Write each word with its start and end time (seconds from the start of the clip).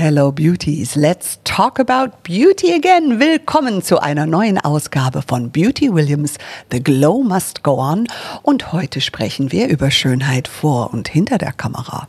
Hello 0.00 0.30
Beauties, 0.30 0.94
let's 0.94 1.40
talk 1.42 1.80
about 1.80 2.22
beauty 2.22 2.72
again. 2.72 3.18
Willkommen 3.18 3.82
zu 3.82 4.00
einer 4.00 4.26
neuen 4.26 4.56
Ausgabe 4.56 5.22
von 5.26 5.50
Beauty 5.50 5.92
Williams, 5.92 6.38
The 6.70 6.80
Glow 6.80 7.24
Must 7.24 7.64
Go 7.64 7.80
On. 7.80 8.06
Und 8.44 8.72
heute 8.72 9.00
sprechen 9.00 9.50
wir 9.50 9.66
über 9.66 9.90
Schönheit 9.90 10.46
vor 10.46 10.94
und 10.94 11.08
hinter 11.08 11.36
der 11.36 11.50
Kamera. 11.50 12.06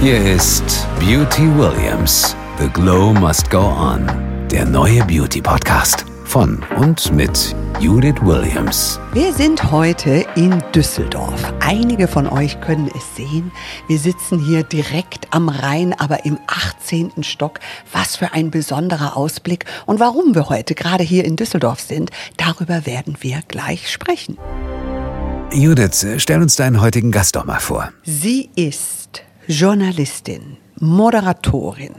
Hier 0.00 0.26
ist 0.26 0.88
Beauty 0.98 1.46
Williams, 1.56 2.34
The 2.58 2.68
Glow 2.70 3.12
Must 3.12 3.48
Go 3.48 3.60
On, 3.60 4.10
der 4.50 4.64
neue 4.64 5.04
Beauty 5.04 5.40
Podcast 5.40 6.04
von 6.28 6.62
und 6.76 7.10
mit 7.14 7.56
Judith 7.80 8.20
Williams. 8.20 9.00
Wir 9.14 9.32
sind 9.32 9.72
heute 9.72 10.26
in 10.36 10.62
Düsseldorf. 10.74 11.54
Einige 11.60 12.06
von 12.06 12.26
euch 12.26 12.60
können 12.60 12.90
es 12.94 13.16
sehen. 13.16 13.50
Wir 13.86 13.98
sitzen 13.98 14.38
hier 14.38 14.62
direkt 14.62 15.28
am 15.30 15.48
Rhein, 15.48 15.94
aber 15.98 16.26
im 16.26 16.38
18. 16.46 17.22
Stock. 17.22 17.60
Was 17.92 18.16
für 18.16 18.34
ein 18.34 18.50
besonderer 18.50 19.16
Ausblick. 19.16 19.64
Und 19.86 20.00
warum 20.00 20.34
wir 20.34 20.50
heute 20.50 20.74
gerade 20.74 21.02
hier 21.02 21.24
in 21.24 21.36
Düsseldorf 21.36 21.80
sind, 21.80 22.10
darüber 22.36 22.84
werden 22.84 23.16
wir 23.20 23.40
gleich 23.48 23.90
sprechen. 23.90 24.36
Judith, 25.50 26.06
stell 26.18 26.42
uns 26.42 26.56
deinen 26.56 26.82
heutigen 26.82 27.10
Gast 27.10 27.36
doch 27.36 27.46
mal 27.46 27.58
vor. 27.58 27.90
Sie 28.04 28.50
ist 28.54 29.22
Journalistin, 29.46 30.58
Moderatorin, 30.78 31.94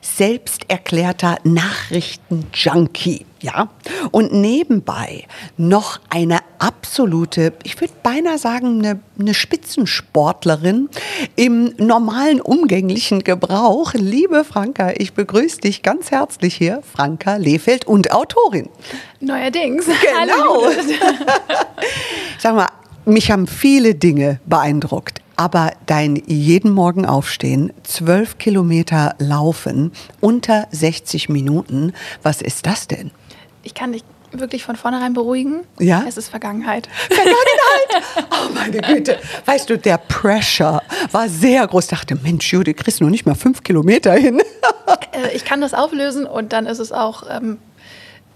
selbsterklärter 0.00 1.38
Nachrichtenjunkie, 1.44 3.26
ja, 3.40 3.68
und 4.10 4.32
nebenbei 4.32 5.24
noch 5.56 6.00
eine 6.10 6.38
absolute, 6.58 7.52
ich 7.62 7.80
würde 7.80 7.94
beinahe 8.02 8.38
sagen, 8.38 8.78
eine, 8.78 9.00
eine 9.18 9.34
Spitzensportlerin 9.34 10.88
im 11.36 11.74
normalen 11.76 12.40
umgänglichen 12.40 13.24
Gebrauch. 13.24 13.92
Liebe 13.94 14.44
Franka, 14.44 14.92
ich 14.96 15.12
begrüße 15.12 15.60
dich 15.60 15.82
ganz 15.82 16.10
herzlich 16.10 16.54
hier, 16.54 16.82
Franka 16.94 17.36
Lehfeld 17.36 17.86
und 17.86 18.12
Autorin. 18.12 18.68
Neuerdings. 19.20 19.86
Genau. 19.86 20.70
Sag 22.38 22.54
mal, 22.54 22.68
mich 23.04 23.30
haben 23.30 23.46
viele 23.46 23.94
Dinge 23.94 24.40
beeindruckt. 24.46 25.20
Aber 25.36 25.72
dein 25.84 26.16
jeden 26.26 26.70
Morgen 26.70 27.04
aufstehen, 27.04 27.72
zwölf 27.82 28.38
Kilometer 28.38 29.14
laufen, 29.18 29.92
unter 30.20 30.66
60 30.70 31.28
Minuten, 31.28 31.92
was 32.22 32.40
ist 32.40 32.66
das 32.66 32.88
denn? 32.88 33.10
Ich 33.62 33.74
kann 33.74 33.92
dich 33.92 34.02
wirklich 34.32 34.64
von 34.64 34.76
vornherein 34.76 35.12
beruhigen. 35.12 35.62
Ja? 35.78 36.04
Es 36.06 36.16
ist 36.16 36.28
Vergangenheit. 36.28 36.88
Vergangenheit! 37.08 38.26
Oh 38.30 38.52
meine 38.54 38.80
Güte. 38.80 39.18
Weißt 39.44 39.68
du, 39.70 39.78
der 39.78 39.98
Pressure 39.98 40.82
war 41.12 41.28
sehr 41.28 41.66
groß. 41.66 41.84
Ich 41.84 41.90
dachte, 41.90 42.16
Mensch, 42.16 42.52
Judy, 42.52 42.74
kriegst 42.74 43.00
du 43.00 43.04
noch 43.04 43.10
nicht 43.10 43.26
mal 43.26 43.34
fünf 43.34 43.62
Kilometer 43.62 44.12
hin. 44.12 44.40
Äh, 45.12 45.34
ich 45.34 45.44
kann 45.44 45.60
das 45.60 45.74
auflösen 45.74 46.26
und 46.26 46.52
dann 46.52 46.66
ist 46.66 46.78
es 46.78 46.92
auch 46.92 47.24
ähm, 47.30 47.58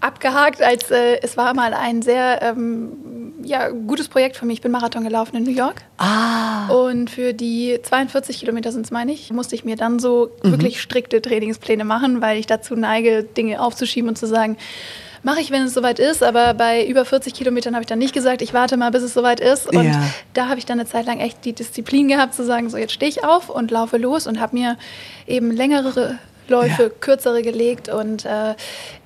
abgehakt, 0.01 0.61
als 0.61 0.91
äh, 0.91 1.19
es 1.21 1.37
war 1.37 1.53
mal 1.53 1.73
ein 1.73 2.01
sehr 2.01 2.41
ähm, 2.41 3.33
ja, 3.43 3.69
gutes 3.69 4.07
Projekt 4.07 4.35
für 4.37 4.45
mich. 4.45 4.57
Ich 4.57 4.61
bin 4.61 4.71
Marathon 4.71 5.03
gelaufen 5.03 5.35
in 5.35 5.43
New 5.43 5.51
York. 5.51 5.83
Ah. 5.97 6.67
Und 6.69 7.09
für 7.09 7.33
die 7.33 7.79
42 7.81 8.39
Kilometer 8.39 8.71
sind 8.71 8.85
es, 8.85 8.91
meine 8.91 9.11
ich, 9.11 9.31
musste 9.31 9.55
ich 9.55 9.63
mir 9.63 9.75
dann 9.75 9.99
so 9.99 10.31
mhm. 10.43 10.51
wirklich 10.51 10.81
strikte 10.81 11.21
Trainingspläne 11.21 11.85
machen, 11.85 12.21
weil 12.21 12.37
ich 12.37 12.47
dazu 12.47 12.75
neige, 12.75 13.23
Dinge 13.23 13.61
aufzuschieben 13.61 14.09
und 14.09 14.17
zu 14.17 14.27
sagen, 14.27 14.57
mache 15.23 15.39
ich, 15.39 15.51
wenn 15.51 15.63
es 15.63 15.73
soweit 15.73 15.99
ist. 15.99 16.23
Aber 16.23 16.53
bei 16.53 16.85
über 16.85 17.05
40 17.05 17.33
Kilometern 17.33 17.73
habe 17.73 17.83
ich 17.83 17.87
dann 17.87 17.99
nicht 17.99 18.13
gesagt, 18.13 18.41
ich 18.41 18.53
warte 18.53 18.77
mal, 18.77 18.91
bis 18.91 19.03
es 19.03 19.13
soweit 19.13 19.39
ist. 19.39 19.67
Und 19.67 19.85
Ja. 19.85 20.03
da 20.33 20.47
habe 20.47 20.59
ich 20.59 20.65
dann 20.65 20.79
eine 20.79 20.89
Zeit 20.89 21.05
lang 21.05 21.19
echt 21.19 21.45
die 21.45 21.53
Disziplin 21.53 22.07
gehabt, 22.07 22.33
zu 22.33 22.43
sagen, 22.43 22.69
so 22.69 22.77
jetzt 22.77 22.93
stehe 22.93 23.09
ich 23.09 23.23
auf 23.23 23.49
und 23.49 23.71
laufe 23.71 23.97
los 23.97 24.27
und 24.27 24.39
habe 24.39 24.55
mir 24.55 24.77
eben 25.27 25.51
längere 25.51 26.17
Läufe, 26.51 26.83
Ja. 26.83 26.89
kürzere 26.89 27.41
gelegt. 27.41 27.89
Und 27.89 28.25
äh, 28.25 28.53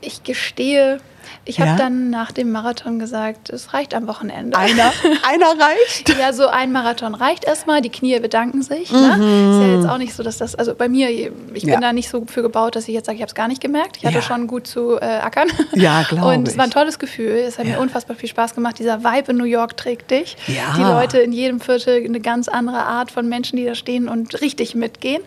ich 0.02 0.24
gestehe, 0.24 1.00
ich 1.46 1.60
habe 1.60 1.72
Ja? 1.72 1.76
dann 1.78 2.10
nach 2.10 2.32
dem 2.32 2.52
Marathon 2.52 3.00
gesagt, 3.00 3.50
es 3.50 3.74
reicht 3.74 3.94
am 3.94 4.08
Wochenende. 4.08 4.58
Einer, 4.58 4.92
einer 5.28 5.48
reicht. 5.62 6.10
Ja, 6.18 6.34
so 6.34 6.48
ein 6.48 6.72
Marathon 6.72 7.16
reicht 7.16 7.46
erstmal. 7.46 7.82
Die 7.82 7.90
Knie 7.90 8.20
bedanken 8.20 8.62
sich. 8.62 8.92
Mhm. 8.92 9.00
Ne? 9.00 9.10
Ist 9.12 9.68
ja 9.68 9.76
jetzt 9.78 9.90
auch 9.90 9.98
nicht 9.98 10.14
so, 10.14 10.24
dass 10.24 10.38
das, 10.38 10.56
also 10.56 10.76
bei 10.76 10.90
mir, 10.90 11.10
ich 11.10 11.32
bin 11.64 11.70
Ja. 11.74 11.80
da 11.80 11.94
nicht 11.94 12.10
so 12.10 12.26
für 12.28 12.42
gebaut, 12.42 12.76
dass 12.76 12.88
ich 12.88 12.94
jetzt 12.94 13.06
sage, 13.06 13.16
ich 13.18 13.22
habe 13.22 13.30
es 13.30 13.36
gar 13.36 13.48
nicht 13.48 13.62
gemerkt. 13.62 13.98
Ich 13.98 14.06
hatte 14.06 14.22
schon 14.22 14.48
gut 14.48 14.68
zu 14.68 14.98
äh, 15.00 15.06
ackern. 15.06 15.48
Ja, 15.74 16.04
glaub 16.08 16.26
Und 16.34 16.48
es 16.48 16.58
war 16.58 16.64
ein 16.66 16.70
ich. 16.70 16.74
tolles 16.74 17.00
Gefühl. 17.00 17.32
Es 17.48 17.58
hat 17.60 17.66
mir 17.66 17.80
unfassbar 17.80 18.16
viel 18.16 18.30
Spaß 18.30 18.56
gemacht. 18.56 18.80
Dieser 18.80 19.04
Vibe 19.04 19.32
in 19.32 19.38
New 19.38 19.44
York 19.46 19.78
trägt 19.78 20.12
dich. 20.12 20.38
Ja. 20.48 20.74
Die 20.78 20.82
Leute 20.82 21.20
in 21.20 21.32
jedem 21.32 21.60
Viertel, 21.60 22.04
eine 22.04 22.20
ganz 22.20 22.48
andere 22.48 22.80
Art 22.80 23.12
von 23.12 23.28
Menschen, 23.30 23.58
die 23.58 23.66
da 23.66 23.76
stehen 23.76 24.08
und 24.10 24.42
richtig 24.42 24.76
mitgehen. 24.76 25.22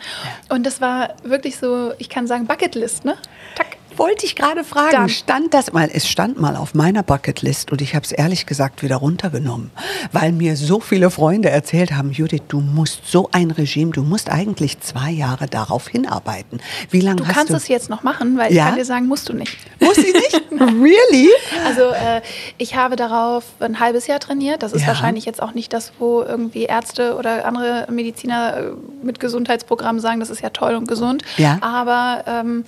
Und 0.49 0.65
das 0.67 0.81
war 0.81 1.15
wirklich 1.25 1.57
so, 1.59 1.93
ich 1.99 2.09
kann 2.09 2.27
sagen, 2.27 2.47
Bucketlist, 2.47 3.05
ne? 3.05 3.17
Tack. 3.57 3.78
Wollte 3.99 4.25
ich 4.27 4.37
gerade 4.37 4.65
fragen, 4.65 4.93
Dann. 4.93 5.09
stand 5.09 5.53
das 5.55 5.73
mal? 5.73 5.91
Es 5.93 6.09
stand 6.09 6.41
mal 6.41 6.57
auf 6.57 6.75
meiner 6.75 7.03
Bucketlist 7.03 7.73
und 7.73 7.83
ich 7.83 7.95
habe 7.95 8.05
es 8.05 8.13
ehrlich 8.13 8.47
gesagt 8.47 8.83
wieder 8.83 8.97
runtergenommen, 8.97 9.71
weil 10.13 10.33
mir 10.33 10.57
so 10.57 10.81
viele 10.81 11.11
Freunde 11.11 11.51
erzählt 11.51 11.93
haben, 11.93 12.13
Judith, 12.13 12.43
du 12.49 12.61
musst 12.61 13.03
so 13.07 13.29
ein 13.33 13.51
Regime, 13.51 13.91
du 13.93 14.03
musst 14.03 14.31
eigentlich 14.31 14.81
zwei 14.81 15.11
Jahre 15.11 15.47
darauf 15.49 15.89
hinarbeiten. 15.89 16.61
Wie 16.91 17.01
lange 17.01 17.17
Du 17.17 17.27
hast 17.27 17.35
kannst 17.35 17.53
du? 17.53 17.57
es 17.57 17.69
jetzt 17.69 17.91
noch 17.91 18.03
machen, 18.05 18.39
weil 18.39 18.53
Ja? 18.53 18.63
ich 18.65 18.69
kann 18.71 18.79
dir 18.79 18.85
sagen, 18.85 19.07
musst 19.07 19.29
du 19.29 19.33
nicht. 19.35 19.57
Muss 19.81 19.99
ich 19.99 20.13
nicht? 20.15 20.43
really? 20.53 21.29
Also 21.67 21.83
äh, 21.91 22.23
ich 22.57 22.77
habe 22.77 22.97
darauf 22.97 23.45
ein 23.61 23.81
halbes 23.81 24.07
Jahr 24.07 24.21
trainiert. 24.21 24.63
Das 24.63 24.73
ist 24.73 24.83
Ja. 24.83 24.89
wahrscheinlich 24.89 25.25
jetzt 25.25 25.43
auch 25.43 25.55
nicht 25.55 25.73
das, 25.73 25.93
wo 25.99 26.23
irgendwie 26.23 26.65
Ärzte 26.65 27.17
oder 27.17 27.45
andere 27.47 27.87
Mediziner 27.91 28.57
äh, 28.59 28.63
mit 29.03 29.19
Gesundheitsprogrammen 29.21 30.01
sagen, 30.01 30.21
das 30.21 30.31
ist 30.31 30.41
ja 30.41 30.51
toll 30.51 30.75
und 30.77 30.87
gesund. 30.87 31.23
Ja. 31.37 31.59
Aber 31.63 32.23
ähm, 32.27 32.65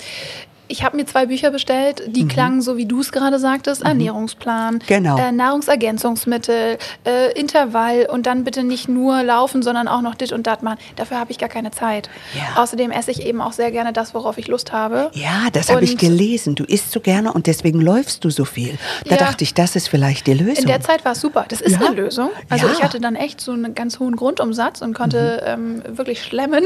ich 0.70 0.84
habe 0.84 0.97
mir 0.97 1.04
zwei 1.04 1.26
Bücher 1.26 1.50
bestellt, 1.50 2.03
die 2.06 2.26
klangen 2.28 2.62
so, 2.62 2.76
wie 2.76 2.86
du 2.86 3.00
es 3.00 3.12
gerade 3.12 3.38
sagtest, 3.38 3.82
Ernährungsplan, 3.82 4.78
Genau. 4.86 5.19
äh, 5.19 5.32
Nahrungsergänzungsmittel, 5.32 6.78
äh, 7.06 7.32
Intervall 7.38 8.06
und 8.10 8.26
dann 8.26 8.44
bitte 8.44 8.62
nicht 8.62 8.88
nur 8.88 9.22
laufen, 9.22 9.62
sondern 9.62 9.88
auch 9.88 10.00
noch 10.03 10.14
dit 10.14 10.32
und 10.32 10.47
dat 10.47 10.62
machen. 10.62 10.78
Dafür 10.97 11.19
habe 11.19 11.31
ich 11.32 11.38
gar 11.38 11.48
keine 11.48 11.70
Zeit. 11.70 12.08
Ja. 12.34 12.62
Außerdem 12.62 12.91
esse 12.91 13.10
ich 13.10 13.26
eben 13.26 13.41
auch 13.41 13.53
sehr 13.53 13.70
gerne 13.70 13.92
das, 13.92 14.14
worauf 14.14 14.38
ich 14.38 14.48
Lust 14.48 14.72
habe. 14.72 15.10
Ja, 15.14 15.48
das 15.53 15.70
habe 15.70 15.84
ich 15.84 15.97
gelesen. 15.98 16.54
Du 16.54 16.64
isst 16.64 16.92
so 16.92 17.00
gerne 17.00 17.32
und 17.32 17.47
deswegen 17.47 17.81
läufst 17.81 18.25
du 18.25 18.31
so 18.31 18.44
viel. 18.44 18.78
Da 19.06 19.12
Ja. 19.12 19.16
dachte 19.16 19.44
ich, 19.44 19.54
das 19.54 19.75
ist 19.76 19.88
vielleicht 19.88 20.26
die 20.26 20.34
Lösung. 20.34 20.62
In 20.64 20.66
der 20.69 20.81
Zeit 20.81 21.04
war 21.04 21.12
es 21.12 21.20
super. 21.20 21.44
Das 21.48 21.60
ist 21.60 21.81
Ja? 21.81 21.87
eine 21.87 21.97
Lösung. 21.97 22.31
Also 22.48 22.69
ich 22.69 22.82
hatte 22.82 23.00
dann 23.00 23.16
echt 23.16 23.41
so 23.41 23.52
einen 23.52 23.75
ganz 23.75 23.98
hohen 23.98 24.16
Grundumsatz 24.16 24.82
und 24.82 24.94
konnte 24.94 25.42
ähm, 25.47 25.82
wirklich 25.88 26.22
schlemmen. 26.22 26.64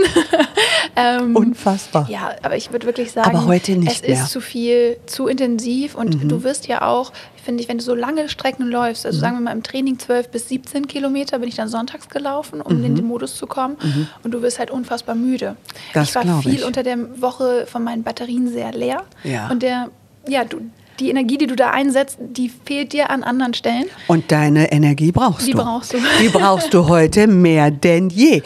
ähm, 0.97 1.35
Unfassbar. 1.37 2.07
ja, 2.11 2.33
aber 2.43 2.57
ich 2.57 2.73
würde 2.73 2.87
wirklich 2.87 3.13
sagen, 3.13 3.31
Aber 3.31 3.47
heute 3.47 3.73
nicht 3.73 3.94
es 4.03 4.09
mehr. 4.09 4.17
Mhm. 4.19 4.25
ist 4.25 4.31
zu 4.33 4.41
viel, 4.41 4.97
zu 5.07 5.27
intensiv 5.27 5.95
und 5.95 6.31
du 6.31 6.43
wirst 6.45 6.67
ja 6.67 6.83
auch, 6.83 7.13
finde 7.45 7.63
ich, 7.63 7.69
wenn 7.69 7.79
du 7.79 7.85
so 7.85 7.95
lange 7.95 8.29
Strecken 8.29 8.67
läufst, 8.69 9.05
Mhm. 9.05 9.09
also 9.09 9.21
sagen 9.21 9.37
wir 9.37 9.41
mal 9.43 9.53
im 9.53 9.63
Training 9.63 9.99
12 9.99 10.29
bis 10.31 10.49
17 10.49 10.87
Kilometer 10.89 11.39
bin 11.39 11.49
ich 11.49 11.57
dann 11.57 11.69
sonntags 11.69 12.09
gelaufen, 12.09 12.61
um 12.61 12.79
Mhm. 12.79 12.85
in 12.85 12.95
den 12.97 13.05
Modus 13.07 13.37
zu 13.37 13.47
kommen 13.47 13.77
und 14.23 14.31
du 14.33 14.41
wirst 14.43 14.59
halt 14.59 14.71
unfassbar 14.71 15.15
müde. 15.15 15.57
Das 15.93 16.09
ich 16.11 16.15
war 16.15 16.43
viel 16.43 16.55
ich. 16.55 16.65
unter 16.65 16.83
der 16.83 17.21
Woche 17.21 17.67
von 17.67 17.85
meinen 17.85 18.03
Batterien 18.03 18.49
sehr 18.53 18.73
leer 18.73 19.03
Ja. 19.25 19.49
und 19.51 19.63
der, 19.63 19.91
ja, 20.29 20.45
du, 20.45 20.61
die 21.01 21.11
Energie, 21.11 21.39
die 21.39 21.47
du 21.47 21.57
da 21.57 21.71
einsetzt, 21.71 22.19
die 22.21 22.51
fehlt 22.65 22.93
dir 22.93 23.11
an 23.11 23.23
anderen 23.23 23.55
Stellen. 23.55 23.85
Und 24.07 24.31
deine 24.31 24.73
Energie 24.73 25.13
brauchst 25.13 25.47
Die 25.47 25.53
du. 25.53 25.59
brauchst 25.59 25.93
du. 25.93 25.99
Die 26.21 26.29
brauchst 26.29 26.73
du 26.75 26.89
heute 26.89 27.27
mehr 27.27 27.71
denn 27.71 28.11
je. 28.11 28.43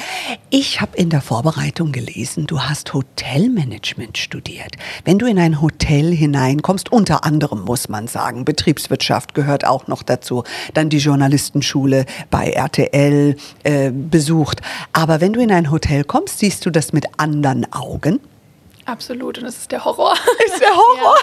Ich 0.51 0.81
habe 0.81 0.97
in 0.97 1.11
der 1.11 1.21
Vorbereitung 1.21 1.93
gelesen, 1.93 2.47
du 2.47 2.61
hast 2.61 2.95
Hotelmanagement 2.95 4.17
studiert. 4.19 4.77
Wenn 5.05 5.19
du 5.19 5.27
in 5.27 5.39
ein 5.39 5.61
Hotel 5.61 6.13
hineinkommst, 6.15 6.91
unter 6.91 7.25
anderem 7.25 7.63
muss 7.65 7.89
man 7.89 8.07
sagen, 8.09 8.45
Betriebswirtschaft 8.45 9.35
gehört 9.35 9.67
auch 9.67 9.87
noch 9.87 10.03
dazu, 10.03 10.45
dann 10.75 10.89
die 10.89 10.99
Journalistenschule 10.99 12.07
bei 12.31 12.51
RTL 12.51 13.37
äh, 13.65 13.91
besucht. 13.91 14.61
Aber 14.93 15.21
wenn 15.21 15.33
du 15.33 15.41
in 15.41 15.53
ein 15.53 15.71
Hotel 15.71 16.05
kommst, 16.05 16.39
siehst 16.39 16.65
du 16.65 16.71
das 16.71 16.93
mit 16.93 17.07
anderen 17.19 17.71
Augen. 17.73 18.21
Absolut, 18.89 19.39
und 19.39 19.45
das 19.45 19.57
ist 19.59 19.71
der 19.73 19.85
Horror. 19.85 20.15
Ist 20.47 20.61
der 20.61 20.71
Horror. 20.75 21.15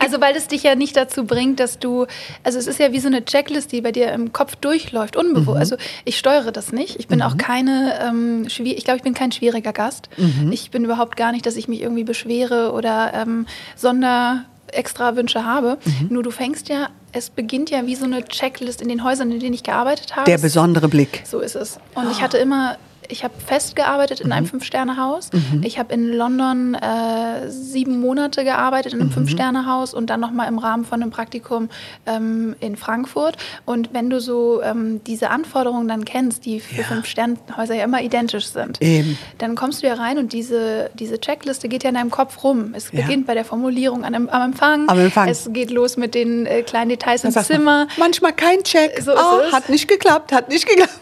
Also 0.00 0.20
weil 0.20 0.34
es 0.34 0.48
dich 0.48 0.62
ja 0.62 0.74
nicht 0.74 0.96
dazu 0.96 1.24
bringt, 1.24 1.60
dass 1.60 1.78
du, 1.78 2.06
also 2.42 2.58
es 2.58 2.66
ist 2.66 2.78
ja 2.78 2.92
wie 2.92 3.00
so 3.00 3.08
eine 3.08 3.24
Checklist, 3.24 3.70
die 3.72 3.80
bei 3.82 3.92
dir 3.92 4.10
im 4.12 4.32
Kopf 4.32 4.56
durchläuft, 4.56 5.16
unbewusst. 5.16 5.58
Also 5.58 5.76
ich 6.06 6.18
steuere 6.18 6.50
das 6.52 6.72
nicht. 6.72 6.98
Ich 6.98 7.08
bin 7.08 7.20
auch 7.20 7.36
keine, 7.36 7.98
ähm, 8.02 8.46
ich 8.46 8.84
glaube, 8.84 8.96
ich 8.96 9.02
bin 9.02 9.12
kein 9.14 9.30
schwieriger 9.32 9.72
Gast. 9.74 10.08
Ich 10.50 10.70
bin 10.70 10.84
überhaupt 10.84 11.16
gar 11.16 11.32
nicht, 11.32 11.44
dass 11.44 11.56
ich 11.56 11.68
mich 11.68 11.82
irgendwie 11.82 12.04
beschwere 12.04 12.72
oder 12.72 13.12
ähm, 13.14 13.46
Sonder 13.76 14.44
extra 14.72 15.16
Wünsche 15.16 15.44
habe. 15.44 15.76
Nur 16.08 16.22
du 16.22 16.30
fängst 16.30 16.68
ja, 16.70 16.88
es 17.12 17.28
beginnt 17.28 17.70
ja 17.70 17.86
wie 17.86 17.96
so 17.96 18.04
eine 18.06 18.24
Checklist 18.24 18.80
in 18.80 18.88
den 18.88 19.04
Häusern, 19.04 19.30
in 19.30 19.40
denen 19.40 19.52
ich 19.54 19.62
gearbeitet 19.64 20.16
habe. 20.16 20.24
Der 20.24 20.36
Es- 20.36 20.42
besondere 20.42 20.88
Blick. 20.88 21.22
So 21.26 21.40
ist 21.40 21.56
es. 21.56 21.78
Und 21.94 22.10
ich 22.10 22.22
hatte 22.22 22.38
immer 22.38 22.78
ich 23.10 23.24
habe 23.24 23.34
fest 23.44 23.76
gearbeitet 23.76 24.20
in 24.20 24.32
einem 24.32 24.46
Fünf-Sterne-Haus. 24.46 25.30
Ich 25.62 25.78
habe 25.78 25.92
in 25.92 26.08
London 26.12 26.74
äh, 26.74 27.48
sieben 27.50 28.00
Monate 28.00 28.44
gearbeitet 28.44 28.92
in 28.94 29.00
einem 29.00 29.10
Fünf-Sterne-Haus 29.10 29.94
und 29.94 30.10
dann 30.10 30.20
nochmal 30.20 30.48
im 30.48 30.58
Rahmen 30.58 30.84
von 30.84 31.02
einem 31.02 31.10
Praktikum 31.10 31.68
ähm, 32.06 32.54
in 32.60 32.76
Frankfurt. 32.76 33.36
Und 33.64 33.92
wenn 33.92 34.10
du 34.10 34.20
so 34.20 34.62
ähm, 34.62 35.02
diese 35.06 35.30
Anforderungen 35.30 35.88
dann 35.88 36.04
kennst, 36.04 36.44
die 36.46 36.60
für 36.60 36.76
Ja. 36.80 36.84
Fünf-Sterne-Häuser 36.84 37.74
ja 37.74 37.84
immer 37.84 38.02
identisch 38.02 38.46
sind, 38.46 38.80
Eben. 38.80 39.18
dann 39.38 39.54
kommst 39.56 39.82
du 39.82 39.86
ja 39.86 39.94
rein 39.94 40.18
und 40.18 40.32
diese, 40.32 40.90
diese 40.94 41.20
Checkliste 41.20 41.68
geht 41.68 41.82
ja 41.82 41.90
in 41.90 41.96
deinem 41.96 42.10
Kopf 42.10 42.42
rum. 42.44 42.72
Es 42.74 42.90
Ja. 42.92 43.02
beginnt 43.02 43.26
bei 43.26 43.34
der 43.34 43.44
Formulierung 43.44 44.04
an, 44.04 44.14
am 44.14 44.28
Empfang. 44.28 44.88
Am 44.88 44.98
Empfang. 44.98 45.28
Es 45.28 45.50
geht 45.52 45.70
los 45.70 45.96
mit 45.96 46.14
den 46.14 46.46
äh, 46.46 46.62
kleinen 46.62 46.90
Details 46.90 47.24
im 47.24 47.32
Zimmer. 47.32 47.88
Manchmal 47.98 48.32
kein 48.32 48.62
Check. 48.62 49.00
So 49.02 49.12
oh. 49.12 49.52
Hat 49.52 49.68
nicht 49.68 49.88
geklappt, 49.88 50.32
hat 50.32 50.48
nicht 50.48 50.66
geklappt. 50.68 50.92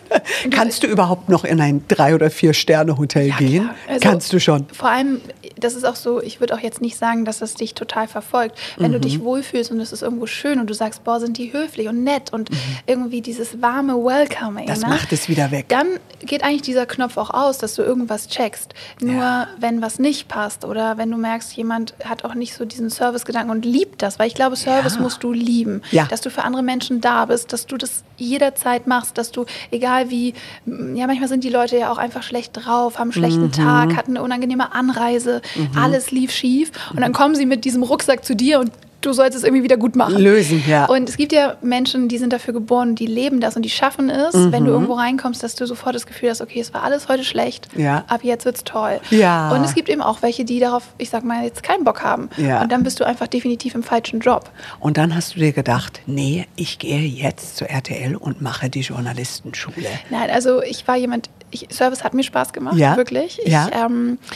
Kannst 0.51 0.83
du 0.83 0.87
überhaupt 0.87 1.29
noch 1.29 1.45
in 1.45 1.61
ein 1.61 1.83
Drei- 1.99 2.15
oder 2.15 2.31
Vier-Sterne-Hotel 2.31 3.31
gehen? 3.39 3.65
klar. 3.65 3.75
Also, 3.89 4.01
Kannst 4.01 4.33
du 4.33 4.39
schon. 4.41 4.67
Vor 4.73 4.89
allem, 4.89 5.21
das 5.57 5.75
ist 5.75 5.85
auch 5.85 5.97
so, 5.97 6.23
ich 6.23 6.39
würde 6.41 6.55
auch 6.55 6.61
jetzt 6.61 6.81
nicht 6.81 6.97
sagen, 6.97 7.25
dass 7.25 7.39
das 7.41 7.55
dich 7.55 7.75
total 7.75 8.07
verfolgt. 8.07 8.57
Wenn 8.77 8.91
Mhm. 8.91 8.95
du 8.95 9.01
dich 9.01 9.21
wohlfühlst 9.21 9.71
und 9.73 9.81
es 9.81 9.93
ist 9.93 10.03
irgendwo 10.03 10.27
schön 10.27 10.61
und 10.61 10.69
du 10.71 10.75
sagst, 10.75 11.03
boah, 11.05 11.19
sind 11.19 11.37
die 11.39 11.53
höflich 11.53 11.89
und 11.89 12.05
nett 12.05 12.33
und 12.33 12.51
Mhm. 12.51 12.57
irgendwie 12.87 13.21
dieses 13.21 13.61
warme 13.61 13.95
Welcoming. 13.95 14.67
Das 14.67 14.81
ne? 14.83 14.89
macht 14.89 15.13
es 15.13 15.29
wieder 15.29 15.51
weg. 15.51 15.67
Dann 15.69 15.87
geht 16.21 16.43
eigentlich 16.45 16.63
dieser 16.63 16.87
Knopf 16.87 17.17
auch 17.17 17.31
aus, 17.31 17.59
dass 17.59 17.75
du 17.75 17.83
irgendwas 17.83 18.29
checkst. 18.29 18.75
Nur 19.01 19.15
Ja. 19.15 19.49
wenn 19.59 19.83
was 19.83 19.99
nicht 19.99 20.29
passt 20.29 20.65
oder 20.65 20.99
wenn 20.99 21.11
du 21.11 21.17
merkst, 21.17 21.53
jemand 21.57 21.95
hat 22.05 22.25
auch 22.25 22.35
nicht 22.35 22.55
so 22.55 22.65
diesen 22.65 22.91
Servicegedanken 22.91 23.51
und 23.51 23.65
liebt 23.65 24.03
das, 24.03 24.19
weil 24.19 24.29
ich 24.29 24.35
glaube, 24.35 24.55
Service 24.57 24.95
Ja. 24.95 25.01
musst 25.01 25.23
du 25.25 25.33
lieben. 25.33 25.83
Ja. 25.91 26.05
Dass 26.07 26.21
du 26.21 26.31
für 26.31 26.45
andere 26.45 26.63
Menschen 26.63 27.01
da 27.01 27.25
bist, 27.25 27.53
dass 27.53 27.67
du 27.67 27.77
das 27.77 28.05
jederzeit 28.17 28.87
machst, 28.87 29.17
dass 29.19 29.31
du, 29.31 29.45
egal 29.71 30.11
wie, 30.11 30.35
ja, 30.67 31.07
manchmal 31.07 31.29
sind 31.29 31.45
die 31.45 31.51
Leute 31.51 31.77
ja 31.79 31.88
auch 31.89 31.99
einfach 31.99 32.23
schlecht 32.23 32.53
drauf, 32.55 32.99
haben 32.99 33.09
einen 33.11 33.13
schlechten 33.13 33.43
Mhm. 33.45 33.53
Tag, 33.53 33.97
hatten 33.97 34.13
eine 34.17 34.23
unangenehme 34.23 34.73
Anreise, 34.73 35.43
alles 35.77 36.11
lief 36.11 36.31
schief 36.33 36.71
und 36.93 37.01
dann 37.01 37.13
kommen 37.13 37.35
sie 37.35 37.47
mit 37.47 37.65
diesem 37.65 37.83
Rucksack 37.83 38.25
zu 38.25 38.35
dir 38.37 38.61
und 38.61 38.71
du 39.01 39.13
sollst 39.13 39.37
es 39.37 39.45
irgendwie 39.45 39.63
wieder 39.63 39.77
gut 39.77 39.95
machen. 39.97 40.17
Lösen, 40.19 40.63
ja. 40.67 40.87
Und 40.87 41.09
es 41.09 41.17
gibt 41.17 41.33
ja 41.33 41.57
Menschen, 41.63 42.09
die 42.09 42.19
sind 42.19 42.33
dafür 42.33 42.53
geboren, 42.53 42.95
die 42.97 43.07
leben 43.07 43.41
das 43.41 43.55
und 43.55 43.63
die 43.63 43.71
schaffen 43.71 44.11
es, 44.11 44.35
wenn 44.35 44.63
Mhm. 44.63 44.67
du 44.67 44.73
irgendwo 44.73 44.95
reinkommst, 44.95 45.43
dass 45.43 45.55
du 45.55 45.67
sofort 45.67 45.95
das 45.95 46.07
Gefühl 46.07 46.31
hast, 46.31 46.41
okay, 46.41 46.59
es 46.61 46.75
war 46.75 46.83
alles 46.83 47.09
heute 47.09 47.23
schlecht, 47.25 47.69
Ja. 47.77 48.05
ab 48.09 48.21
jetzt 48.25 48.45
wird's 48.45 48.65
toll. 48.65 49.01
Ja. 49.11 49.51
Und 49.53 49.63
es 49.65 49.75
gibt 49.75 49.89
eben 49.89 50.03
auch 50.03 50.23
welche, 50.23 50.45
die 50.45 50.59
darauf, 50.59 50.83
ich 50.99 51.11
sag 51.11 51.23
mal, 51.25 51.45
jetzt 51.45 51.63
keinen 51.63 51.85
Bock 51.85 52.03
haben. 52.03 52.29
Ja. 52.37 52.61
Und 52.63 52.73
dann 52.73 52.83
bist 52.83 52.99
du 53.01 53.05
einfach 53.05 53.29
definitiv 53.29 53.75
im 53.75 53.83
falschen 53.85 54.21
Job. 54.21 54.51
Und 54.81 54.97
dann 54.99 55.15
hast 55.15 55.35
du 55.37 55.39
dir 55.41 55.53
gedacht, 55.53 56.01
nee, 56.07 56.47
ich 56.57 56.79
gehe 56.81 57.01
jetzt 57.01 57.57
zur 57.57 57.69
RTL 57.71 58.17
und 58.17 58.43
mache 58.43 58.69
die 58.69 58.81
Journalistenschule. 58.81 59.87
Nein, 60.11 60.31
also 60.31 60.63
ich 60.63 60.87
war 60.89 60.97
jemand, 60.97 61.31
ich, 61.51 61.67
Service 61.71 62.05
hat 62.05 62.15
mir 62.15 62.23
Spaß 62.25 62.53
gemacht, 62.53 62.77
Ja? 62.77 62.97
wirklich. 62.97 63.39
Ich, 63.45 63.51
Ja. 63.53 63.69
ähm, 63.73 64.19
äh, 64.31 64.35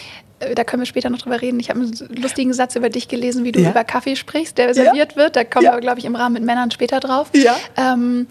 da 0.55 0.65
können 0.65 0.83
wir 0.83 0.87
später 0.87 1.11
noch 1.11 1.19
drüber 1.19 1.41
reden. 1.41 1.59
Ich 1.61 1.71
habe 1.71 1.81
einen 1.81 1.93
lustigen 2.21 2.53
Satz 2.53 2.77
über 2.77 2.91
dich 2.91 3.09
gelesen, 3.09 3.45
wie 3.45 3.53
du 3.53 3.61
Ja? 3.61 3.71
über 3.71 3.85
Kaffee 3.85 4.17
sprichst, 4.17 4.59
der 4.59 4.75
serviert 4.75 5.17
wird. 5.17 5.37
Da 5.37 5.45
kommen 5.45 5.65
Ja. 5.67 5.73
wir, 5.73 5.81
glaube 5.81 5.99
ich, 5.99 6.05
im 6.05 6.15
Rahmen 6.17 6.35
mit 6.35 6.45
Männern 6.45 6.71
später 6.71 7.01
drauf. 7.01 7.29
Ja. 7.35 7.55
Ähm, 7.77 8.27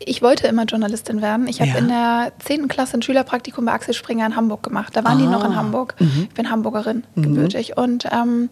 ich 0.00 0.22
wollte 0.22 0.46
immer 0.46 0.64
Journalistin 0.64 1.20
werden. 1.22 1.48
Ich 1.48 1.60
habe 1.60 1.70
Ja. 1.72 1.78
in 1.78 1.88
der 1.88 2.32
10. 2.38 2.68
Klasse 2.68 2.96
ein 2.96 3.02
Schülerpraktikum 3.02 3.64
bei 3.64 3.72
Axel 3.72 3.94
Springer 3.94 4.26
in 4.26 4.36
Hamburg 4.36 4.62
gemacht. 4.62 4.94
Da 4.96 5.02
waren 5.04 5.18
die 5.18 5.26
noch 5.26 5.44
in 5.44 5.52
Ah. 5.52 5.56
Hamburg. 5.56 5.94
Mhm. 5.98 6.26
Ich 6.28 6.34
bin 6.34 6.50
Hamburgerin, 6.50 7.02
gebürtig. 7.16 7.76
Und 7.76 8.06
ähm, 8.12 8.48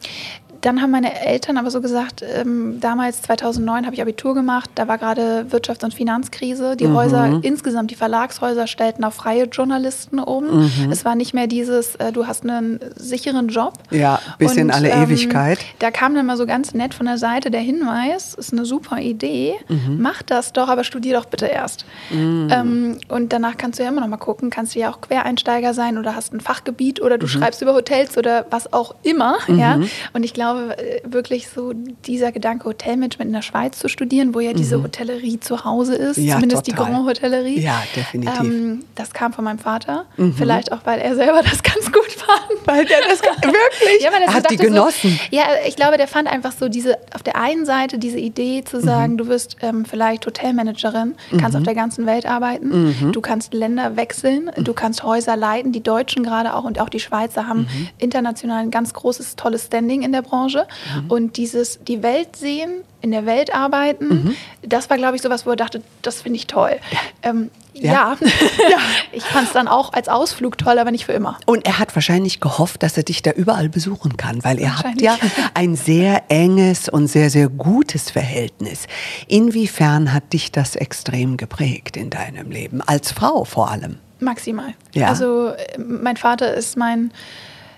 dann 0.67 0.83
haben 0.83 0.91
meine 0.91 1.21
Eltern 1.25 1.59
aber 1.59 1.71
so 1.71 1.81
gesagt, 1.81 2.23
ähm, 2.23 2.79
damals 2.81 3.23
2009 3.23 3.85
habe 3.87 3.95
ich 3.95 4.03
Abitur 4.03 4.35
gemacht, 4.35 4.69
da 4.75 4.89
war 4.89 4.99
gerade 4.99 5.47
Wirtschafts- 5.51 5.85
und 5.85 5.95
Finanzkrise. 5.95 6.73
Mhm. 6.73 6.77
Die 6.79 6.89
Häuser, 6.89 7.39
insgesamt 7.43 7.91
die 7.93 7.95
Verlagshäuser 7.95 8.67
stellten 8.67 9.05
auf 9.05 9.15
freie 9.15 9.45
Journalisten 9.45 10.19
um. 10.19 10.65
Mhm. 10.65 10.91
Es 10.91 11.05
war 11.05 11.15
nicht 11.15 11.35
mehr 11.35 11.47
dieses, 11.47 11.95
äh, 11.97 12.11
du 12.11 12.27
hast 12.27 12.43
einen 12.43 12.81
sicheren 12.97 13.49
Job. 13.49 13.75
Ja, 13.91 14.19
bis 14.39 14.57
in 14.57 14.71
alle 14.73 14.91
Ewigkeit. 14.91 15.59
Da 15.79 15.91
kam 15.93 16.15
dann 16.17 16.27
mal 16.27 16.37
so 16.37 16.47
ganz 16.47 16.75
nett 16.75 16.95
von 16.95 17.07
der 17.07 17.19
Seite 17.19 17.51
der 17.53 17.61
Hinweis, 17.61 18.35
ist 18.35 18.53
eine 18.53 18.65
super 18.65 18.99
Idee, 18.99 19.55
Mhm. 19.69 19.99
mach 20.01 20.23
das 20.23 20.53
doch, 20.53 20.69
aber 20.69 20.83
studier 20.83 21.15
doch 21.17 21.27
bitte 21.27 21.47
erst. 21.47 21.85
Ähm, 22.11 22.99
und 23.09 23.33
danach 23.33 23.57
kannst 23.57 23.79
du 23.79 23.83
ja 23.85 23.89
immer 23.91 24.01
noch 24.01 24.09
mal 24.09 24.17
gucken, 24.17 24.51
kannst 24.51 24.75
du 24.75 24.79
ja 24.81 24.91
auch 24.91 25.01
Quereinsteiger 25.01 25.75
sein 25.75 25.99
oder 25.99 26.15
hast 26.17 26.33
ein 26.33 26.41
Fachgebiet 26.41 27.01
oder 27.01 27.17
Mhm. 27.17 27.21
du 27.21 27.29
schreibst 27.29 27.63
über 27.63 27.75
Hotels 27.75 28.19
oder 28.19 28.47
was 28.51 28.73
auch 28.73 28.95
immer. 29.03 29.37
Ja? 29.49 29.79
Und 30.13 30.25
ich 30.25 30.35
glaube 30.35 30.56
äh, 30.59 31.01
wirklich 31.05 31.49
so 31.49 31.73
dieser 31.75 32.33
Gedanke, 32.33 32.65
Hotelmanagement 32.67 33.29
in 33.29 33.33
der 33.35 33.43
Schweiz 33.43 33.79
zu 33.79 33.89
studieren, 33.89 34.35
wo 34.35 34.41
ja 34.41 34.53
diese 34.53 34.83
Hotellerie 34.83 35.41
zu 35.41 35.65
Hause 35.65 35.95
ist, 35.95 36.19
Mhm. 36.19 36.25
Ja, 36.25 36.35
zumindest 36.35 36.67
total. 36.67 36.85
die 36.87 36.91
Grand 36.93 37.07
Hotellerie. 37.07 37.61
Ja, 37.61 37.83
definitiv. 37.95 38.41
Ähm, 38.41 38.85
das 38.95 39.13
kam 39.13 39.33
von 39.33 39.45
meinem 39.45 39.59
Vater. 39.59 40.07
Mhm. 40.17 40.35
Vielleicht 40.35 40.73
auch, 40.73 40.81
weil 40.85 41.01
er 41.01 41.15
selber 41.15 41.43
das 41.51 41.63
ganz 41.63 41.91
gut 41.93 42.11
fand. 42.13 42.67
Weil 42.67 42.85
der 42.85 42.99
das 43.09 43.21
wirklich, 43.23 44.03
Ja, 44.03 44.11
er 44.11 44.29
so 44.29 44.35
hat 44.35 44.51
die 44.51 44.57
genossen. 44.57 45.11
So, 45.31 45.37
ja, 45.37 45.45
ich 45.67 45.77
glaube, 45.77 45.97
der 45.97 46.09
fand 46.09 46.29
einfach 46.29 46.53
so 46.53 46.69
diese, 46.69 46.97
auf 47.15 47.23
der 47.23 47.37
einen 47.37 47.65
Seite 47.67 47.99
diese 47.99 48.19
Idee 48.19 48.63
zu 48.65 48.81
sagen, 48.81 49.13
Mhm. 49.15 49.19
du 49.19 49.27
wirst 49.29 49.57
ähm, 49.63 49.85
vielleicht 49.85 50.27
Hotelmanagerin, 50.27 51.15
kannst 51.39 51.57
auf 51.57 51.63
der 51.63 51.75
ganzen 51.75 52.07
Welt 52.07 52.27
arbeiten, 52.27 52.95
Mhm. 53.01 53.13
du 53.13 53.21
kannst 53.21 53.53
Länder 53.55 53.97
wechseln, 53.97 54.51
du 54.59 54.73
kannst 54.73 55.03
Häuser 55.03 55.37
leiten, 55.37 55.73
die 55.73 55.83
Deutschen 55.83 56.23
gerade 56.25 56.55
auch 56.55 56.65
und 56.65 56.81
auch 56.81 56.89
die 56.89 57.01
Schweizer 57.01 57.47
haben 57.47 57.61
Mhm. 57.61 57.89
international 57.99 58.63
ein 58.63 58.71
ganz 58.71 58.93
großes, 58.95 59.37
tolles 59.37 59.67
Standing 59.67 60.03
in 60.03 60.13
der 60.13 60.23
Branche. 60.23 60.46
Und 61.09 61.37
dieses, 61.37 61.79
die 61.87 62.03
Welt 62.03 62.37
sehen, 62.37 62.83
in 63.01 63.11
der 63.13 63.27
Welt 63.27 63.55
arbeiten, 63.55 64.09
Mhm. 64.09 64.37
das 64.63 64.91
war, 64.91 64.97
glaube 64.97 65.17
ich, 65.17 65.23
sowas, 65.23 65.47
wo 65.47 65.51
er 65.51 65.57
dachte, 65.57 65.83
das 66.03 66.23
finde 66.23 66.39
ich 66.39 66.47
toll. 66.47 66.77
Ähm, 67.23 67.51
Ja. 67.75 67.93
ja, 67.93 68.17
ich 69.13 69.23
fand 69.23 69.47
es 69.49 69.53
dann 69.53 69.69
auch 69.69 69.93
als 69.93 70.09
Ausflug 70.09 70.57
toll, 70.57 70.79
aber 70.79 70.91
nicht 70.91 71.05
für 71.05 71.13
immer. 71.13 71.37
Und 71.45 71.67
er 71.67 71.79
hat 71.79 71.95
wahrscheinlich 71.95 72.41
gehofft, 72.41 72.83
dass 72.83 72.97
er 72.97 73.03
dich 73.03 73.21
da 73.23 73.33
überall 73.33 73.69
besuchen 73.69 74.17
kann, 74.17 74.43
weil 74.45 74.59
ihr 74.59 74.79
habt 74.79 75.01
ja 75.01 75.19
ein 75.55 75.77
sehr 75.77 76.23
enges 76.31 76.89
und 76.89 77.07
sehr, 77.09 77.29
sehr 77.31 77.49
gutes 77.51 78.11
Verhältnis. 78.11 78.87
Inwiefern 79.29 80.13
hat 80.15 80.33
dich 80.33 80.51
das 80.53 80.75
extrem 80.75 81.37
geprägt 81.37 81.97
in 81.99 82.09
deinem 82.11 82.51
Leben, 82.51 82.81
als 82.81 83.13
Frau 83.13 83.45
vor 83.45 83.71
allem? 83.71 83.99
Maximal. 84.21 84.73
Ja. 84.95 85.09
Also 85.09 85.49
äh, 85.49 85.79
mein 85.79 86.17
Vater 86.17 86.55
ist 86.55 86.77
mein 86.79 87.13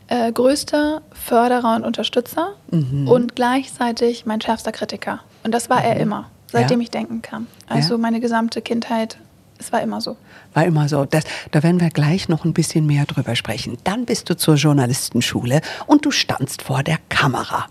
äh, 0.08 0.32
größter 0.32 1.02
Förderer 1.12 1.76
und 1.76 1.84
Unterstützer 1.84 2.54
Mhm. 2.70 3.08
und 3.08 3.36
gleichzeitig 3.36 4.26
mein 4.26 4.40
schärfster 4.40 4.72
Kritiker. 4.72 5.20
Und 5.44 5.52
das 5.52 5.70
war 5.70 5.82
er 5.84 5.96
immer, 6.00 6.30
seitdem 6.50 6.80
Ja. 6.80 6.84
ich 6.84 6.90
denken 6.90 7.22
kann. 7.22 7.46
Also 7.68 7.94
Ja. 7.94 7.98
meine 7.98 8.20
gesamte 8.20 8.60
Kindheit, 8.62 9.18
es 9.58 9.72
war 9.72 9.82
immer 9.82 10.00
so. 10.00 10.16
War 10.54 10.64
immer 10.64 10.88
so. 10.88 11.04
Das, 11.04 11.24
da 11.50 11.62
werden 11.62 11.80
wir 11.80 11.90
gleich 11.90 12.28
noch 12.28 12.44
ein 12.44 12.52
bisschen 12.52 12.86
mehr 12.86 13.04
drüber 13.06 13.34
sprechen. 13.34 13.76
Dann 13.84 14.04
bist 14.04 14.30
du 14.30 14.36
zur 14.36 14.54
Journalistenschule 14.54 15.60
und 15.86 16.04
du 16.04 16.10
standst 16.10 16.62
vor 16.62 16.82
der 16.82 16.98
Kamera. 17.08 17.66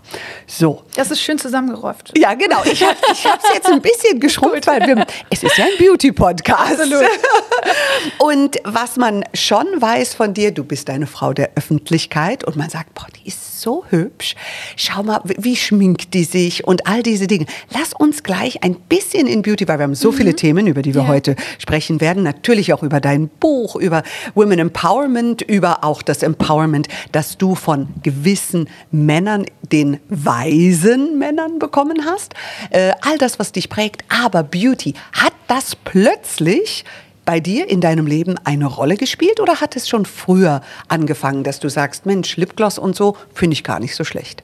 So. 0.46 0.84
Das 0.94 1.10
ist 1.10 1.20
schön 1.20 1.38
zusammengerollt. 1.38 2.12
Ja, 2.16 2.34
genau. 2.34 2.62
Ich 2.64 2.82
habe 2.82 2.96
es 3.12 3.54
jetzt 3.54 3.66
ein 3.66 3.80
bisschen 3.80 4.20
geschrumpft, 4.20 4.66
weil 4.66 4.86
wir, 4.86 5.06
es 5.30 5.42
ist 5.42 5.56
ja 5.56 5.64
ein 5.64 5.78
Beauty-Podcast. 5.78 6.80
Und 8.18 8.56
was 8.64 8.96
man 8.96 9.24
schon 9.34 9.66
weiß 9.78 10.14
von 10.14 10.34
dir, 10.34 10.52
du 10.52 10.64
bist 10.64 10.90
eine 10.90 11.06
Frau 11.06 11.32
der 11.32 11.50
Öffentlichkeit 11.54 12.44
und 12.44 12.56
man 12.56 12.70
sagt, 12.70 12.94
boah, 12.94 13.06
die 13.16 13.28
ist 13.28 13.47
so 13.60 13.84
hübsch. 13.90 14.34
Schau 14.76 15.02
mal, 15.02 15.20
wie- 15.24 15.56
schminkt 15.56 16.14
die 16.14 16.24
sich 16.24 16.64
und 16.66 16.86
all 16.86 17.02
diese 17.02 17.26
Dinge. 17.26 17.46
Lass 17.72 17.92
uns 17.92 18.22
gleich 18.22 18.62
ein 18.62 18.74
bisschen 18.74 19.26
in 19.26 19.42
Beauty, 19.42 19.66
weil 19.66 19.78
wir 19.78 19.84
haben 19.84 19.94
so 19.94 20.12
viele 20.12 20.34
Themen, 20.36 20.66
über 20.66 20.82
die 20.82 20.94
wir 20.94 21.02
Ja. 21.02 21.08
heute 21.08 21.36
sprechen 21.58 22.00
werden. 22.00 22.22
Natürlich 22.22 22.72
auch 22.72 22.82
über 22.82 23.00
dein 23.00 23.28
Buch, 23.28 23.76
über 23.76 24.02
Women 24.34 24.58
Empowerment, 24.58 25.42
über 25.42 25.84
auch 25.84 26.02
das 26.02 26.22
Empowerment, 26.22 26.88
das 27.12 27.36
du 27.38 27.54
von 27.54 27.88
gewissen 28.02 28.68
Männern, 28.90 29.46
den 29.72 29.98
weisen 30.08 31.18
Männern 31.18 31.58
bekommen 31.58 32.04
hast. 32.04 32.34
Äh, 32.70 32.92
all 33.00 33.18
das, 33.18 33.38
was 33.38 33.52
dich 33.52 33.68
prägt. 33.68 34.04
Aber 34.08 34.42
Beauty, 34.42 34.94
hat 35.12 35.32
das 35.48 35.74
plötzlich 35.76 36.84
bei 37.28 37.40
dir 37.40 37.68
in 37.68 37.82
deinem 37.82 38.06
Leben 38.06 38.36
eine 38.44 38.64
Rolle 38.64 38.96
gespielt 38.96 39.38
oder 39.38 39.60
hat 39.60 39.76
es 39.76 39.86
schon 39.86 40.06
früher 40.06 40.62
angefangen, 40.88 41.44
dass 41.44 41.60
du 41.60 41.68
sagst, 41.68 42.06
Mensch, 42.06 42.38
Lipgloss 42.38 42.78
und 42.78 42.96
so 42.96 43.18
finde 43.34 43.52
ich 43.52 43.64
gar 43.64 43.80
nicht 43.80 43.94
so 43.96 44.02
schlecht? 44.02 44.42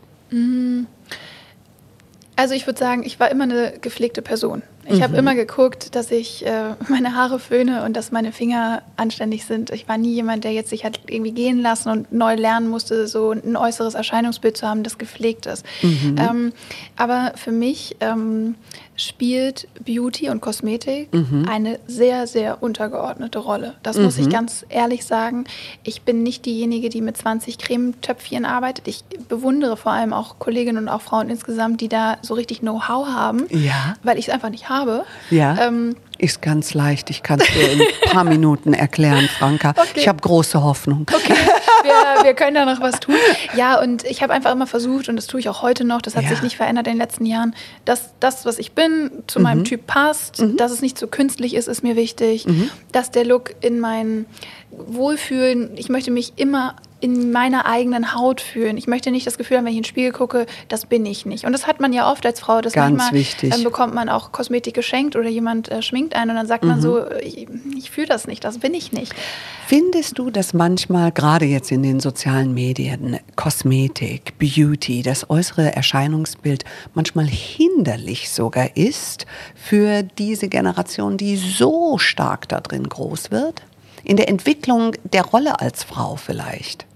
Also 2.37 2.53
ich 2.55 2.67
würde 2.67 2.79
sagen, 2.79 3.03
ich 3.03 3.19
war 3.19 3.31
immer 3.31 3.45
eine 3.45 3.73
gepflegte 3.81 4.21
Person. 4.21 4.63
Ich 4.87 4.99
Mhm. 4.99 5.03
habe 5.03 5.17
immer 5.17 5.35
geguckt, 5.35 5.95
dass 5.95 6.11
ich 6.11 6.45
äh, 6.45 6.75
meine 6.91 7.15
Haare 7.15 7.39
föhne 7.39 7.85
und 7.85 7.97
dass 7.97 8.13
meine 8.13 8.33
Finger 8.33 8.83
anständig 8.99 9.47
sind. 9.47 9.71
Ich 9.71 9.89
war 9.89 9.97
nie 9.97 10.13
jemand, 10.13 10.45
der 10.45 10.53
jetzt 10.53 10.69
sich 10.69 10.85
hat 10.85 11.01
irgendwie 11.07 11.33
gehen 11.33 11.63
lassen 11.63 11.89
und 11.89 12.13
neu 12.13 12.35
lernen 12.35 12.69
musste, 12.69 13.07
so 13.09 13.31
ein 13.31 13.57
äußeres 13.57 13.95
Erscheinungsbild 13.95 14.59
zu 14.59 14.69
haben, 14.69 14.83
das 14.83 14.99
gepflegt 14.99 15.47
ist. 15.47 15.65
Mhm. 15.81 16.17
Ähm, 16.19 16.53
aber 16.97 17.33
für 17.37 17.53
mich 17.53 17.97
ähm, 18.01 18.57
spielt 18.97 19.67
Beauty 19.85 20.29
und 20.31 20.41
Kosmetik 20.41 21.13
Mhm. 21.13 21.47
eine 21.49 21.79
sehr, 21.87 22.27
sehr 22.27 22.63
untergeordnete 22.63 23.39
Rolle. 23.39 23.75
Das 23.83 23.99
muss 23.99 24.19
ich 24.19 24.29
ganz 24.29 24.65
ehrlich 24.69 25.05
sagen. 25.05 25.45
Ich 25.83 26.03
bin 26.03 26.23
nicht 26.23 26.47
diejenige, 26.47 26.89
die 26.89 27.01
mit 27.01 27.17
20 27.17 27.59
Cremetöpfchen 27.59 28.45
arbeitet. 28.45 28.87
Ich 28.89 29.05
bewundere 29.29 29.77
vor 29.77 29.93
allem 29.93 30.13
auch 30.13 30.39
Kolleginnen 30.39 30.79
und 30.85 30.89
auch 30.89 31.01
Frauen 31.03 31.29
insgesamt, 31.29 31.81
die 31.81 31.89
da 31.89 32.19
so 32.23 32.35
richtig 32.35 32.61
Know-how 32.61 33.09
haben, 33.09 33.47
Ja. 33.51 33.95
weil 34.03 34.19
ich 34.19 34.29
es 34.29 34.35
einfach 34.35 34.51
nicht 34.51 34.69
habe. 34.69 35.05
Ja. 35.31 35.59
Ähm, 35.67 35.97
Ist 36.19 36.43
ganz 36.43 36.75
leicht. 36.75 37.11
Ich 37.11 37.23
kann 37.23 37.41
es 37.41 37.47
dir 37.49 37.73
in 37.73 37.81
ein 37.81 38.11
paar 38.11 38.25
Minuten 38.25 38.73
erklären, 38.73 39.29
Franka. 39.39 39.75
Okay. 39.85 40.01
Ich 40.01 40.09
habe 40.09 40.21
große 40.21 40.63
Hoffnung. 40.63 41.07
Okay, 41.13 41.35
wir, 41.83 41.93
wir, 42.25 42.35
können 42.35 42.55
da 42.55 42.65
noch 42.65 42.81
was 42.81 43.01
tun. 43.01 43.17
Ja, 43.55 43.81
und 43.81 44.05
ich 44.05 44.23
habe 44.23 44.33
einfach 44.33 44.53
immer 44.53 44.67
versucht, 44.67 45.09
und 45.09 45.17
das 45.17 45.27
tue 45.27 45.41
ich 45.41 45.49
auch 45.49 45.63
heute 45.63 45.85
noch, 45.85 46.01
das 46.01 46.17
hat 46.17 46.25
ja. 46.25 46.31
sich 46.31 46.43
nicht 46.43 46.57
verändert 46.57 46.87
in 46.87 46.95
den 46.95 47.01
letzten 47.01 47.27
Jahren, 47.27 47.55
dass 47.85 48.13
das, 48.21 48.47
was 48.47 48.59
ich 48.59 48.73
bin, 48.73 49.11
zu 49.27 49.39
mhm. 49.39 49.43
meinem 49.43 49.65
Typ 49.65 49.87
passt, 49.87 50.41
mhm. 50.41 50.57
dass 50.57 50.73
es 50.73 50.81
nicht 50.81 50.99
zu 50.99 51.07
so 51.07 51.11
künstlich 51.11 51.55
ist, 51.55 51.69
ist 51.69 51.83
mir 51.83 51.97
wichtig, 51.97 52.47
mhm. 52.47 52.71
dass 52.93 53.11
der 53.11 53.25
Look 53.25 53.55
in 53.61 53.81
mein 53.81 54.27
Wohlfühlen, 54.71 55.77
ich 55.77 55.89
möchte 55.89 56.11
mich 56.11 56.33
immer 56.37 56.77
in 57.05 57.33
meiner 57.33 57.67
eigenen 57.67 58.15
Haut 58.15 58.41
fühlen. 58.41 58.79
Ich 58.79 58.87
möchte 58.87 59.11
nicht 59.11 59.27
das 59.27 59.37
Gefühl 59.37 59.59
haben, 59.59 59.67
wenn 59.67 59.73
ich 59.73 59.77
in 59.77 59.83
den 59.83 59.89
Spiegel 59.89 60.11
gucke, 60.11 60.47
das 60.69 60.87
bin 60.87 61.05
ich 61.05 61.27
nicht. 61.27 61.45
Und 61.45 61.53
das 61.53 61.67
hat 61.67 61.79
man 61.79 61.93
ja 61.93 62.11
oft 62.11 62.25
als 62.25 62.41
Frau, 62.41 62.63
dass 62.63 62.73
Ganz 62.73 62.97
manchmal 62.97 63.21
wichtig. 63.21 63.51
dann 63.51 63.63
bekommt 63.63 63.95
man 63.95 64.09
auch 64.09 64.33
Kosmetik 64.33 64.73
geschenkt 64.73 65.15
oder 65.15 65.29
jemand 65.29 65.71
äh, 65.71 65.83
schminkt 65.83 66.17
einen 66.17 66.31
und 66.31 66.37
dann 66.37 66.47
sagt 66.47 66.65
mhm. 66.65 66.71
man 66.71 66.81
so, 66.81 67.05
ich, 67.21 67.47
ich 67.77 67.91
fühle 67.91 68.07
das 68.07 68.27
nicht, 68.27 68.43
das 68.43 68.57
bin 68.57 68.73
ich 68.73 68.93
nicht. 68.93 69.15
Findest 69.67 70.19
du, 70.19 70.31
dass 70.31 70.55
manchmal, 70.55 71.13
gerade 71.13 71.45
jetzt 71.45 71.71
in 71.71 71.83
den 71.83 72.01
sozialen 72.01 72.55
Medien, 72.55 73.19
Kosmetik, 73.37 74.39
Beauty, 74.39 75.03
das 75.03 75.29
äußere 75.29 75.77
Erscheinungsbild 75.77 76.65
manchmal 76.95 77.27
hinderlich 77.27 78.31
sogar 78.31 78.79
ist 78.79 79.27
für 79.55 80.03
diese 80.03 80.49
Generation, 80.49 81.19
die 81.19 81.37
so 81.37 81.99
stark 81.99 82.49
da 82.49 82.63
drin 82.63 82.89
groß 82.89 83.31
wird? 83.31 83.63
In 84.05 84.17
der 84.17 84.31
Entwicklung 84.31 84.93
der 85.03 85.25
Rolle 85.27 85.61
als 85.61 85.85
Frau 85.85 86.17
vielleicht? 86.17 86.87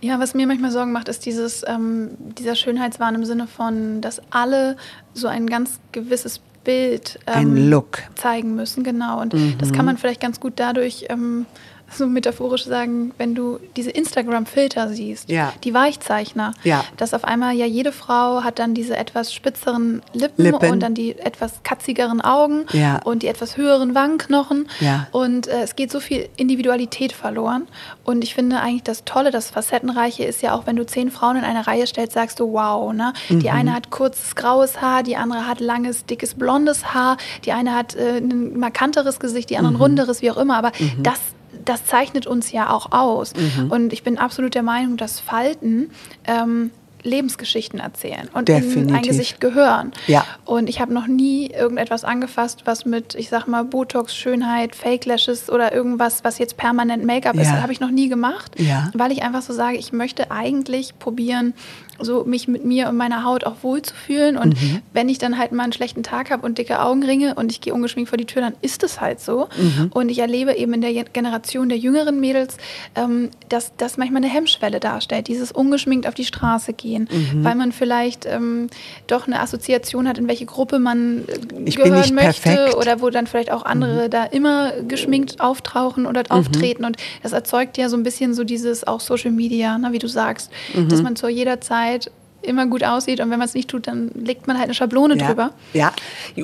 Ja, 0.00 0.20
was 0.20 0.34
mir 0.34 0.46
manchmal 0.46 0.70
Sorgen 0.70 0.92
macht, 0.92 1.08
ist 1.08 1.24
dieses, 1.24 1.64
ähm, 1.66 2.10
dieser 2.18 2.54
Schönheitswahn 2.54 3.14
im 3.14 3.24
Sinne 3.24 3.46
von, 3.46 4.00
dass 4.00 4.20
alle 4.30 4.76
so 5.14 5.26
ein 5.26 5.46
ganz 5.46 5.80
gewisses 5.92 6.40
Bild 6.64 7.18
ähm, 7.26 7.82
zeigen 8.16 8.56
müssen. 8.56 8.84
Genau. 8.84 9.20
Und 9.20 9.32
mhm. 9.32 9.56
das 9.58 9.72
kann 9.72 9.86
man 9.86 9.96
vielleicht 9.96 10.20
ganz 10.20 10.40
gut 10.40 10.54
dadurch 10.56 11.06
ähm, 11.08 11.46
so 11.90 12.06
metaphorisch 12.06 12.64
sagen, 12.64 13.12
wenn 13.18 13.34
du 13.34 13.58
diese 13.76 13.90
Instagram-Filter 13.90 14.88
siehst, 14.88 15.30
ja. 15.30 15.52
die 15.64 15.72
Weichzeichner, 15.72 16.52
ja. 16.64 16.84
dass 16.96 17.14
auf 17.14 17.24
einmal 17.24 17.54
ja 17.54 17.66
jede 17.66 17.92
Frau 17.92 18.42
hat 18.42 18.58
dann 18.58 18.74
diese 18.74 18.96
etwas 18.96 19.32
spitzeren 19.32 20.02
Lippen, 20.12 20.44
Lippen. 20.44 20.70
und 20.70 20.80
dann 20.80 20.94
die 20.94 21.18
etwas 21.18 21.62
katzigeren 21.62 22.20
Augen 22.20 22.66
ja. 22.72 23.00
und 23.04 23.22
die 23.22 23.28
etwas 23.28 23.56
höheren 23.56 23.94
Wangenknochen. 23.94 24.68
Ja. 24.80 25.06
Und 25.12 25.46
äh, 25.46 25.62
es 25.62 25.76
geht 25.76 25.90
so 25.90 26.00
viel 26.00 26.28
Individualität 26.36 27.12
verloren. 27.12 27.68
Und 28.04 28.24
ich 28.24 28.34
finde 28.34 28.60
eigentlich 28.60 28.82
das 28.82 29.04
Tolle, 29.04 29.30
das 29.30 29.50
Facettenreiche 29.50 30.24
ist 30.24 30.42
ja 30.42 30.54
auch, 30.54 30.66
wenn 30.66 30.76
du 30.76 30.84
zehn 30.84 31.10
Frauen 31.10 31.36
in 31.36 31.44
eine 31.44 31.66
Reihe 31.66 31.86
stellst, 31.86 32.14
sagst 32.14 32.40
du, 32.40 32.52
wow, 32.52 32.92
ne? 32.92 33.12
Mhm. 33.28 33.40
Die 33.40 33.50
eine 33.50 33.74
hat 33.74 33.90
kurzes 33.90 34.34
graues 34.34 34.80
Haar, 34.80 35.02
die 35.02 35.16
andere 35.16 35.46
hat 35.46 35.60
langes, 35.60 36.04
dickes, 36.04 36.34
blondes 36.34 36.94
Haar, 36.94 37.16
die 37.44 37.52
eine 37.52 37.74
hat 37.74 37.94
äh, 37.94 38.18
ein 38.18 38.58
markanteres 38.58 39.20
Gesicht, 39.20 39.50
die 39.50 39.56
andere 39.56 39.74
mhm. 39.74 39.80
runderes, 39.80 40.22
wie 40.22 40.30
auch 40.30 40.36
immer. 40.36 40.56
Aber 40.56 40.72
mhm. 40.78 41.02
das 41.02 41.20
das 41.68 41.84
zeichnet 41.84 42.26
uns 42.26 42.52
ja 42.52 42.70
auch 42.70 42.92
aus. 42.92 43.32
Mhm. 43.34 43.70
Und 43.70 43.92
ich 43.92 44.02
bin 44.02 44.18
absolut 44.18 44.54
der 44.54 44.62
Meinung, 44.62 44.96
dass 44.96 45.20
Falten 45.20 45.90
ähm, 46.26 46.70
Lebensgeschichten 47.06 47.80
erzählen 47.80 48.28
und 48.34 48.48
Definitiv. 48.48 48.76
in 48.76 48.94
ein 48.94 49.02
Gesicht 49.02 49.40
gehören. 49.40 49.92
Ja. 50.06 50.24
Und 50.44 50.68
ich 50.68 50.80
habe 50.80 50.92
noch 50.92 51.06
nie 51.06 51.46
irgendetwas 51.46 52.04
angefasst, 52.04 52.62
was 52.64 52.84
mit, 52.84 53.14
ich 53.14 53.28
sag 53.28 53.46
mal, 53.46 53.64
Botox, 53.64 54.14
Schönheit, 54.14 54.74
Fake 54.74 55.06
Lashes 55.06 55.48
oder 55.48 55.72
irgendwas, 55.72 56.24
was 56.24 56.38
jetzt 56.38 56.56
permanent 56.56 57.04
Make-up 57.04 57.36
ja. 57.36 57.42
ist, 57.42 57.52
habe 57.52 57.72
ich 57.72 57.80
noch 57.80 57.90
nie 57.90 58.08
gemacht, 58.08 58.52
ja. 58.58 58.90
weil 58.94 59.12
ich 59.12 59.22
einfach 59.22 59.42
so 59.42 59.52
sage, 59.52 59.76
ich 59.76 59.92
möchte 59.92 60.30
eigentlich 60.30 60.98
probieren, 60.98 61.54
so 61.98 62.24
mich 62.24 62.48
mit 62.48 62.64
mir 62.64 62.88
und 62.88 62.96
meiner 62.96 63.24
Haut 63.24 63.44
auch 63.44 63.56
wohlzufühlen. 63.62 64.36
Und 64.36 64.60
mhm. 64.60 64.82
wenn 64.92 65.08
ich 65.08 65.18
dann 65.18 65.38
halt 65.38 65.52
mal 65.52 65.64
einen 65.64 65.72
schlechten 65.72 66.02
Tag 66.02 66.30
habe 66.30 66.44
und 66.44 66.58
dicke 66.58 66.80
Augenringe 66.80 67.34
und 67.34 67.50
ich 67.52 67.60
gehe 67.60 67.72
ungeschminkt 67.72 68.08
vor 68.08 68.18
die 68.18 68.26
Tür, 68.26 68.42
dann 68.42 68.54
ist 68.62 68.82
es 68.82 69.00
halt 69.00 69.20
so. 69.20 69.48
Mhm. 69.56 69.90
Und 69.92 70.08
ich 70.10 70.18
erlebe 70.18 70.54
eben 70.54 70.74
in 70.74 70.80
der 70.80 70.92
Generation 71.04 71.68
der 71.68 71.78
jüngeren 71.78 72.20
Mädels, 72.20 72.56
ähm, 72.94 73.30
dass 73.48 73.72
das 73.76 73.96
manchmal 73.96 74.22
eine 74.22 74.32
Hemmschwelle 74.32 74.80
darstellt, 74.80 75.28
dieses 75.28 75.52
ungeschminkt 75.52 76.06
auf 76.06 76.14
die 76.14 76.24
Straße 76.24 76.72
gehen, 76.72 76.95
mhm. 77.02 77.44
weil 77.44 77.54
man 77.54 77.72
vielleicht 77.72 78.26
ähm, 78.26 78.68
doch 79.06 79.26
eine 79.26 79.40
Assoziation 79.40 80.08
hat, 80.08 80.18
in 80.18 80.28
welche 80.28 80.46
Gruppe 80.46 80.78
man 80.78 81.24
äh, 81.26 81.60
ich 81.64 81.76
gehören 81.76 82.14
möchte 82.14 82.42
perfekt. 82.42 82.76
oder 82.76 83.00
wo 83.00 83.10
dann 83.10 83.26
vielleicht 83.26 83.52
auch 83.52 83.64
andere 83.64 84.06
mhm. 84.06 84.10
da 84.10 84.24
immer 84.24 84.72
geschminkt 84.86 85.40
auftauchen 85.40 86.06
oder 86.06 86.20
mhm. 86.20 86.30
auftreten. 86.30 86.84
Und 86.84 86.96
das 87.22 87.32
erzeugt 87.32 87.78
ja 87.78 87.88
so 87.88 87.96
ein 87.96 88.02
bisschen 88.02 88.34
so 88.34 88.44
dieses 88.44 88.86
auch 88.86 89.00
Social 89.00 89.30
Media, 89.30 89.78
ne, 89.78 89.92
wie 89.92 89.98
du 89.98 90.08
sagst, 90.08 90.50
dass 90.74 90.98
mhm. 90.98 91.04
man 91.04 91.16
zu 91.16 91.28
jeder 91.28 91.60
Zeit 91.60 91.76
Zeit 91.76 92.10
immer 92.42 92.66
gut 92.66 92.84
aussieht 92.84 93.20
und 93.20 93.30
wenn 93.30 93.38
man 93.38 93.48
es 93.48 93.54
nicht 93.54 93.68
tut, 93.68 93.88
dann 93.88 94.10
legt 94.14 94.46
man 94.46 94.56
halt 94.56 94.66
eine 94.66 94.74
Schablone 94.74 95.16
ja, 95.16 95.26
drüber. 95.26 95.50
Ja, 95.72 95.92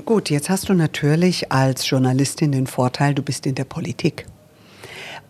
gut, 0.04 0.30
jetzt 0.30 0.50
hast 0.50 0.68
du 0.68 0.75
natürlich 0.75 1.52
als 1.52 1.88
Journalistin 1.88 2.50
den 2.50 2.66
Vorteil, 2.66 3.14
du 3.14 3.23
bist 3.23 3.47
in 3.47 3.54
der 3.54 3.64
Politik. 3.64 4.26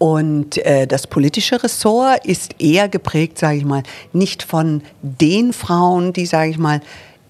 Und 0.02 0.58
äh, 0.66 0.88
das 0.88 1.06
politische 1.06 1.62
Ressort 1.62 2.26
ist 2.26 2.60
eher 2.60 2.88
geprägt, 2.88 3.38
sage 3.38 3.58
ich 3.58 3.64
mal, 3.64 3.84
nicht 4.12 4.42
von 4.42 4.82
den 5.00 5.52
Frauen, 5.52 6.12
die, 6.12 6.26
sage 6.26 6.50
ich 6.50 6.58
mal, 6.58 6.80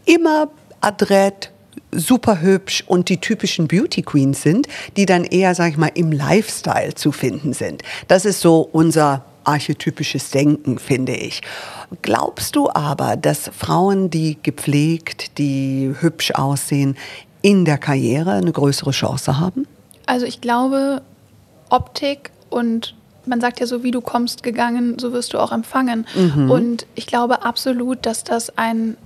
immer 0.06 0.48
adrett, 0.80 1.50
super 1.90 2.40
hübsch 2.40 2.82
und 2.86 3.10
die 3.10 3.18
typischen 3.18 3.68
Beauty 3.68 4.00
Queens 4.00 4.40
sind, 4.40 4.68
die 4.96 5.04
dann 5.04 5.24
eher, 5.24 5.54
sage 5.54 5.72
ich 5.72 5.76
mal, 5.76 5.90
im 5.92 6.12
Lifestyle 6.12 6.94
zu 6.94 7.12
finden 7.12 7.52
sind. 7.52 7.82
Das 8.08 8.24
ist 8.24 8.40
so 8.40 8.66
unser 8.72 9.26
archetypisches 9.44 10.30
Denken, 10.30 10.78
finde 10.78 11.14
ich. 11.14 11.42
Glaubst 12.00 12.56
du 12.56 12.70
aber, 12.70 13.18
dass 13.18 13.50
Frauen, 13.54 14.08
die 14.08 14.38
gepflegt, 14.42 15.36
die 15.36 15.94
hübsch 16.00 16.30
aussehen, 16.30 16.96
in 17.42 17.66
der 17.66 17.76
Karriere 17.76 18.32
eine 18.32 18.52
größere 18.52 18.92
Chance 18.92 19.38
haben? 19.38 19.66
Also 20.06 20.24
ich 20.24 20.40
glaube, 20.40 21.02
Optik 21.68 22.30
und 22.52 22.94
man 23.26 23.40
sagt 23.40 23.60
ja 23.60 23.66
so, 23.66 23.82
wie 23.82 23.90
du 23.90 24.00
kommst 24.00 24.42
gegangen, 24.42 24.98
so 24.98 25.12
wirst 25.12 25.32
du 25.32 25.38
auch 25.38 25.52
empfangen. 25.52 26.06
Mhm. 26.14 26.50
Und 26.50 26.86
ich 26.94 27.06
glaube 27.06 27.44
absolut, 27.44 28.04
dass 28.04 28.24
das 28.24 28.56
ein 28.58 28.96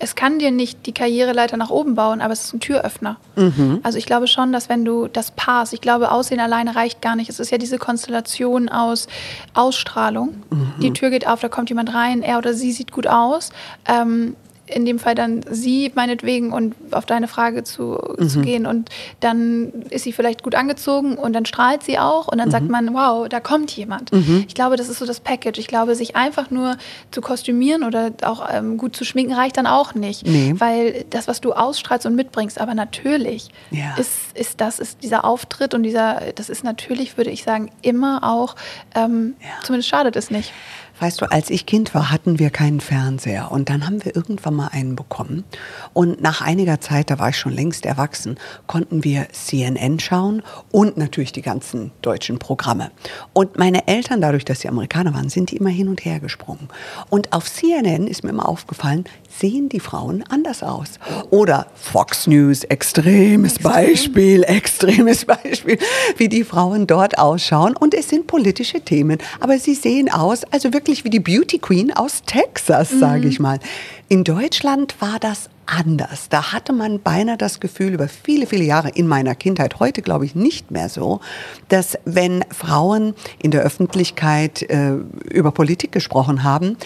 es 0.00 0.14
kann 0.14 0.38
dir 0.38 0.50
nicht 0.50 0.86
die 0.86 0.92
Karriereleiter 0.92 1.56
nach 1.56 1.70
oben 1.70 1.94
bauen, 1.94 2.20
aber 2.20 2.32
es 2.32 2.44
ist 2.44 2.54
ein 2.54 2.60
Türöffner. 2.60 3.16
Mhm. 3.34 3.80
Also 3.82 3.98
ich 3.98 4.06
glaube 4.06 4.28
schon, 4.28 4.52
dass 4.52 4.68
wenn 4.68 4.84
du 4.84 5.08
das 5.08 5.32
Pass, 5.32 5.72
ich 5.72 5.80
glaube, 5.80 6.12
Aussehen 6.12 6.40
alleine 6.40 6.76
reicht 6.76 7.02
gar 7.02 7.16
nicht. 7.16 7.28
Es 7.28 7.40
ist 7.40 7.50
ja 7.50 7.58
diese 7.58 7.78
Konstellation 7.78 8.68
aus 8.68 9.08
Ausstrahlung. 9.54 10.42
Mhm. 10.50 10.74
Die 10.80 10.92
Tür 10.92 11.10
geht 11.10 11.26
auf, 11.26 11.40
da 11.40 11.48
kommt 11.48 11.68
jemand 11.68 11.94
rein, 11.94 12.22
er 12.22 12.38
oder 12.38 12.54
sie 12.54 12.70
sieht 12.72 12.92
gut 12.92 13.08
aus. 13.08 13.50
Ähm, 13.86 14.36
in 14.70 14.84
dem 14.84 14.98
Fall 14.98 15.14
dann 15.14 15.40
sie 15.50 15.90
meinetwegen 15.94 16.52
und 16.52 16.74
auf 16.90 17.06
deine 17.06 17.28
Frage 17.28 17.64
zu, 17.64 17.98
mhm. 18.18 18.28
zu 18.28 18.40
gehen 18.40 18.66
und 18.66 18.90
dann 19.20 19.72
ist 19.90 20.04
sie 20.04 20.12
vielleicht 20.12 20.42
gut 20.42 20.54
angezogen 20.54 21.16
und 21.16 21.32
dann 21.32 21.46
strahlt 21.46 21.82
sie 21.82 21.98
auch 21.98 22.28
und 22.28 22.38
dann 22.38 22.48
mhm. 22.48 22.52
sagt 22.52 22.68
man, 22.68 22.94
wow, 22.94 23.28
da 23.28 23.40
kommt 23.40 23.70
jemand. 23.76 24.12
Mhm. 24.12 24.44
Ich 24.46 24.54
glaube, 24.54 24.76
das 24.76 24.88
ist 24.88 24.98
so 24.98 25.06
das 25.06 25.20
Package. 25.20 25.58
Ich 25.58 25.66
glaube, 25.66 25.94
sich 25.94 26.16
einfach 26.16 26.50
nur 26.50 26.76
zu 27.10 27.20
kostümieren 27.20 27.84
oder 27.84 28.12
auch 28.22 28.48
ähm, 28.52 28.76
gut 28.78 28.96
zu 28.96 29.04
schminken 29.04 29.34
reicht 29.34 29.56
dann 29.56 29.66
auch 29.66 29.94
nicht, 29.94 30.26
nee. 30.26 30.54
weil 30.58 31.04
das, 31.10 31.28
was 31.28 31.40
du 31.40 31.52
ausstrahlst 31.52 32.06
und 32.06 32.14
mitbringst, 32.14 32.60
aber 32.60 32.74
natürlich 32.74 33.48
ja. 33.70 33.96
ist, 33.96 34.36
ist 34.36 34.60
das 34.60 34.78
ist 34.78 35.02
dieser 35.02 35.24
Auftritt 35.24 35.74
und 35.74 35.82
dieser, 35.82 36.22
das 36.34 36.48
ist 36.48 36.64
natürlich, 36.64 37.16
würde 37.16 37.30
ich 37.30 37.42
sagen, 37.42 37.70
immer 37.82 38.20
auch, 38.22 38.56
ähm, 38.94 39.34
ja. 39.40 39.48
zumindest 39.62 39.88
schadet 39.88 40.16
es 40.16 40.30
nicht. 40.30 40.52
Weißt 41.00 41.20
du, 41.20 41.30
als 41.30 41.50
ich 41.50 41.66
Kind 41.66 41.94
war, 41.94 42.10
hatten 42.10 42.38
wir 42.38 42.50
keinen 42.50 42.80
Fernseher 42.80 43.52
und 43.52 43.68
dann 43.68 43.86
haben 43.86 44.04
wir 44.04 44.16
irgendwann 44.16 44.54
mal 44.54 44.68
einen 44.72 44.96
bekommen. 44.96 45.44
Und 45.92 46.20
nach 46.20 46.40
einiger 46.40 46.80
Zeit, 46.80 47.10
da 47.10 47.18
war 47.18 47.28
ich 47.28 47.36
schon 47.36 47.52
längst 47.52 47.86
erwachsen, 47.86 48.36
konnten 48.66 49.04
wir 49.04 49.28
CNN 49.30 50.00
schauen 50.00 50.42
und 50.72 50.96
natürlich 50.96 51.32
die 51.32 51.42
ganzen 51.42 51.92
deutschen 52.02 52.38
Programme. 52.38 52.90
Und 53.32 53.58
meine 53.58 53.86
Eltern, 53.86 54.20
dadurch, 54.20 54.44
dass 54.44 54.60
sie 54.60 54.68
Amerikaner 54.68 55.14
waren, 55.14 55.28
sind 55.28 55.50
die 55.50 55.56
immer 55.56 55.70
hin 55.70 55.88
und 55.88 56.04
her 56.04 56.20
gesprungen. 56.20 56.68
Und 57.10 57.32
auf 57.32 57.50
CNN 57.50 58.06
ist 58.06 58.24
mir 58.24 58.30
immer 58.30 58.48
aufgefallen, 58.48 59.04
sehen 59.28 59.68
die 59.68 59.80
Frauen 59.80 60.24
anders 60.28 60.62
aus. 60.62 60.98
Oder 61.30 61.66
Fox 61.74 62.26
News, 62.26 62.64
extremes 62.64 63.56
Extrem. 63.56 63.72
Beispiel, 63.72 64.42
extremes 64.44 65.24
Beispiel, 65.24 65.78
wie 66.16 66.28
die 66.28 66.44
Frauen 66.44 66.86
dort 66.86 67.18
ausschauen. 67.18 67.76
Und 67.76 67.94
es 67.94 68.08
sind 68.08 68.26
politische 68.26 68.80
Themen, 68.80 69.18
aber 69.40 69.58
sie 69.58 69.74
sehen 69.74 70.10
aus, 70.10 70.44
also 70.44 70.72
wirklich 70.72 70.87
wirklich 70.88 71.04
wie 71.04 71.10
die 71.10 71.20
Beauty 71.20 71.58
Queen 71.58 71.92
aus 71.92 72.22
Texas, 72.24 72.88
sage 72.88 73.24
mhm. 73.24 73.28
ich 73.28 73.40
mal. 73.40 73.60
In 74.08 74.24
Deutschland 74.24 74.94
war 75.00 75.18
das 75.20 75.50
anders. 75.66 76.30
Da 76.30 76.52
hatte 76.52 76.72
man 76.72 77.00
beinahe 77.00 77.36
das 77.36 77.60
Gefühl 77.60 77.92
über 77.92 78.08
viele, 78.08 78.46
viele 78.46 78.64
Jahre 78.64 78.88
in 78.88 79.06
meiner 79.06 79.34
Kindheit, 79.34 79.80
heute 79.80 80.00
glaube 80.00 80.24
ich 80.24 80.34
nicht 80.34 80.70
mehr 80.70 80.88
so, 80.88 81.20
dass 81.68 81.98
wenn 82.06 82.42
Frauen 82.50 83.14
in 83.42 83.50
der 83.50 83.60
Öffentlichkeit 83.60 84.62
äh, 84.62 84.94
über 85.30 85.50
Politik 85.50 85.92
gesprochen 85.92 86.42
haben, 86.42 86.78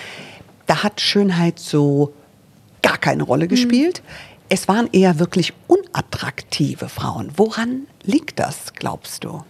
da 0.66 0.82
hat 0.82 1.00
Schönheit 1.00 1.60
so 1.60 2.12
gar 2.82 2.98
keine 2.98 3.22
Rolle 3.22 3.44
mhm. 3.44 3.50
gespielt. 3.50 4.02
Mhm. 4.02 4.46
Es 4.48 4.66
waren 4.66 4.88
eher 4.90 5.20
wirklich 5.20 5.52
unattraktive 5.68 6.88
Frauen. 6.88 7.30
Woran 7.36 7.86
liegt 8.02 8.40
das, 8.40 8.74
glaubst 8.74 9.22
du? 9.22 9.44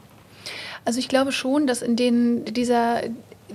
Also 0.84 0.98
ich 0.98 1.08
glaube 1.08 1.32
schon, 1.32 1.66
dass 1.66 1.80
in 1.80 1.96
den, 1.96 2.44
dieser 2.44 3.02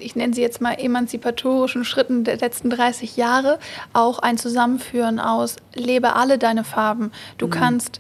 ich 0.01 0.15
nenne 0.15 0.33
sie 0.33 0.41
jetzt 0.41 0.61
mal 0.61 0.73
emanzipatorischen 0.73 1.85
Schritten 1.85 2.23
der 2.23 2.37
letzten 2.37 2.69
30 2.69 3.17
Jahre 3.17 3.59
auch 3.93 4.19
ein 4.19 4.37
Zusammenführen 4.37 5.19
aus, 5.19 5.57
lebe 5.73 6.15
alle 6.15 6.37
deine 6.37 6.63
Farben. 6.63 7.11
Du 7.37 7.47
mhm. 7.47 7.51
kannst 7.51 7.99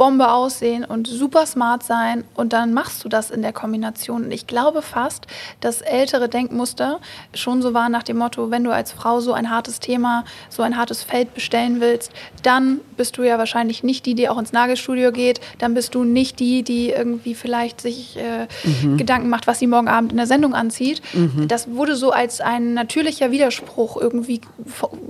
Bombe 0.00 0.32
aussehen 0.32 0.86
und 0.86 1.06
super 1.06 1.44
smart 1.44 1.82
sein 1.82 2.24
und 2.34 2.54
dann 2.54 2.72
machst 2.72 3.04
du 3.04 3.10
das 3.10 3.30
in 3.30 3.42
der 3.42 3.52
Kombination. 3.52 4.24
Und 4.24 4.30
ich 4.30 4.46
glaube 4.46 4.80
fast, 4.80 5.26
dass 5.60 5.82
ältere 5.82 6.30
Denkmuster 6.30 7.00
schon 7.34 7.60
so 7.60 7.74
waren 7.74 7.92
nach 7.92 8.02
dem 8.02 8.16
Motto, 8.16 8.50
wenn 8.50 8.64
du 8.64 8.72
als 8.72 8.92
Frau 8.92 9.20
so 9.20 9.34
ein 9.34 9.50
hartes 9.50 9.78
Thema, 9.78 10.24
so 10.48 10.62
ein 10.62 10.78
hartes 10.78 11.02
Feld 11.02 11.34
bestellen 11.34 11.82
willst, 11.82 12.12
dann 12.42 12.80
bist 12.96 13.18
du 13.18 13.24
ja 13.24 13.36
wahrscheinlich 13.36 13.82
nicht 13.82 14.06
die, 14.06 14.14
die 14.14 14.30
auch 14.30 14.38
ins 14.38 14.54
Nagelstudio 14.54 15.12
geht, 15.12 15.42
dann 15.58 15.74
bist 15.74 15.94
du 15.94 16.02
nicht 16.02 16.40
die, 16.40 16.62
die 16.62 16.88
irgendwie 16.88 17.34
vielleicht 17.34 17.82
sich 17.82 18.16
äh, 18.16 18.48
mhm. 18.82 18.96
Gedanken 18.96 19.28
macht, 19.28 19.46
was 19.46 19.58
sie 19.58 19.66
morgen 19.66 19.88
Abend 19.88 20.12
in 20.12 20.16
der 20.16 20.26
Sendung 20.26 20.54
anzieht. 20.54 21.02
Mhm. 21.12 21.46
Das 21.46 21.72
wurde 21.72 21.94
so 21.94 22.10
als 22.10 22.40
ein 22.40 22.72
natürlicher 22.72 23.32
Widerspruch 23.32 24.00
irgendwie, 24.00 24.40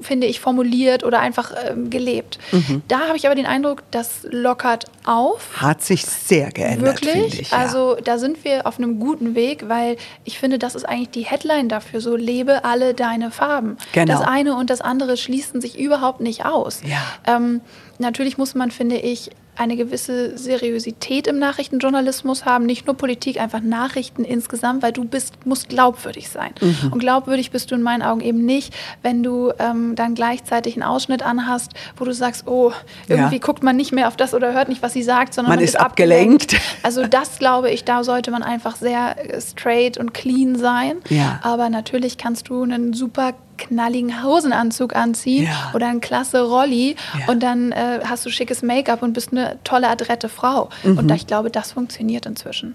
finde 0.01 0.27
ich, 0.27 0.41
formuliert 0.41 1.05
oder 1.05 1.21
einfach 1.21 1.53
äh, 1.53 1.77
gelebt. 1.89 2.41
Mhm. 2.51 2.83
Da 2.89 3.07
habe 3.07 3.17
ich 3.17 3.27
aber 3.27 3.37
den 3.37 3.47
Eindruck, 3.47 3.85
das 3.93 4.27
lockert 4.29 4.80
auf. 5.05 5.61
Hat 5.61 5.83
sich 5.83 6.05
sehr 6.05 6.51
geändert. 6.51 7.05
Wirklich? 7.05 7.41
Ich, 7.41 7.51
ja. 7.51 7.59
Also 7.59 7.97
da 7.97 8.19
sind 8.19 8.45
wir 8.45 8.67
auf 8.67 8.79
einem 8.79 9.01
guten 9.01 9.35
Weg, 9.35 9.69
weil 9.69 9.97
ich 10.25 10.39
finde, 10.39 10.59
das 10.59 10.75
ist 10.75 10.89
eigentlich 10.89 11.11
die 11.11 11.25
Headline 11.25 11.69
dafür, 11.69 12.01
so 12.01 12.17
lebe 12.17 12.65
alle 12.65 12.95
deine 12.95 13.31
Farben. 13.31 13.77
Genau. 13.93 14.13
Das 14.13 14.27
eine 14.27 14.57
und 14.57 14.71
das 14.71 14.81
andere 14.81 15.17
schließen 15.17 15.61
sich 15.61 15.79
überhaupt 15.79 16.21
nicht 16.21 16.45
aus. 16.45 16.81
Ja. 16.85 17.37
Ähm, 17.37 17.61
natürlich 17.99 18.39
muss 18.39 18.55
man, 18.55 18.71
finde 18.71 18.97
ich, 18.97 19.31
eine 19.57 19.77
gewisse 19.77 20.37
Seriosität 20.39 21.27
im 21.27 21.39
Nachrichtenjournalismus 21.39 22.45
haben, 22.45 22.65
nicht 22.67 22.87
nur 22.87 22.97
Politik, 22.97 23.41
einfach 23.41 23.61
Nachrichten 23.61 24.25
insgesamt, 24.25 24.83
weil 24.83 24.93
du 24.93 25.05
bist, 25.05 25.47
musst 25.47 25.69
glaubwürdig 25.69 26.29
sein. 26.29 26.53
Mhm. 26.61 26.93
Und 26.93 26.99
glaubwürdig 27.01 27.51
bist 27.51 27.71
du 27.71 27.75
in 27.75 27.83
meinen 27.83 28.03
Augen 28.03 28.21
eben 28.21 28.45
nicht, 28.45 28.75
wenn 29.03 29.23
du 29.23 29.53
ähm, 29.59 29.95
dann 29.97 30.15
gleichzeitig 30.15 30.75
einen 30.75 30.83
Ausschnitt 30.83 31.23
anhast, 31.23 31.73
wo 31.97 32.05
du 32.05 32.13
sagst, 32.13 32.47
oh, 32.47 32.73
irgendwie 33.09 33.37
ja. 33.37 33.41
guckt 33.41 33.63
man 33.63 33.77
nicht 33.77 33.93
mehr 33.93 34.09
auf 34.09 34.17
das 34.17 34.35
oder 34.35 34.53
hört 34.53 34.69
nicht, 34.69 34.83
was 34.83 34.93
sie 34.93 35.03
sagt, 35.03 35.35
sondern 35.35 35.51
man, 35.51 35.59
man 35.59 35.65
ist, 35.65 35.75
ist 35.75 35.81
abgelenkt. 35.81 36.55
abgelenkt. 36.55 36.61
Also 36.83 37.07
das 37.07 37.39
glaube 37.39 37.71
ich, 37.71 37.85
da 37.85 38.05
sollte 38.05 38.31
man 38.31 38.43
einfach 38.43 38.77
sehr 38.77 39.17
straight 39.41 39.99
und 39.99 40.15
clean 40.15 40.57
sein. 40.57 40.97
Ja. 41.09 41.41
Aber 41.43 41.69
natürlich 41.69 42.19
kannst 42.19 42.49
du 42.49 42.63
einen 42.63 42.93
super 42.93 43.35
knalligen 43.61 44.25
Hosenanzug 44.25 44.97
anziehen 44.97 45.45
ja. 45.45 45.71
oder 45.75 45.89
ein 45.89 46.01
klasse 46.01 46.43
Rolli 46.43 46.97
ja. 47.19 47.33
und 47.33 47.43
dann 47.43 47.73
äh, 47.73 48.01
hast 48.05 48.27
du 48.27 48.31
schickes 48.31 48.63
Make-up 48.63 49.03
und 49.03 49.13
bist 49.13 49.31
eine 49.33 49.59
tolle, 49.63 49.89
adrette 49.89 50.29
Frau. 50.29 50.71
Mhm. 50.83 50.99
Und 50.99 51.11
ich 51.13 51.27
glaube, 51.27 51.51
das 51.51 51.73
funktioniert 51.73 52.27
inzwischen. 52.27 52.75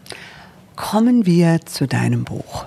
Kommen 0.75 1.25
wir 1.25 1.59
zu 1.65 1.87
deinem 1.87 2.23
Buch. 2.23 2.65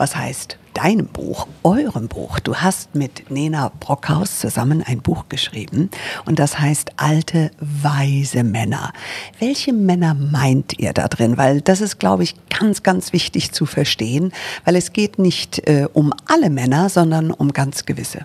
Was 0.00 0.16
heißt 0.16 0.56
deinem 0.72 1.08
Buch, 1.08 1.46
eurem 1.62 2.08
Buch. 2.08 2.40
Du 2.40 2.56
hast 2.56 2.94
mit 2.94 3.30
Nena 3.30 3.70
Brockhaus 3.80 4.40
zusammen 4.40 4.82
ein 4.82 5.02
Buch 5.02 5.26
geschrieben 5.28 5.90
und 6.24 6.38
das 6.38 6.58
heißt 6.58 6.92
Alte, 6.96 7.50
weise 7.60 8.42
Männer. 8.42 8.94
Welche 9.40 9.74
Männer 9.74 10.14
meint 10.14 10.78
ihr 10.78 10.94
da 10.94 11.06
drin? 11.06 11.36
Weil 11.36 11.60
das 11.60 11.82
ist, 11.82 11.98
glaube 11.98 12.22
ich, 12.22 12.34
ganz, 12.48 12.82
ganz 12.82 13.12
wichtig 13.12 13.52
zu 13.52 13.66
verstehen, 13.66 14.32
weil 14.64 14.74
es 14.74 14.94
geht 14.94 15.18
nicht 15.18 15.58
äh, 15.68 15.86
um 15.92 16.14
alle 16.26 16.48
Männer, 16.48 16.88
sondern 16.88 17.30
um 17.30 17.52
ganz 17.52 17.84
gewisse. 17.84 18.20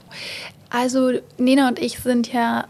Also 0.70 1.12
Nena 1.38 1.68
und 1.68 1.80
ich 1.80 2.00
sind 2.00 2.32
ja 2.32 2.68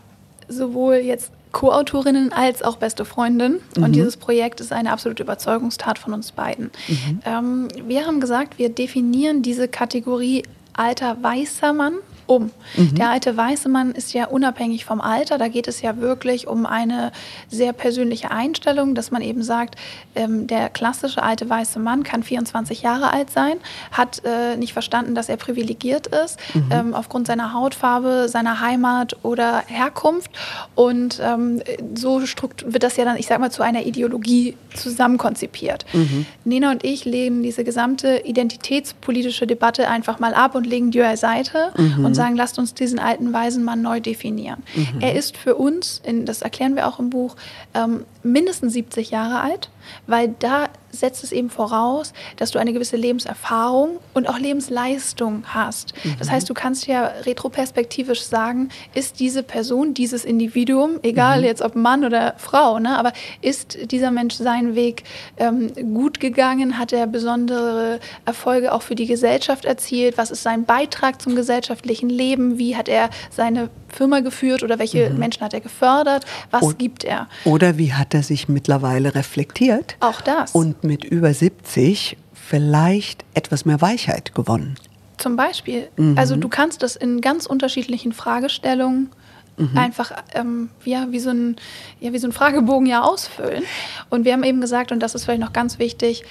sowohl 0.48 0.96
jetzt 0.96 1.30
Co-Autorinnen 1.56 2.34
als 2.34 2.62
auch 2.64 2.76
beste 2.76 3.06
Freundin. 3.06 3.62
Mhm. 3.78 3.84
Und 3.84 3.94
dieses 3.94 4.18
Projekt 4.18 4.60
ist 4.60 4.74
eine 4.74 4.92
absolute 4.92 5.24
Überzeugungstat 5.24 5.98
von 5.98 6.14
uns 6.14 6.34
beiden. 6.34 6.70
Mhm. 6.90 7.20
Ähm, 7.26 7.68
wir 7.88 8.06
haben 8.06 8.20
gesagt, 8.20 8.60
wir 8.60 8.68
definieren 8.68 9.42
diese 9.42 9.70
Kategorie 9.70 10.44
alter 10.74 11.18
weißer 11.24 11.72
Mann 11.72 11.94
um. 12.28 12.52
Mhm. 12.76 12.96
Der 12.96 13.10
alte 13.10 13.36
weiße 13.36 13.70
Mann 13.70 13.92
ist 13.92 14.14
ja 14.14 14.26
unabhängig 14.28 14.86
vom 14.86 15.02
Alter. 15.02 15.38
Da 15.38 15.48
geht 15.48 15.68
es 15.68 15.82
ja 15.82 15.98
wirklich 15.98 16.48
um 16.48 16.66
eine 16.66 17.12
sehr 17.50 17.74
persönliche 17.74 18.32
Einstellung, 18.32 18.96
dass 18.96 19.12
man 19.12 19.22
eben 19.22 19.44
sagt, 19.44 19.76
ähm, 20.16 20.48
der 20.48 20.70
klassische 20.70 21.24
alte 21.24 21.50
weiße 21.50 21.80
Mann 21.80 22.04
kann 22.04 22.24
24 22.24 22.82
Jahre 22.82 23.12
alt 23.12 23.30
sein, 23.30 23.58
hat 23.92 24.22
äh, 24.26 24.58
nicht 24.58 24.74
verstanden, 24.74 25.16
dass 25.16 25.30
er 25.30 25.38
privilegiert 25.38 26.08
ist 26.08 26.40
mhm. 26.54 26.70
ähm, 26.72 26.94
aufgrund 26.94 27.28
seiner 27.28 27.54
Hautfarbe, 27.54 28.28
seiner 28.30 28.62
Heimat 28.62 29.18
oder 29.24 29.64
Herkunft. 29.68 30.32
Und 30.76 31.20
ähm, 31.24 31.62
so 31.96 32.22
wird 32.22 32.84
das 32.84 32.98
ja 32.98 33.06
dann, 33.06 33.18
ich 33.18 33.28
sag 33.28 33.40
mal, 33.40 33.52
zu 33.52 33.64
einer 33.64 33.86
Ideologie 33.86 34.56
zusammenkonzipiert. 34.74 35.86
Mhm. 35.94 36.26
Nena 36.44 36.72
und 36.72 36.84
ich 36.84 37.06
lehnen 37.06 37.44
diese 37.44 37.64
gesamte 37.64 38.22
identitätspolitische 38.26 39.48
Debatte 39.48 39.88
einfach 39.88 40.20
mal 40.20 40.34
ab 40.34 40.56
und 40.56 40.66
legen 40.66 40.92
die 40.92 41.00
beiseite 41.00 41.72
mhm. 41.78 42.06
und 42.06 42.15
sagen, 42.16 42.36
lasst 42.36 42.60
uns 42.60 42.74
diesen 42.74 43.00
alten 43.00 43.34
weisen 43.34 43.64
Mann 43.64 43.82
neu 43.82 44.00
definieren. 44.00 44.64
Mhm. 44.76 45.02
Er 45.02 45.16
ist 45.16 45.38
für 45.38 45.56
uns, 45.56 46.02
in, 46.04 46.26
das 46.26 46.42
erklären 46.42 46.76
wir 46.76 46.88
auch 46.88 47.00
im 47.00 47.10
Buch, 47.10 47.36
ähm, 47.74 48.06
mindestens 48.24 48.74
70 48.74 49.12
Jahre 49.12 49.42
alt 49.42 49.70
weil 50.08 50.36
da 50.40 50.70
setzt 50.92 51.24
es 51.24 51.32
eben 51.32 51.50
voraus, 51.50 52.14
dass 52.38 52.52
du 52.52 52.60
eine 52.60 52.74
gewisse 52.74 52.96
Lebenserfahrung 52.96 54.00
und 54.14 54.28
auch 54.30 54.40
Lebensleistung 54.40 55.44
hast. 55.48 55.94
Mhm. 56.04 56.16
Das 56.20 56.32
heißt, 56.32 56.50
du 56.50 56.54
kannst 56.54 56.88
ja 56.88 57.08
retroperspektivisch 57.26 58.24
sagen, 58.24 58.70
ist 58.94 59.20
diese 59.20 59.44
Person, 59.44 59.94
dieses 59.94 60.26
Individuum, 60.26 61.00
egal 61.04 61.40
mhm. 61.40 61.46
jetzt 61.46 61.62
ob 61.62 61.76
Mann 61.76 62.06
oder 62.06 62.36
Frau, 62.38 62.80
ne, 62.80 62.98
aber 62.98 63.14
ist 63.42 63.92
dieser 63.92 64.12
Mensch 64.12 64.36
seinen 64.36 64.76
Weg 64.76 65.04
ähm, 65.38 65.74
gut 65.94 66.20
gegangen? 66.20 66.80
Hat 66.80 66.94
er 66.94 67.08
besondere 67.08 68.00
Erfolge 68.26 68.74
auch 68.74 68.82
für 68.82 68.96
die 68.96 69.06
Gesellschaft 69.06 69.66
erzielt? 69.66 70.18
Was 70.18 70.32
ist 70.32 70.44
sein 70.44 70.66
Beitrag 70.66 71.22
zum 71.22 71.36
gesellschaftlichen 71.36 72.10
Leben? 72.10 72.58
Wie 72.58 72.76
hat 72.76 72.88
er 72.88 73.10
seine 73.30 73.70
Firma 73.96 74.20
geführt 74.20 74.64
oder 74.64 74.78
welche 74.80 75.10
mhm. 75.10 75.20
Menschen 75.20 75.42
hat 75.42 75.54
er 75.54 75.62
gefördert? 75.62 76.26
Was 76.52 76.64
o 76.64 76.74
gibt 76.78 77.04
er? 77.04 77.28
Oder 77.46 77.78
wie 77.78 77.94
hat 77.94 78.14
er 78.14 78.24
sich 78.24 78.48
mittlerweile 78.48 79.16
reflektiert? 79.16 79.96
Auch 80.00 80.22
das. 80.22 80.52
Und 80.52 80.84
mit 80.84 81.04
über 81.04 81.34
70 81.34 82.18
vielleicht 82.34 83.26
etwas 83.34 83.66
mehr 83.66 83.82
Weichheit 83.82 84.36
gewonnen. 84.36 84.76
Zum 85.18 85.36
Beispiel. 85.36 85.88
Mhm. 85.98 86.18
Also 86.18 86.36
du 86.36 86.50
kannst 86.50 86.84
das 86.84 86.96
in 86.96 87.22
ganz 87.22 87.46
unterschiedlichen 87.46 88.12
Fragestellungen 88.12 89.10
mhm. 89.58 89.78
einfach 89.78 90.12
ähm, 90.34 90.70
ja, 90.84 91.08
wie, 91.10 91.20
so 91.20 91.30
ein, 91.30 91.56
ja, 92.00 92.14
wie 92.14 92.20
so 92.20 92.28
ein 92.28 92.34
Fragebogen 92.34 92.86
ja 92.86 93.02
ausfüllen. 93.02 93.64
Und 94.10 94.26
wir 94.26 94.34
haben 94.34 94.44
eben 94.44 94.62
gesagt, 94.62 94.92
und 94.92 95.00
das 95.00 95.16
ist 95.16 95.26
vielleicht 95.26 95.42
noch 95.42 95.54
ganz 95.54 95.80
wichtig, 95.80 96.24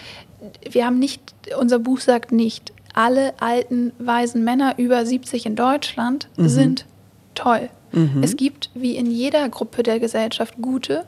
wir 0.71 0.85
haben 0.85 0.99
nicht, 0.99 1.35
unser 1.59 1.79
Buch 1.79 2.01
sagt 2.01 2.31
nicht, 2.31 2.73
alle 2.93 3.35
alten, 3.41 3.93
weisen 3.99 4.45
Männer 4.45 4.75
über 4.79 5.05
70 5.05 5.47
in 5.47 5.57
Deutschland 5.57 6.29
mhm. 6.37 6.49
sind 6.49 6.87
toll. 7.35 7.71
Mhm. 7.93 8.23
Es 8.23 8.37
gibt, 8.37 8.71
wie 8.75 8.97
in 8.97 9.11
jeder 9.11 9.49
Gruppe 9.49 9.83
der 9.83 10.01
Gesellschaft, 10.01 10.55
gute, 10.61 11.05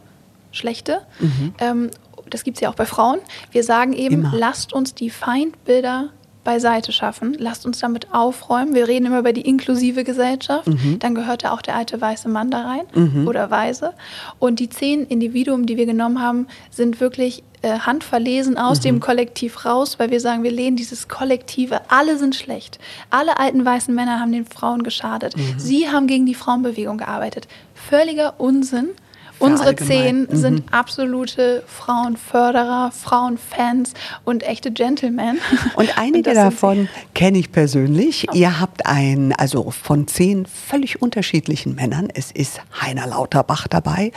schlechte. 0.53 1.01
Mhm. 1.21 1.55
Ähm, 1.59 1.91
das 2.29 2.45
gibt 2.45 2.57
es 2.57 2.61
ja 2.61 2.71
auch 2.71 2.75
bei 2.75 2.87
Frauen. 2.87 3.19
Wir 3.53 3.65
sagen 3.65 3.93
eben, 3.93 4.17
immer. 4.17 4.33
lasst 4.35 4.73
uns 4.73 4.95
die 4.95 5.11
Feindbilder 5.11 6.11
beiseite 6.47 6.93
schaffen, 6.93 7.37
lasst 7.39 7.67
uns 7.67 7.81
damit 7.81 8.15
aufräumen. 8.15 8.73
Wir 8.73 8.87
reden 8.87 9.07
immer 9.07 9.19
über 9.19 9.33
die 9.33 9.43
inklusive 9.43 10.05
Gesellschaft. 10.05 10.69
Mhm. 10.69 11.01
Dann 11.01 11.17
gehört 11.17 11.43
da 11.43 11.53
auch 11.53 11.61
der 11.61 11.75
alte 11.75 12.01
weiße 12.01 12.29
Mann 12.29 12.53
da 12.53 12.63
rein 12.63 12.87
mhm. 12.95 13.27
oder 13.27 13.51
Weise. 13.51 13.93
Und 14.39 14.61
die 14.61 14.71
zehn 14.71 15.05
Individuen, 15.07 15.67
die 15.67 15.77
wir 15.77 15.87
genommen 15.87 16.23
haben, 16.23 16.47
sind 16.71 17.01
wirklich 17.01 17.43
äh, 17.63 17.81
handverlesen 17.81 18.59
aus 18.59 18.79
mhm. 18.79 18.83
dem 18.83 19.01
Kollektiv 19.01 19.65
raus, 19.65 19.99
weil 19.99 20.11
wir 20.11 20.21
sagen, 20.21 20.45
wir 20.45 20.53
lehnen 20.53 20.77
dieses 20.77 21.09
Kollektive. 21.09 21.81
Alle 21.89 22.17
sind 22.17 22.37
schlecht. 22.37 22.79
Alle 23.11 23.41
alten 23.41 23.65
weißen 23.65 23.93
Männer 23.93 24.21
haben 24.21 24.31
den 24.31 24.47
Frauen 24.47 24.85
geschadet. 24.85 25.37
Mhm. 25.37 25.59
Sie 25.59 25.91
haben 25.91 26.07
gegen 26.07 26.27
die 26.27 26.35
Frauenbewegung 26.35 26.99
gearbeitet. 26.99 27.49
Völliger 27.75 28.35
Unsinn. 28.39 28.91
Unsere 29.39 29.77
zehn 29.77 30.23
mhm. 30.23 30.37
sind 30.37 30.63
absolute 30.73 31.63
Frauenförderer, 31.67 32.91
Frauenfans 32.91 33.93
und 34.25 34.43
echte 34.43 34.73
Gentlemen. 34.73 35.39
Und 35.77 35.99
einige 35.99 36.31
und 36.31 36.37
davon 36.37 36.89
kenne 37.15 37.39
ich 37.39 37.53
persönlich. 37.53 38.27
Oh. 38.31 38.35
Ihr 38.35 38.61
habt 38.61 38.87
ein, 38.87 39.33
also 39.33 39.71
von 39.71 40.07
zehn 40.07 40.47
völlig 40.47 41.03
unterschiedlichen 41.03 41.75
Männern. 41.75 42.09
Es 42.13 42.31
ist 42.31 42.61
Heiner 42.81 43.07
Lauterbach 43.07 43.69
dabei 43.69 44.13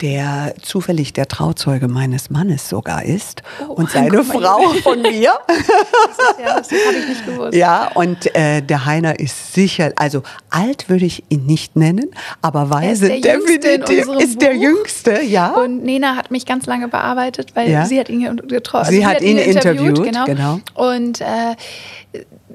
der 0.00 0.54
zufällig 0.60 1.12
der 1.12 1.28
Trauzeuge 1.28 1.88
meines 1.88 2.30
Mannes 2.30 2.68
sogar 2.68 3.04
ist 3.04 3.42
oh, 3.66 3.72
und 3.72 3.90
seine 3.90 4.24
Frau 4.24 4.70
von 4.82 5.02
mir. 5.02 5.32
Das, 6.22 6.36
ja, 6.38 6.58
das 6.58 6.70
habe 6.70 6.96
ich 6.98 7.08
nicht 7.08 7.26
gewusst. 7.26 7.54
Ja, 7.54 7.90
und 7.94 8.34
äh, 8.34 8.60
der 8.60 8.84
Heiner 8.84 9.18
ist 9.18 9.54
sicher, 9.54 9.92
also 9.96 10.22
alt 10.50 10.88
würde 10.88 11.04
ich 11.04 11.24
ihn 11.28 11.46
nicht 11.46 11.76
nennen, 11.76 12.10
aber 12.40 12.70
weise 12.70 13.08
definitiv 13.08 14.08
ist 14.18 14.40
der 14.40 14.56
Jüngste, 14.56 15.22
ja. 15.22 15.50
Und 15.50 15.84
Nena 15.84 16.16
hat 16.16 16.30
mich 16.30 16.46
ganz 16.46 16.66
lange 16.66 16.88
bearbeitet, 16.88 17.54
weil 17.54 17.70
ja. 17.70 17.86
sie 17.86 17.98
hat 17.98 18.08
ihn 18.08 18.36
getroffen. 18.48 18.90
Sie, 18.90 18.96
also 18.96 19.00
sie, 19.00 19.06
hat, 19.06 19.20
ihn, 19.22 19.38
ihn 19.38 19.38
interviewt, 19.38 19.98
interviewt 19.98 20.26
genau. 20.26 20.58
genau. 20.74 20.90
Und 20.92 21.20
äh, 21.20 21.56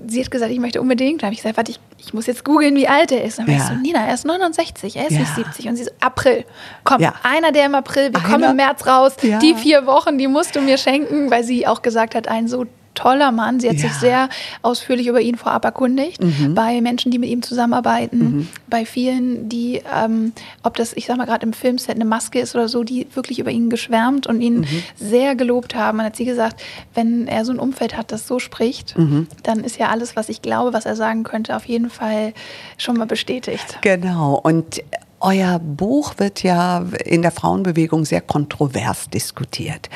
sie 0.07 0.23
hat 0.23 0.31
gesagt, 0.31 0.51
ich 0.51 0.59
möchte 0.59 0.81
unbedingt. 0.81 1.21
Da 1.21 1.27
habe 1.27 1.33
ich 1.33 1.41
gesagt, 1.41 1.57
warte, 1.57 1.71
ich, 1.71 1.79
ich 1.97 2.13
muss 2.13 2.25
jetzt 2.27 2.43
googeln, 2.43 2.75
wie 2.75 2.87
alt 2.87 3.11
er 3.11 3.23
ist. 3.23 3.39
Und 3.39 3.47
dann 3.47 3.57
ja. 3.57 3.63
ich 3.63 3.67
so, 3.67 3.73
Nina, 3.75 4.05
er 4.05 4.13
ist 4.13 4.25
69, 4.25 4.95
er 4.95 5.07
ist 5.07 5.13
ja. 5.13 5.19
nicht 5.19 5.35
70. 5.35 5.67
Und 5.67 5.75
sie 5.75 5.83
so, 5.85 5.91
April. 5.99 6.45
Komm, 6.83 7.01
ja. 7.01 7.13
einer 7.23 7.51
der 7.51 7.65
im 7.65 7.75
April, 7.75 8.11
wir 8.11 8.19
einer? 8.19 8.29
kommen 8.29 8.43
im 8.43 8.55
März 8.55 8.85
raus. 8.85 9.15
Die 9.21 9.55
vier 9.55 9.85
Wochen, 9.85 10.17
die 10.17 10.27
musst 10.27 10.55
du 10.55 10.61
mir 10.61 10.77
schenken, 10.77 11.31
weil 11.31 11.43
sie 11.43 11.67
auch 11.67 11.81
gesagt 11.81 12.15
hat, 12.15 12.27
ein 12.27 12.47
so 12.47 12.65
toller 12.97 13.31
Mann. 13.31 13.59
Sie 13.59 13.69
hat 13.69 13.75
Ja. 13.77 13.81
sich 13.83 13.93
sehr 13.93 14.29
ausführlich 14.63 15.07
über 15.07 15.21
ihn 15.21 15.35
vorab 15.37 15.63
erkundigt. 15.65 16.21
Mhm. 16.23 16.55
Bei 16.55 16.81
Menschen, 16.81 17.11
die 17.11 17.19
mit 17.19 17.29
ihm 17.29 17.41
zusammenarbeiten, 17.41 18.49
bei 18.67 18.85
vielen, 18.85 19.47
die, 19.49 19.81
ähm, 19.95 20.33
ob 20.63 20.75
das, 20.75 20.93
ich 20.93 21.05
sag 21.05 21.17
mal, 21.17 21.25
gerade 21.25 21.45
im 21.45 21.53
Filmset 21.53 21.95
eine 21.95 22.05
Maske 22.05 22.39
ist 22.39 22.55
oder 22.55 22.67
so, 22.67 22.83
die 22.83 23.07
wirklich 23.13 23.39
über 23.39 23.51
ihn 23.51 23.69
geschwärmt 23.69 24.27
und 24.27 24.41
ihn 24.41 24.61
Mhm. 24.61 24.83
sehr 24.95 25.35
gelobt 25.35 25.75
haben. 25.75 25.99
Und 25.99 26.05
hat 26.05 26.15
sie 26.15 26.25
gesagt, 26.25 26.61
wenn 26.95 27.27
er 27.27 27.45
so 27.45 27.51
ein 27.51 27.59
Umfeld 27.59 27.95
hat, 27.95 28.11
das 28.11 28.27
so 28.27 28.39
spricht, 28.39 28.97
Mhm. 28.97 29.27
dann 29.43 29.63
ist 29.63 29.77
ja 29.77 29.89
alles, 29.89 30.15
was 30.15 30.29
ich 30.29 30.41
glaube, 30.41 30.73
was 30.73 30.85
er 30.85 30.95
sagen 30.95 31.23
könnte, 31.23 31.55
auf 31.55 31.65
jeden 31.65 31.89
Fall 31.89 32.33
schon 32.77 32.97
mal 32.97 33.05
bestätigt. 33.05 33.77
Genau. 33.81 34.39
Und 34.43 34.81
euer 35.19 35.57
Buch 35.57 36.13
wird 36.17 36.43
ja 36.43 36.85
in 37.03 37.23
der 37.23 37.31
Frauenbewegung 37.31 38.05
sehr 38.05 38.21
kontrovers 38.21 39.09
diskutiert. 39.09 39.89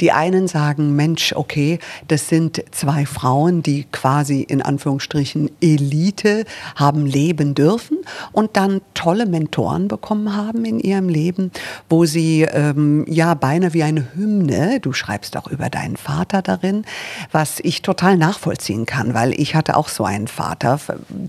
Die 0.00 0.12
einen 0.12 0.48
sagen, 0.48 0.94
Mensch, 0.94 1.32
okay, 1.34 1.78
das 2.08 2.28
sind 2.28 2.62
zwei 2.72 3.06
Frauen, 3.06 3.62
die 3.62 3.84
quasi 3.90 4.42
in 4.42 4.60
Anführungsstrichen 4.60 5.50
Elite 5.62 6.44
haben 6.74 7.06
leben 7.06 7.54
dürfen 7.54 7.98
und 8.32 8.56
dann 8.56 8.82
tolle 8.92 9.24
Mentoren 9.24 9.88
bekommen 9.88 10.36
haben 10.36 10.66
in 10.66 10.78
ihrem 10.78 11.08
Leben, 11.08 11.52
wo 11.88 12.04
sie 12.04 12.42
ähm, 12.42 13.06
ja 13.08 13.32
beinahe 13.32 13.72
wie 13.72 13.82
eine 13.82 14.14
Hymne, 14.14 14.80
du 14.80 14.92
schreibst 14.92 15.38
auch 15.38 15.48
über 15.48 15.70
deinen 15.70 15.96
Vater 15.96 16.42
darin, 16.42 16.84
was 17.32 17.60
ich 17.60 17.80
total 17.80 18.18
nachvollziehen 18.18 18.84
kann, 18.84 19.14
weil 19.14 19.32
ich 19.40 19.54
hatte 19.54 19.76
auch 19.76 19.88
so 19.88 20.04
einen 20.04 20.28
Vater, 20.28 20.78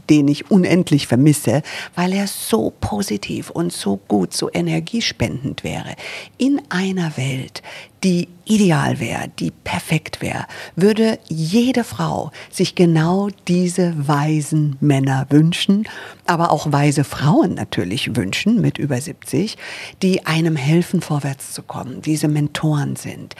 den 0.10 0.27
ich 0.27 0.51
unendlich 0.51 1.07
vermisse, 1.07 1.62
weil 1.95 2.12
er 2.12 2.27
so 2.27 2.73
positiv 2.81 3.37
und 3.52 3.71
so 3.71 3.97
gut, 3.97 4.34
so 4.34 4.50
energiespendend 4.52 5.63
wäre. 5.63 5.95
In 6.38 6.62
einer 6.69 7.17
Welt, 7.17 7.62
die 8.03 8.27
ideal 8.45 8.99
wäre, 8.99 9.27
die 9.39 9.51
perfekt 9.51 10.21
wäre, 10.21 10.45
würde 10.75 11.19
jede 11.27 11.83
Frau 11.83 12.31
sich 12.49 12.75
genau 12.75 13.29
diese 13.47 13.93
weisen 14.07 14.77
Männer 14.79 15.25
wünschen, 15.29 15.88
aber 16.25 16.51
auch 16.51 16.71
weise 16.71 17.03
Frauen 17.03 17.55
natürlich 17.55 18.15
wünschen 18.15 18.62
mit 18.62 18.77
über 18.77 19.01
70, 19.01 19.57
die 20.01 20.25
einem 20.25 20.55
helfen, 20.55 21.01
vorwärts 21.01 21.53
zu 21.53 21.63
kommen, 21.63 22.01
diese 22.01 22.27
Mentoren 22.27 22.95
sind. 22.95 23.36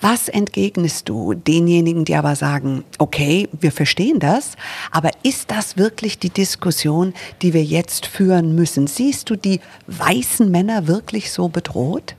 Was 0.00 0.28
entgegnest 0.28 1.08
du 1.08 1.34
denjenigen, 1.34 2.04
die 2.04 2.16
aber 2.16 2.36
sagen, 2.36 2.84
okay, 2.98 3.48
wir 3.58 3.72
verstehen 3.72 4.18
das, 4.18 4.56
aber 4.90 5.10
ist 5.22 5.50
das 5.50 5.76
wirklich 5.76 6.18
die 6.18 6.30
Diskussion, 6.30 7.14
die 7.42 7.54
wir 7.54 7.64
jetzt 7.64 8.06
führen 8.06 8.54
müssen? 8.54 8.86
Siehst 8.86 9.30
du 9.30 9.36
die 9.36 9.60
weißen 9.86 10.50
Männer 10.50 10.86
wirklich 10.86 11.30
so 11.30 11.48
bedroht? 11.48 12.14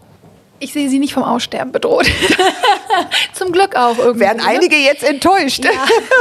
Ich 0.62 0.74
sehe 0.74 0.90
sie 0.90 1.00
nicht 1.00 1.14
vom 1.14 1.24
Aussterben 1.24 1.72
bedroht. 1.72 2.06
Zum 3.34 3.52
Glück 3.52 3.76
auch 3.76 3.98
irgendwie. 3.98 4.20
Werden 4.20 4.38
ne? 4.38 4.48
einige 4.48 4.76
jetzt 4.76 5.04
enttäuscht? 5.04 5.66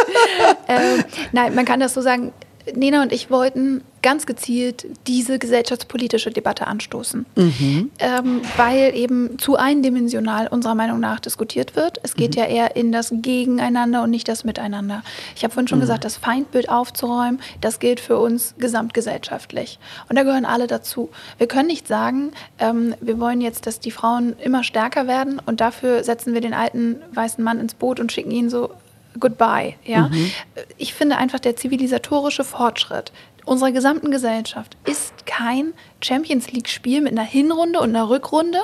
ähm, 0.68 1.04
nein, 1.32 1.54
man 1.54 1.66
kann 1.66 1.78
das 1.78 1.92
so 1.92 2.00
sagen. 2.00 2.32
Nena 2.76 3.02
und 3.02 3.12
ich 3.12 3.30
wollten 3.30 3.82
ganz 4.02 4.26
gezielt 4.26 4.86
diese 5.06 5.38
gesellschaftspolitische 5.38 6.30
Debatte 6.30 6.66
anstoßen, 6.66 7.26
ähm, 7.98 8.40
weil 8.56 8.94
eben 8.94 9.38
zu 9.38 9.56
eindimensional 9.56 10.46
unserer 10.46 10.74
Meinung 10.74 11.00
nach 11.00 11.20
diskutiert 11.20 11.76
wird. 11.76 12.00
Es 12.02 12.14
geht 12.14 12.34
ja 12.34 12.46
eher 12.46 12.76
in 12.76 12.92
das 12.92 13.12
Gegeneinander 13.14 14.02
und 14.02 14.10
nicht 14.10 14.28
das 14.28 14.44
Miteinander. 14.44 15.02
Ich 15.36 15.44
habe 15.44 15.52
vorhin 15.52 15.68
schon 15.68 15.80
gesagt, 15.80 16.04
das 16.04 16.16
Feindbild 16.16 16.70
aufzuräumen, 16.70 17.40
das 17.60 17.78
gilt 17.78 18.00
für 18.00 18.18
uns 18.18 18.54
gesamtgesellschaftlich. 18.58 19.78
Und 20.08 20.16
da 20.16 20.22
gehören 20.22 20.46
alle 20.46 20.66
dazu. 20.66 21.10
Wir 21.38 21.46
können 21.46 21.68
nicht 21.68 21.86
sagen, 21.86 22.32
ähm, 22.58 22.94
wir 23.00 23.20
wollen 23.20 23.40
jetzt, 23.40 23.66
dass 23.66 23.80
die 23.80 23.90
Frauen 23.90 24.34
immer 24.42 24.64
stärker 24.64 25.06
werden 25.06 25.40
und 25.44 25.60
dafür 25.60 26.04
setzen 26.04 26.32
wir 26.32 26.40
den 26.40 26.54
alten 26.54 26.96
weißen 27.12 27.42
Mann 27.44 27.60
ins 27.60 27.74
Boot 27.74 28.00
und 28.00 28.12
schicken 28.12 28.30
ihn 28.30 28.48
so 28.48 28.70
goodbye. 29.18 29.74
Ja? 29.84 30.10
Ich 30.78 30.94
finde 30.94 31.16
einfach, 31.16 31.40
der 31.40 31.56
zivilisatorische 31.56 32.44
Fortschritt 32.44 33.12
unserer 33.46 33.72
gesamten 33.72 34.10
Gesellschaft 34.10 34.76
ist 34.84 35.26
kein 35.26 35.72
Champions 36.02 36.52
League-Spiel 36.52 37.00
mit 37.00 37.12
einer 37.12 37.22
Hinrunde 37.24 37.80
und 37.80 37.88
einer 37.88 38.08
Rückrunde. 38.08 38.58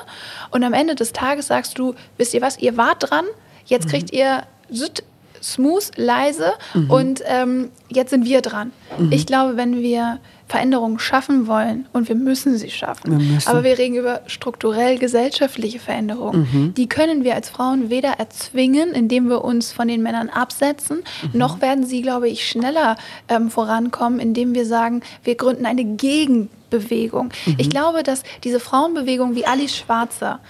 Und 0.51 0.63
am 0.63 0.73
Ende 0.75 0.95
des 0.95 1.13
Tages 1.13 1.49
sagst 1.49 1.79
du, 1.79 1.95
wisst 2.19 2.35
ihr 2.35 2.43
was, 2.43 2.59
ihr 2.59 2.77
wart 2.77 3.11
dran, 3.11 3.25
jetzt 3.65 3.89
kriegt 3.89 4.13
ihr 4.13 4.43
süd- 4.71 5.03
smooth, 5.43 5.91
leise 5.97 6.53
und 6.89 7.23
ähm, 7.27 7.71
jetzt 7.89 8.11
sind 8.11 8.25
wir 8.25 8.43
dran. 8.43 8.73
Ich 9.11 9.27
glaube, 9.27 9.57
wenn 9.57 9.81
wir 9.83 10.19
Veränderungen 10.49 10.99
schaffen 10.99 11.47
wollen. 11.47 11.87
Und 11.93 12.09
wir 12.09 12.15
müssen 12.15 12.57
sie 12.57 12.71
schaffen, 12.71 13.19
Wir 13.19 13.49
aber 13.49 13.65
wir 13.65 13.79
reden 13.79 13.97
über 13.97 14.21
strukturell 14.27 14.99
gesellschaftliche 14.99 15.81
Veränderungen, 15.81 16.73
die 16.77 16.89
können 16.89 17.25
wir 17.25 17.35
als 17.35 17.51
Frauen 17.51 17.91
weder 17.91 18.11
erzwingen, 18.11 18.93
indem 18.93 19.29
wir 19.29 19.45
uns 19.45 19.73
von 19.73 19.89
den 19.89 20.03
Männern 20.03 20.29
absetzen, 20.29 21.03
noch 21.33 21.61
werden 21.61 21.85
sie, 21.85 22.03
glaube 22.03 22.29
ich, 22.29 22.49
schneller 22.49 22.97
ähm, 23.29 23.51
vorankommen, 23.51 24.21
indem 24.21 24.55
wir 24.55 24.67
sagen, 24.67 25.03
wir 25.25 25.35
gründen 25.35 25.67
eine 25.67 25.85
Gegenbewegung. 25.85 27.31
Ich 27.59 27.71
glaube, 27.71 28.03
dass 28.03 28.23
diese 28.45 28.61
Frauenbewegung 28.61 29.35
wie 29.35 29.47
Alice 29.47 29.77
Schwarzer 29.77 30.41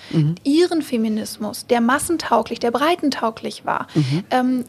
ihren 0.45 0.83
Feminismus, 0.83 1.67
der 1.67 1.81
massentauglich, 1.81 2.59
der 2.59 2.71
breitentauglich 2.71 3.65
war, 3.65 3.87
ähm, 4.31 4.61
äh, 4.61 4.65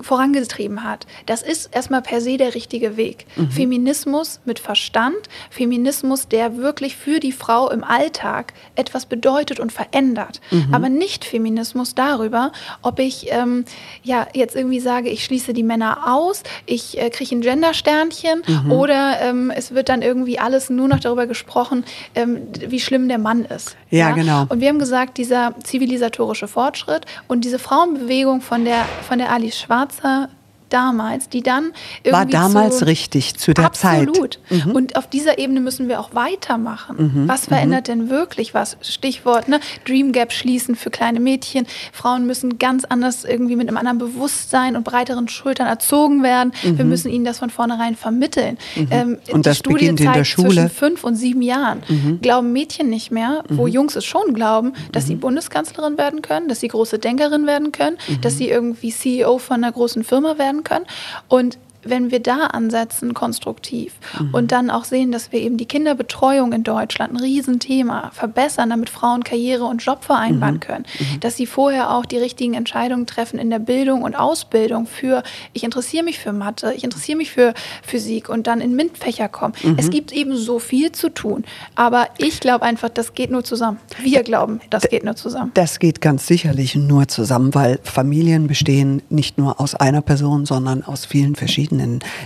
vorangetrieben 0.00 0.84
hat. 0.84 1.06
Das 1.26 1.42
ist 1.42 1.74
erstmal 1.74 2.02
per 2.02 2.20
se 2.20 2.36
der 2.36 2.54
richtige 2.54 2.96
Weg. 2.96 3.26
Feminismus 3.50 4.40
mit 4.44 4.58
Verstand, 4.58 5.16
Feminismus, 5.50 6.28
der 6.28 6.56
wirklich 6.56 6.96
für 6.96 7.20
die 7.20 7.32
Frau 7.32 7.70
im 7.70 7.84
Alltag 7.84 8.52
etwas 8.74 9.06
bedeutet 9.06 9.60
und 9.60 9.72
verändert. 9.72 10.40
Aber 10.72 10.88
nicht 10.88 11.24
Feminismus 11.24 11.94
darüber, 11.94 12.52
ob 12.82 12.98
ich 12.98 13.26
ähm, 13.30 13.64
ja 14.02 14.26
jetzt 14.34 14.56
irgendwie 14.56 14.80
sage, 14.80 15.08
ich 15.08 15.24
schließe 15.24 15.52
die 15.52 15.62
Männer 15.62 16.12
aus, 16.14 16.42
ich 16.66 16.98
äh, 16.98 17.10
kriege 17.10 17.34
ein 17.34 17.40
Gendersternchen 17.40 18.42
oder 18.70 19.20
ähm, 19.20 19.52
es 19.54 19.74
wird 19.74 19.88
dann 19.88 20.02
irgendwie 20.02 20.38
alles 20.38 20.70
nur 20.70 20.88
noch 20.88 21.00
darüber 21.00 21.26
gesprochen, 21.26 21.84
ähm, 22.14 22.48
wie 22.66 22.80
schlimm 22.80 23.08
der 23.08 23.18
Mann 23.18 23.44
ist. 23.44 23.76
Ja, 23.90 24.10
genau. 24.12 24.46
Und 24.48 24.60
wir 24.60 24.68
haben 24.68 24.78
gesagt, 24.78 25.16
dieser 25.18 25.54
zivilisatorische 25.62 26.48
Fortschritt 26.48 27.06
und 27.28 27.44
diese 27.44 27.58
Frauenbewegung 27.58 28.40
von 28.40 28.64
der, 28.64 28.84
von 29.06 29.18
der 29.18 29.30
Alice 29.30 29.58
Schwarzer 29.58 30.28
damals, 30.68 31.28
die 31.28 31.42
dann 31.42 31.72
irgendwie 32.02 32.12
War 32.12 32.26
damals 32.26 32.78
zu, 32.78 32.86
richtig, 32.86 33.36
zu 33.36 33.54
der 33.54 33.72
Zeit. 33.72 34.02
Mhm. 34.02 34.08
Absolut. 34.08 34.38
Und 34.74 34.96
auf 34.96 35.06
dieser 35.08 35.38
Ebene 35.38 35.60
müssen 35.60 35.88
wir 35.88 36.00
auch 36.00 36.14
weitermachen. 36.14 37.24
Was 37.26 37.46
verändert 37.46 37.88
denn 37.88 38.10
wirklich 38.10 38.54
was? 38.54 38.76
Stichwort, 38.82 39.48
ne? 39.48 39.60
Dream 39.84 40.12
Gap 40.12 40.32
schließen 40.32 40.76
für 40.76 40.90
kleine 40.90 41.20
Mädchen. 41.20 41.66
Frauen 41.92 42.26
müssen 42.26 42.58
ganz 42.58 42.84
anders 42.84 43.24
irgendwie 43.24 43.56
mit 43.56 43.68
einem 43.68 43.76
anderen 43.76 43.98
Bewusstsein 43.98 44.76
und 44.76 44.84
breiteren 44.84 45.28
Schultern 45.28 45.66
erzogen 45.66 46.22
werden. 46.22 46.52
Wir 46.62 46.84
müssen 46.84 47.10
ihnen 47.10 47.24
das 47.24 47.38
von 47.38 47.50
vornherein 47.50 47.96
vermitteln. 47.96 48.58
Ähm, 48.90 49.06
Mhm. 49.06 49.18
Und 49.32 49.44
die 49.46 49.50
das 49.50 49.58
Studie 49.58 49.74
beginnt 49.88 50.00
in 50.00 50.12
der 50.12 50.24
Schule. 50.24 50.48
Mhm. 50.48 50.52
Zwischen 50.54 50.70
fünf 50.70 51.04
und 51.04 51.14
sieben 51.16 51.42
Jahren 51.42 51.82
glauben 52.22 52.52
Mädchen 52.52 52.88
nicht 52.90 53.10
mehr, 53.10 53.44
wo 53.48 53.66
Jungs 53.66 53.94
es 53.96 54.04
schon 54.04 54.34
glauben, 54.34 54.72
dass 54.92 55.04
Mhm. 55.04 55.08
sie 55.08 55.14
Bundeskanzlerin 55.16 55.96
werden 55.98 56.22
können, 56.22 56.48
dass 56.48 56.60
sie 56.60 56.68
große 56.68 56.98
Denkerin 56.98 57.46
werden 57.46 57.72
können, 57.72 57.96
Mhm. 58.08 58.20
dass 58.20 58.36
sie 58.38 58.48
irgendwie 58.48 58.90
CEO 58.90 59.38
von 59.38 59.56
einer 59.62 59.72
großen 59.72 60.02
Firma 60.04 60.38
werden 60.38 60.55
können. 60.64 60.86
Und 61.28 61.58
wenn 61.88 62.10
wir 62.10 62.20
da 62.20 62.46
ansetzen, 62.46 63.14
konstruktiv 63.14 63.94
Mhm. 64.18 64.34
und 64.34 64.52
dann 64.52 64.70
auch 64.70 64.84
sehen, 64.84 65.12
dass 65.12 65.32
wir 65.32 65.40
eben 65.40 65.56
die 65.56 65.66
Kinderbetreuung 65.66 66.52
in 66.52 66.62
Deutschland, 66.64 67.12
ein 67.14 67.16
Riesenthema, 67.20 68.10
verbessern, 68.12 68.70
damit 68.70 68.90
Frauen 68.90 69.24
Karriere 69.24 69.64
und 69.64 69.82
Job 69.82 70.04
vereinbaren 70.04 70.56
Mhm. 70.56 70.60
können, 70.60 70.84
dass 71.20 71.36
sie 71.36 71.46
vorher 71.46 71.90
auch 71.94 72.04
die 72.06 72.18
richtigen 72.18 72.54
Entscheidungen 72.54 73.06
treffen 73.06 73.38
in 73.38 73.50
der 73.50 73.58
Bildung 73.58 74.02
und 74.02 74.14
Ausbildung 74.14 74.86
für, 74.86 75.22
ich 75.52 75.64
interessiere 75.64 76.04
mich 76.04 76.18
für 76.18 76.32
Mathe, 76.32 76.72
ich 76.74 76.84
interessiere 76.84 77.18
mich 77.18 77.30
für 77.30 77.54
Physik 77.82 78.28
und 78.28 78.46
dann 78.46 78.60
in 78.60 78.74
MINT-Fächer 78.76 79.28
kommen. 79.28 79.54
Mhm. 79.62 79.76
Es 79.78 79.90
gibt 79.90 80.12
eben 80.12 80.36
so 80.36 80.58
viel 80.58 80.92
zu 80.92 81.08
tun, 81.08 81.44
aber 81.74 82.08
ich 82.18 82.40
glaube 82.40 82.64
einfach, 82.64 82.88
das 82.88 83.14
geht 83.14 83.30
nur 83.30 83.44
zusammen. 83.44 83.78
Wir 84.02 84.22
glauben, 84.22 84.60
das 84.70 84.88
geht 84.88 85.04
nur 85.04 85.16
zusammen. 85.16 85.50
Das 85.54 85.78
geht 85.78 86.00
ganz 86.00 86.26
sicherlich 86.26 86.74
nur 86.76 87.08
zusammen, 87.08 87.54
weil 87.54 87.78
Familien 87.82 88.46
bestehen 88.46 89.02
nicht 89.10 89.38
nur 89.38 89.60
aus 89.60 89.74
einer 89.74 90.02
Person, 90.02 90.46
sondern 90.46 90.82
aus 90.82 91.04
vielen 91.04 91.34
verschiedenen 91.34 91.75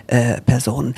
äh, 0.07 0.41
Personen. 0.43 0.95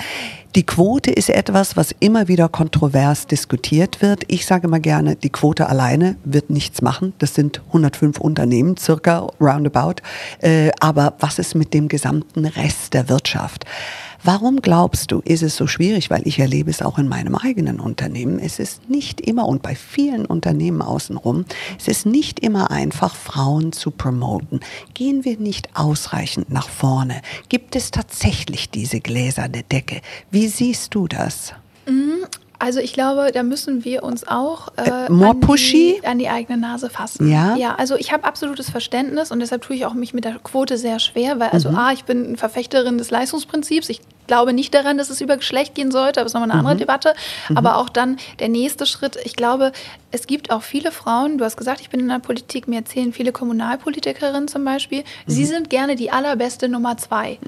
Die 0.55 0.67
Quote 0.67 1.11
ist 1.11 1.31
etwas, 1.31 1.79
was 1.79 1.95
immer 1.99 2.29
wieder 2.29 2.49
kontrovers 2.49 3.27
diskutiert 3.27 4.03
wird. 4.03 4.25
Ich 4.29 4.45
sage 4.45 4.67
immer 4.67 4.81
gerne, 4.81 5.17
die 5.17 5.31
Quote 5.31 5.67
alleine 5.67 6.17
wird 6.25 6.51
nichts 6.51 6.83
machen. 6.83 7.15
Das 7.19 7.35
sind 7.35 7.63
105 7.69 8.19
Unternehmen, 8.19 8.77
circa 8.77 9.29
roundabout. 9.41 10.03
Äh, 10.41 10.71
aber 10.79 11.15
was 11.21 11.39
ist 11.39 11.55
mit 11.55 11.73
dem 11.73 11.89
gesamten 11.89 12.45
Rest 12.45 12.93
der 12.93 13.09
Wirtschaft? 13.09 13.65
Warum 14.25 14.63
glaubst 14.63 15.11
du, 15.11 15.21
ist 15.25 15.43
es 15.43 15.57
so 15.57 15.67
schwierig? 15.67 16.09
Weil 16.09 16.27
ich 16.27 16.39
erlebe 16.39 16.71
es 16.71 16.81
auch 16.81 16.99
in 16.99 17.09
meinem 17.09 17.35
eigenen 17.35 17.81
Unternehmen. 17.81 18.39
Es 18.39 18.61
ist 18.61 18.89
nicht 18.89 19.21
immer 19.21 19.47
und 19.47 19.63
bei 19.63 19.75
vielen 19.75 20.27
Unternehmen 20.27 20.81
außenrum, 20.81 21.45
es 21.79 21.89
ist 21.89 22.07
nicht 22.07 22.39
immer 22.39 22.71
einfach, 22.71 23.17
Frauen 23.17 23.73
zu 23.73 23.91
promoten. 23.91 24.61
Gehen 24.95 25.25
wir 25.25 25.39
nicht 25.39 25.71
ausreichend 25.75 26.51
nach 26.51 26.69
vorne? 26.69 27.21
Gibt 27.49 27.75
es 27.75 27.91
tatsächlich 27.91 28.71
diese 28.71 29.01
gläserne 29.01 29.65
Decke? 29.65 30.01
Wie 30.31 30.47
siehst 30.47 30.95
du 30.95 31.09
das? 31.09 31.55
Also 32.63 32.79
ich 32.79 32.93
glaube, 32.93 33.33
da 33.35 33.43
müssen 33.43 33.85
wir 33.85 34.05
uns 34.05 34.25
auch 34.25 34.69
äh, 34.77 35.11
more 35.11 35.33
an, 35.33 35.41
pushy? 35.41 35.99
Die, 36.01 36.07
an 36.07 36.21
die 36.21 36.29
eigene 36.29 36.57
Nase 36.57 36.91
fassen. 36.91 37.29
Ja? 37.29 37.57
Ja, 37.57 37.75
also 37.75 37.97
ich 37.97 38.13
habe 38.13 38.23
absolutes 38.23 38.71
Verständnis 38.71 39.33
und 39.33 39.41
deshalb 39.41 39.63
tue 39.63 39.75
ich 39.75 39.85
auch 39.85 39.95
mich 39.95 40.15
mit 40.15 40.25
der 40.25 40.39
Quote 40.39 40.79
sehr 40.79 41.01
schwer, 41.01 41.41
weil 41.41 41.49
also 41.49 41.71
A, 41.71 41.91
ich 41.91 42.05
bin 42.05 42.25
eine 42.25 42.37
Verfechterin 42.37 42.99
des 42.99 43.11
Leistungsprinzips. 43.11 43.89
Ich 43.89 44.01
glaube 44.27 44.53
nicht 44.53 44.75
daran, 44.75 44.99
dass 44.99 45.11
es 45.11 45.21
über 45.21 45.37
Geschlecht 45.37 45.75
gehen 45.75 45.91
sollte, 45.91 46.21
aber 46.21 46.27
es 46.27 46.31
ist 46.31 46.35
nochmal 46.35 46.51
eine 46.51 46.61
andere 46.61 46.77
Debatte. 46.77 47.15
Aber 47.55 47.77
auch 47.77 47.89
dann 47.89 48.19
der 48.39 48.49
nächste 48.49 48.87
Schritt, 48.87 49.17
ich 49.25 49.37
glaube, 49.37 49.73
es 50.13 50.27
gibt 50.27 50.51
auch 50.51 50.63
viele 50.63 50.93
Frauen, 50.93 51.39
du 51.39 51.45
hast 51.45 51.57
gesagt, 51.57 51.81
ich 51.81 51.91
bin 51.91 52.01
in 52.01 52.09
der 52.09 52.19
Politik, 52.19 52.69
mir 52.69 52.77
erzählen 52.77 53.13
viele 53.13 53.33
Kommunalpolitikerinnen 53.33 54.47
zum 54.49 54.65
Beispiel, 54.65 55.05
sie 55.27 55.45
sind 55.45 55.71
gerne 55.71 55.97
die 55.97 56.11
allerbeste 56.11 56.69
Nummer 56.69 56.97
zwei. 56.97 57.39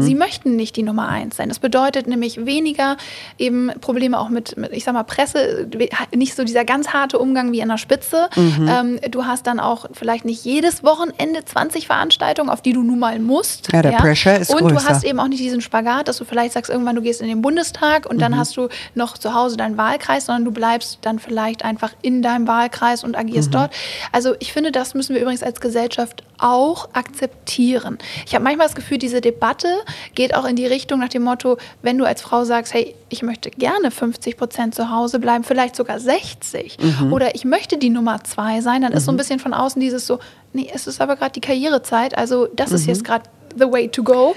Sie 0.00 0.14
möchten 0.14 0.56
nicht 0.56 0.76
die 0.76 0.82
Nummer 0.82 1.08
eins 1.08 1.36
sein. 1.36 1.48
Das 1.48 1.58
bedeutet 1.58 2.06
nämlich 2.06 2.44
weniger 2.46 2.96
eben 3.38 3.70
Probleme 3.80 4.18
auch 4.18 4.28
mit, 4.28 4.56
mit 4.56 4.72
ich 4.72 4.84
sag 4.84 4.94
mal, 4.94 5.02
Presse, 5.02 5.68
nicht 6.14 6.34
so 6.36 6.44
dieser 6.44 6.64
ganz 6.64 6.88
harte 6.88 7.18
Umgang 7.18 7.52
wie 7.52 7.62
an 7.62 7.68
der 7.70 7.78
Spitze. 7.78 8.28
Ähm, 8.36 8.98
du 9.10 9.24
hast 9.24 9.46
dann 9.46 9.58
auch 9.60 9.86
vielleicht 9.92 10.24
nicht 10.24 10.44
jedes 10.44 10.84
Wochenende 10.84 11.44
20 11.44 11.86
Veranstaltungen, 11.86 12.50
auf 12.50 12.60
die 12.62 12.72
du 12.72 12.82
nun 12.82 12.98
mal 12.98 13.18
musst. 13.18 13.72
Ja, 13.72 13.82
der 13.82 13.92
Pressure 13.92 14.36
ist 14.38 14.50
Und 14.52 14.60
du 14.62 14.74
größer. 14.74 14.88
hast 14.88 15.04
eben 15.04 15.18
auch 15.20 15.28
nicht 15.28 15.40
diesen 15.42 15.60
Spagat, 15.60 16.08
dass 16.08 16.18
du 16.18 16.24
vielleicht 16.24 16.52
sagst, 16.52 16.70
irgendwann 16.70 16.96
du 16.96 17.02
gehst 17.02 17.20
in 17.22 17.28
den 17.28 17.40
Bundestag 17.42 18.06
und 18.06 18.16
Mhm. 18.16 18.20
dann 18.20 18.36
hast 18.36 18.56
du 18.56 18.68
noch 18.94 19.16
zu 19.16 19.32
Hause 19.34 19.56
deinen 19.56 19.76
Wahlkreis, 19.76 20.26
sondern 20.26 20.44
du 20.44 20.50
bleibst 20.50 20.98
dann 21.02 21.18
vielleicht 21.18 21.64
einfach 21.64 21.92
in 22.02 22.09
deinem 22.22 22.46
Wahlkreis 22.48 23.04
und 23.04 23.16
agierst 23.16 23.48
Mhm. 23.50 23.52
dort. 23.54 23.70
Also 24.12 24.34
ich 24.40 24.52
finde, 24.52 24.72
das 24.72 24.94
müssen 24.94 25.14
wir 25.14 25.22
übrigens 25.22 25.42
als 25.42 25.60
Gesellschaft 25.60 26.22
auch 26.38 26.88
akzeptieren. 26.94 27.98
Ich 28.26 28.34
habe 28.34 28.44
manchmal 28.44 28.66
das 28.66 28.74
Gefühl, 28.74 28.98
diese 28.98 29.20
Debatte 29.20 29.68
geht 30.14 30.34
auch 30.34 30.44
in 30.46 30.56
die 30.56 30.66
Richtung 30.66 31.00
nach 31.00 31.08
dem 31.08 31.22
Motto, 31.22 31.58
wenn 31.82 31.98
du 31.98 32.04
als 32.04 32.22
Frau 32.22 32.44
sagst, 32.44 32.74
hey, 32.74 32.94
ich 33.08 33.22
möchte 33.22 33.50
gerne 33.50 33.90
50 33.90 34.36
Prozent 34.36 34.74
zu 34.74 34.90
Hause 34.90 35.18
bleiben, 35.18 35.44
vielleicht 35.44 35.76
sogar 35.76 36.00
60 36.00 36.78
Mhm. 36.80 37.12
oder 37.12 37.34
ich 37.34 37.44
möchte 37.44 37.76
die 37.78 37.90
Nummer 37.90 38.22
zwei 38.24 38.60
sein, 38.60 38.82
dann 38.82 38.92
ist 38.92 39.04
so 39.04 39.12
ein 39.12 39.16
bisschen 39.16 39.38
von 39.38 39.52
außen 39.54 39.80
dieses 39.80 40.06
so, 40.06 40.18
nee, 40.52 40.68
es 40.72 40.86
ist 40.86 41.00
aber 41.00 41.16
gerade 41.16 41.32
die 41.32 41.40
Karrierezeit, 41.40 42.16
also 42.16 42.46
das 42.54 42.72
ist 42.72 42.86
jetzt 42.86 43.04
gerade 43.04 43.24
the 43.56 43.70
way 43.70 43.88
to 43.88 44.02
go. 44.02 44.34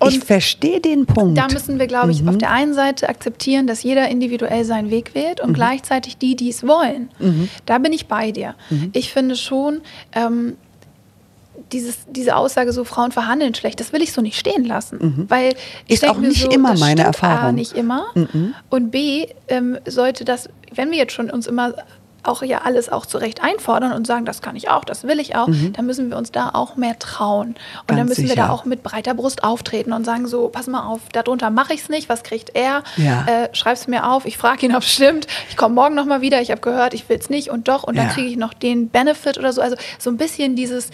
Und 0.00 0.12
Mhm. 0.12 0.18
ich 0.18 0.24
verstehe 0.24 0.80
den 0.80 1.06
Punkt. 1.06 1.38
da 1.38 1.46
müssen 1.48 1.78
wir, 1.78 1.86
glaube 1.86 2.10
ich, 2.10 2.22
Mhm. 2.22 2.28
auf 2.30 2.38
der 2.38 2.50
einen 2.50 2.74
Seite 2.74 3.08
akzeptieren, 3.08 3.66
dass 3.66 3.82
jeder 3.82 4.08
individuell 4.08 4.64
seinen 4.64 4.90
Weg 4.90 5.14
wählt 5.14 5.40
Mhm. 5.42 5.48
und 5.48 5.54
gleichzeitig 5.54 6.16
die, 6.18 6.34
die 6.36 6.50
es 6.50 6.66
wollen. 6.66 7.10
Da 7.66 7.78
bin 7.78 7.92
ich 7.92 8.06
bei 8.06 8.32
dir. 8.32 8.54
Mhm. 8.70 8.90
Ich 8.92 9.12
finde 9.12 9.36
schon, 9.36 9.80
ähm, 10.12 10.56
dieses, 11.72 11.98
diese 12.10 12.36
Aussage, 12.36 12.72
so 12.72 12.84
Frauen 12.84 13.10
verhandeln 13.12 13.54
schlecht, 13.54 13.80
das 13.80 13.92
will 13.92 14.02
ich 14.02 14.12
so 14.12 14.20
nicht 14.20 14.38
stehen 14.38 14.64
lassen. 14.64 15.26
Weil 15.28 15.50
ich 15.50 15.54
Mhm. 15.54 15.60
Ist 15.94 16.02
denk 16.02 16.12
auch 16.14 16.18
nicht 16.18 16.42
so, 16.42 16.50
immer 16.50 16.70
meine 16.76 17.02
stimmt 17.02 17.22
A, 17.22 17.26
Erfahrung. 17.28 17.54
nicht 17.54 17.72
immer. 17.72 18.06
Und 18.70 18.90
B, 18.90 19.26
ähm, 19.48 19.78
sollte 19.86 20.24
das, 20.24 20.48
wenn 20.74 20.90
wir 20.90 20.98
jetzt 20.98 21.12
schon 21.12 21.30
uns 21.30 21.46
immer 21.46 21.74
auch 22.26 22.42
ja 22.42 22.62
alles 22.64 22.88
auch 22.90 23.06
zurecht 23.06 23.42
einfordern 23.42 23.92
und 23.92 24.06
sagen, 24.06 24.24
das 24.24 24.42
kann 24.42 24.56
ich 24.56 24.68
auch, 24.70 24.84
das 24.84 25.04
will 25.04 25.20
ich 25.20 25.36
auch, 25.36 25.48
dann 25.72 25.86
müssen 25.86 26.10
wir 26.10 26.16
uns 26.16 26.32
da 26.32 26.50
auch 26.52 26.76
mehr 26.76 26.98
trauen. 26.98 27.48
Und 27.48 27.56
dann 27.88 27.96
Mhm. 27.96 27.98
Ganz 27.98 28.08
müssen 28.10 28.22
wir 28.24 28.28
sicher. 28.30 28.42
da 28.46 28.50
auch 28.50 28.64
mit 28.64 28.82
breiter 28.82 29.14
Brust 29.14 29.44
auftreten 29.44 29.92
und 29.92 30.04
sagen 30.04 30.26
so, 30.26 30.48
pass 30.48 30.66
mal 30.66 30.86
auf, 30.86 31.00
darunter 31.12 31.50
mache 31.50 31.72
ich 31.74 31.82
es 31.82 31.88
nicht, 31.88 32.08
was 32.08 32.22
kriegt 32.22 32.50
er? 32.54 32.82
Ja. 32.96 33.24
Äh, 33.26 33.48
schreib's 33.54 33.86
mir 33.88 34.10
auf, 34.10 34.24
ich 34.26 34.36
frage 34.38 34.66
ihn, 34.66 34.74
ob 34.74 34.82
es 34.82 34.92
stimmt, 34.92 35.26
ich 35.50 35.56
komme 35.56 35.74
morgen 35.74 35.94
nochmal 35.94 36.20
wieder, 36.20 36.40
ich 36.40 36.50
habe 36.50 36.60
gehört, 36.60 36.94
ich 36.94 37.08
will 37.08 37.18
es 37.18 37.30
nicht 37.30 37.50
und 37.50 37.68
doch 37.68 37.82
und 37.84 37.96
dann 37.96 38.06
Ja. 38.08 38.12
kriege 38.12 38.28
ich 38.28 38.36
noch 38.36 38.54
den 38.54 38.88
Benefit 38.88 39.38
oder 39.38 39.52
so. 39.52 39.60
Also 39.60 39.76
so 39.98 40.10
ein 40.10 40.16
bisschen 40.16 40.56
dieses, 40.56 40.90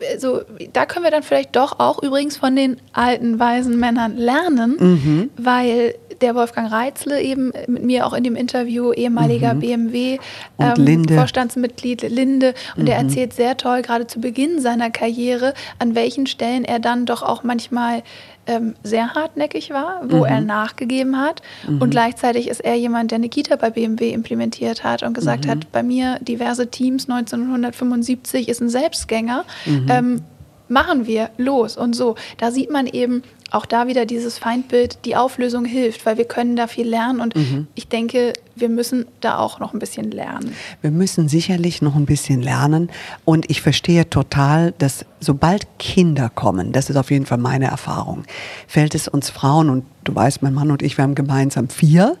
äh, 0.00 0.18
so, 0.18 0.42
da 0.72 0.86
können 0.86 1.04
wir 1.04 1.10
dann 1.10 1.22
vielleicht 1.22 1.56
doch 1.56 1.78
auch 1.78 2.02
übrigens 2.02 2.36
von 2.36 2.54
den 2.56 2.78
alten, 2.92 3.38
weisen 3.38 3.78
Männern 3.78 4.16
lernen, 4.16 4.76
Mhm. 4.78 5.30
weil 5.36 5.94
der 6.20 6.34
Wolfgang 6.34 6.72
Reitzle 6.72 7.22
eben 7.22 7.52
mit 7.68 7.84
mir 7.84 8.04
auch 8.06 8.12
in 8.12 8.24
dem 8.24 8.34
Interview, 8.34 8.92
ehemaliger 8.92 9.54
BMW 9.54 10.18
Mhm. 10.58 10.64
Und 10.66 10.78
Linde. 10.78 11.14
Vorstandsmitglied 11.14 12.02
Linde, 12.02 12.54
und 12.76 12.84
Mhm. 12.84 12.88
er 12.88 12.96
erzählt 12.98 13.32
sehr 13.32 13.56
toll, 13.56 13.82
gerade 13.82 14.06
zu 14.08 14.20
Beginn 14.20 14.60
seiner 14.60 14.90
Karriere, 14.90 15.54
an 15.78 15.94
welchen 15.94 16.26
Stellen 16.26 16.64
er 16.64 16.80
dann 16.80 17.06
doch 17.06 17.22
auch 17.22 17.44
manchmal 17.44 18.02
ähm, 18.48 18.74
sehr 18.82 19.14
hartnäckig 19.14 19.70
war, 19.70 20.00
wo 20.08 20.18
Mhm. 20.18 20.24
er 20.24 20.40
nachgegeben 20.40 21.20
hat. 21.20 21.42
Und 21.68 21.90
gleichzeitig 21.90 22.48
ist 22.48 22.60
er 22.60 22.74
jemand, 22.74 23.12
der 23.12 23.16
eine 23.16 23.28
Kita 23.28 23.54
bei 23.56 23.70
BMW 23.70 24.10
implementiert 24.10 24.82
hat 24.82 25.02
und 25.04 25.12
gesagt 25.14 25.44
Mhm. 25.46 25.50
hat, 25.50 25.70
bei 25.72 25.82
mir 25.84 26.18
diverse 26.20 26.66
Teams 26.68 27.06
1975 27.08 28.48
ist 28.48 28.60
ein 28.60 28.68
Selbstgänger. 28.68 29.44
Mhm. 29.66 29.86
Ähm, 29.88 30.22
machen 30.68 31.06
wir 31.06 31.30
los 31.38 31.76
und 31.76 31.94
so. 31.94 32.14
Da 32.38 32.50
sieht 32.50 32.70
man 32.70 32.86
eben 32.86 33.22
auch 33.50 33.64
da 33.64 33.86
wieder 33.86 34.04
dieses 34.04 34.36
Feindbild, 34.38 34.98
die 35.06 35.16
Auflösung 35.16 35.64
hilft, 35.64 36.04
weil 36.04 36.18
wir 36.18 36.26
können 36.26 36.56
da 36.56 36.66
viel 36.66 36.86
lernen 36.86 37.20
und 37.20 37.34
Mhm. 37.34 37.66
ich 37.74 37.88
denke, 37.88 38.34
wir 38.60 38.68
müssen 38.68 39.06
da 39.20 39.38
auch 39.38 39.58
noch 39.58 39.72
ein 39.72 39.78
bisschen 39.78 40.10
lernen. 40.10 40.54
Wir 40.80 40.90
müssen 40.90 41.28
sicherlich 41.28 41.82
noch 41.82 41.94
ein 41.94 42.06
bisschen 42.06 42.42
lernen. 42.42 42.90
Und 43.24 43.50
ich 43.50 43.62
verstehe 43.62 44.08
total, 44.08 44.72
dass 44.78 45.04
sobald 45.20 45.66
Kinder 45.78 46.28
kommen, 46.28 46.72
das 46.72 46.90
ist 46.90 46.96
auf 46.96 47.10
jeden 47.10 47.26
Fall 47.26 47.38
meine 47.38 47.66
Erfahrung, 47.66 48.24
fällt 48.66 48.94
es 48.94 49.08
uns 49.08 49.30
Frauen, 49.30 49.70
und 49.70 49.84
du 50.04 50.14
weißt, 50.14 50.42
mein 50.42 50.54
Mann 50.54 50.70
und 50.70 50.82
ich, 50.82 50.96
wir 50.96 51.02
haben 51.02 51.14
gemeinsam 51.14 51.68
vier, 51.68 52.16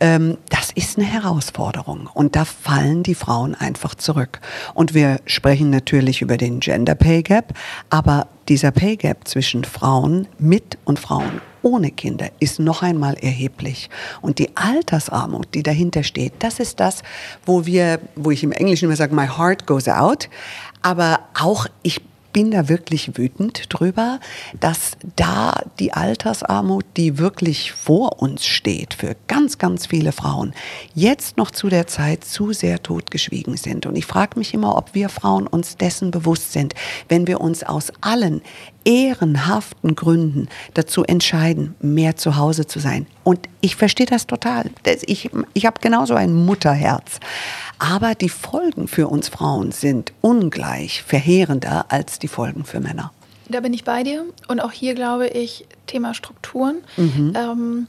ähm, 0.00 0.38
das 0.48 0.70
ist 0.72 0.98
eine 0.98 1.06
Herausforderung. 1.06 2.08
Und 2.12 2.36
da 2.36 2.44
fallen 2.44 3.02
die 3.02 3.14
Frauen 3.14 3.54
einfach 3.54 3.94
zurück. 3.94 4.40
Und 4.74 4.94
wir 4.94 5.20
sprechen 5.26 5.70
natürlich 5.70 6.22
über 6.22 6.36
den 6.36 6.60
Gender 6.60 6.94
Pay 6.94 7.22
Gap, 7.22 7.54
aber 7.90 8.28
dieser 8.48 8.70
Pay 8.70 8.96
Gap 8.96 9.26
zwischen 9.26 9.64
Frauen 9.64 10.28
mit 10.38 10.78
und 10.84 10.98
Frauen 10.98 11.40
ohne 11.66 11.90
Kinder 11.90 12.28
ist 12.38 12.60
noch 12.60 12.82
einmal 12.82 13.14
erheblich. 13.14 13.90
Und 14.22 14.38
die 14.38 14.56
Altersarmut, 14.56 15.48
die 15.52 15.64
dahinter 15.64 16.04
steht, 16.04 16.34
das 16.38 16.60
ist 16.60 16.78
das, 16.78 17.02
wo 17.44 17.66
wir, 17.66 17.98
wo 18.14 18.30
ich 18.30 18.44
im 18.44 18.52
Englischen 18.52 18.84
immer 18.84 18.94
sage, 18.94 19.12
my 19.12 19.26
heart 19.26 19.66
goes 19.66 19.88
out. 19.88 20.28
Aber 20.82 21.18
auch 21.34 21.66
ich 21.82 22.00
bin 22.36 22.50
da 22.50 22.68
wirklich 22.68 23.16
wütend 23.16 23.62
drüber, 23.70 24.20
dass 24.60 24.98
da 25.16 25.58
die 25.78 25.94
Altersarmut, 25.94 26.84
die 26.98 27.16
wirklich 27.16 27.72
vor 27.72 28.20
uns 28.20 28.44
steht, 28.44 28.92
für 28.92 29.16
ganz, 29.26 29.56
ganz 29.56 29.86
viele 29.86 30.12
Frauen, 30.12 30.52
jetzt 30.94 31.38
noch 31.38 31.50
zu 31.50 31.70
der 31.70 31.86
Zeit 31.86 32.26
zu 32.26 32.52
sehr 32.52 32.82
totgeschwiegen 32.82 33.56
sind. 33.56 33.86
Und 33.86 33.96
ich 33.96 34.04
frage 34.04 34.38
mich 34.38 34.52
immer, 34.52 34.76
ob 34.76 34.94
wir 34.94 35.08
Frauen 35.08 35.46
uns 35.46 35.78
dessen 35.78 36.10
bewusst 36.10 36.52
sind, 36.52 36.74
wenn 37.08 37.26
wir 37.26 37.40
uns 37.40 37.62
aus 37.62 37.90
allen 38.02 38.42
ehrenhaften 38.84 39.96
Gründen 39.96 40.48
dazu 40.74 41.04
entscheiden, 41.04 41.74
mehr 41.80 42.16
zu 42.16 42.36
Hause 42.36 42.66
zu 42.66 42.80
sein. 42.80 43.06
Und 43.24 43.40
ich 43.62 43.76
verstehe 43.76 44.06
das 44.06 44.26
total. 44.26 44.70
Ich, 45.06 45.30
ich 45.54 45.64
habe 45.64 45.80
genauso 45.80 46.14
ein 46.14 46.34
Mutterherz. 46.34 47.18
Aber 47.78 48.14
die 48.14 48.28
Folgen 48.28 48.88
für 48.88 49.08
uns 49.08 49.28
Frauen 49.28 49.70
sind 49.72 50.12
ungleich 50.22 51.02
verheerender 51.02 51.86
als 51.88 52.18
die 52.18 52.28
Folgen 52.28 52.64
für 52.64 52.80
Männer. 52.80 53.12
Da 53.48 53.60
bin 53.60 53.72
ich 53.74 53.84
bei 53.84 54.02
dir. 54.02 54.24
Und 54.48 54.60
auch 54.60 54.72
hier 54.72 54.94
glaube 54.94 55.28
ich, 55.28 55.66
Thema 55.86 56.14
Strukturen. 56.14 56.76
Mhm. 56.96 57.32
Ähm, 57.36 57.86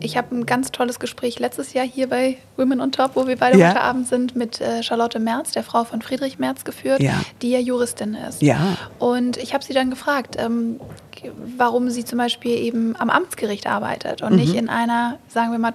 ich 0.00 0.16
habe 0.16 0.34
ein 0.34 0.46
ganz 0.46 0.72
tolles 0.72 0.98
Gespräch 0.98 1.38
letztes 1.38 1.72
Jahr 1.72 1.86
hier 1.86 2.08
bei 2.08 2.36
Women 2.56 2.80
on 2.80 2.90
Top, 2.92 3.12
wo 3.14 3.26
wir 3.28 3.36
beide 3.36 3.58
Ja. 3.58 3.68
heute 3.70 3.80
Abend 3.80 4.08
sind, 4.08 4.34
mit 4.34 4.60
äh, 4.60 4.82
Charlotte 4.82 5.18
Merz, 5.20 5.52
der 5.52 5.62
Frau 5.62 5.84
von 5.84 6.02
Friedrich 6.02 6.38
Merz, 6.38 6.64
geführt, 6.64 7.00
Ja. 7.02 7.20
die 7.42 7.50
ja 7.50 7.58
Juristin 7.60 8.14
ist. 8.14 8.42
Ja. 8.42 8.76
Und 8.98 9.36
ich 9.36 9.54
habe 9.54 9.62
sie 9.64 9.72
dann 9.72 9.90
gefragt, 9.90 10.36
ähm, 10.38 10.80
warum 11.56 11.90
sie 11.90 12.04
zum 12.04 12.18
Beispiel 12.18 12.56
eben 12.58 12.96
am 12.96 13.08
Amtsgericht 13.10 13.66
arbeitet 13.66 14.22
und 14.22 14.34
nicht 14.36 14.52
Mhm. 14.52 14.58
in 14.60 14.68
einer, 14.68 15.18
sagen 15.28 15.52
wir 15.52 15.58
mal, 15.58 15.74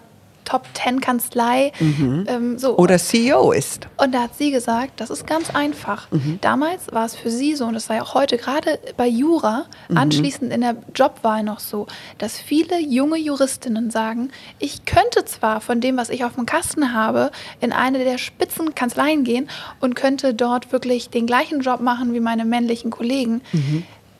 Top-10-Kanzlei. 0.49 1.71
Ähm, 1.79 2.57
so. 2.57 2.73
Mhm. 2.73 2.79
Oder 2.79 2.97
CEO 2.97 3.51
ist. 3.51 3.87
Und 3.97 4.13
da 4.13 4.23
hat 4.23 4.35
sie 4.37 4.51
gesagt, 4.51 4.99
das 4.99 5.09
ist 5.09 5.27
ganz 5.27 5.49
einfach. 5.53 6.07
Damals 6.41 6.91
war 6.91 7.05
es 7.05 7.15
für 7.15 7.29
sie 7.29 7.55
so, 7.55 7.65
und 7.65 7.73
das 7.73 7.85
sei 7.85 8.01
auch 8.01 8.13
heute 8.13 8.37
gerade 8.37 8.79
bei 8.97 9.07
Jura, 9.07 9.65
anschließend 9.93 10.51
in 10.51 10.61
der 10.61 10.75
Jobwahl 10.95 11.43
noch 11.43 11.59
so, 11.59 11.87
dass 12.17 12.37
viele 12.39 12.79
junge 12.81 13.17
Juristinnen 13.17 13.91
sagen, 13.91 14.29
ich 14.59 14.85
könnte 14.85 15.25
zwar 15.25 15.61
von 15.61 15.81
dem, 15.81 15.97
was 15.97 16.09
ich 16.09 16.23
auf 16.25 16.35
dem 16.35 16.45
Kasten 16.45 16.93
habe, 16.93 17.31
in 17.59 17.71
eine 17.71 18.03
der 18.03 18.17
Spitzenkanzleien 18.17 19.23
gehen 19.23 19.49
und 19.79 19.95
könnte 19.95 20.33
dort 20.33 20.71
wirklich 20.71 21.09
den 21.09 21.25
gleichen 21.27 21.61
Job 21.61 21.79
machen 21.81 22.13
wie 22.13 22.19
meine 22.19 22.45
männlichen 22.45 22.89
Kollegen, 22.91 23.41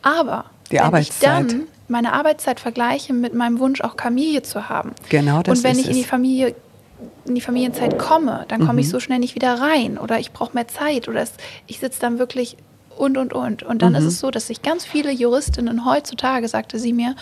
aber 0.02 0.46
Die 0.72 0.74
wenn 0.74 0.82
Arbeitszeit. 0.82 1.46
ich 1.46 1.52
dann 1.54 1.68
meine 1.90 2.14
Arbeitszeit 2.14 2.60
vergleiche 2.60 3.14
mit 3.14 3.34
meinem 3.34 3.60
Wunsch, 3.60 3.82
auch 3.82 3.96
Familie 4.00 4.44
zu 4.44 4.70
haben. 4.70 4.92
Genau 5.10 5.42
das 5.42 5.58
Und 5.60 5.64
wenn 5.64 5.74
ist 5.74 5.80
ich 5.86 5.88
in 5.90 5.96
die. 5.96 6.04
Familie 6.04 6.56
in 7.26 7.36
die 7.36 7.42
Familienzeit 7.42 7.98
komme, 7.98 8.44
dann 8.50 8.60
komme 8.60 8.74
Mhm. 8.74 8.80
ich 8.80 8.90
so 8.90 9.00
schnell 9.00 9.20
nicht 9.20 9.34
wieder 9.36 9.54
rein 9.62 9.98
oder 9.98 10.20
ich 10.20 10.34
brauche 10.34 10.54
mehr 10.54 10.68
Zeit 10.68 11.08
oder 11.08 11.22
es, 11.22 11.32
ich 11.66 11.80
sitze 11.80 12.02
dann 12.02 12.20
wirklich 12.20 12.58
und 12.98 13.18
und 13.18 13.32
und. 13.32 13.64
Und 13.64 13.82
dann 13.82 13.96
ist 13.96 14.02
Mhm. 14.02 14.08
es 14.10 14.20
so, 14.20 14.32
dass 14.32 14.48
sich 14.48 14.62
ganz 14.62 14.84
viele 14.84 15.10
Juristinnen 15.12 15.86
heutzutage, 15.86 16.48
sagte 16.50 16.78
sie 16.78 16.92
mir, 16.92 17.16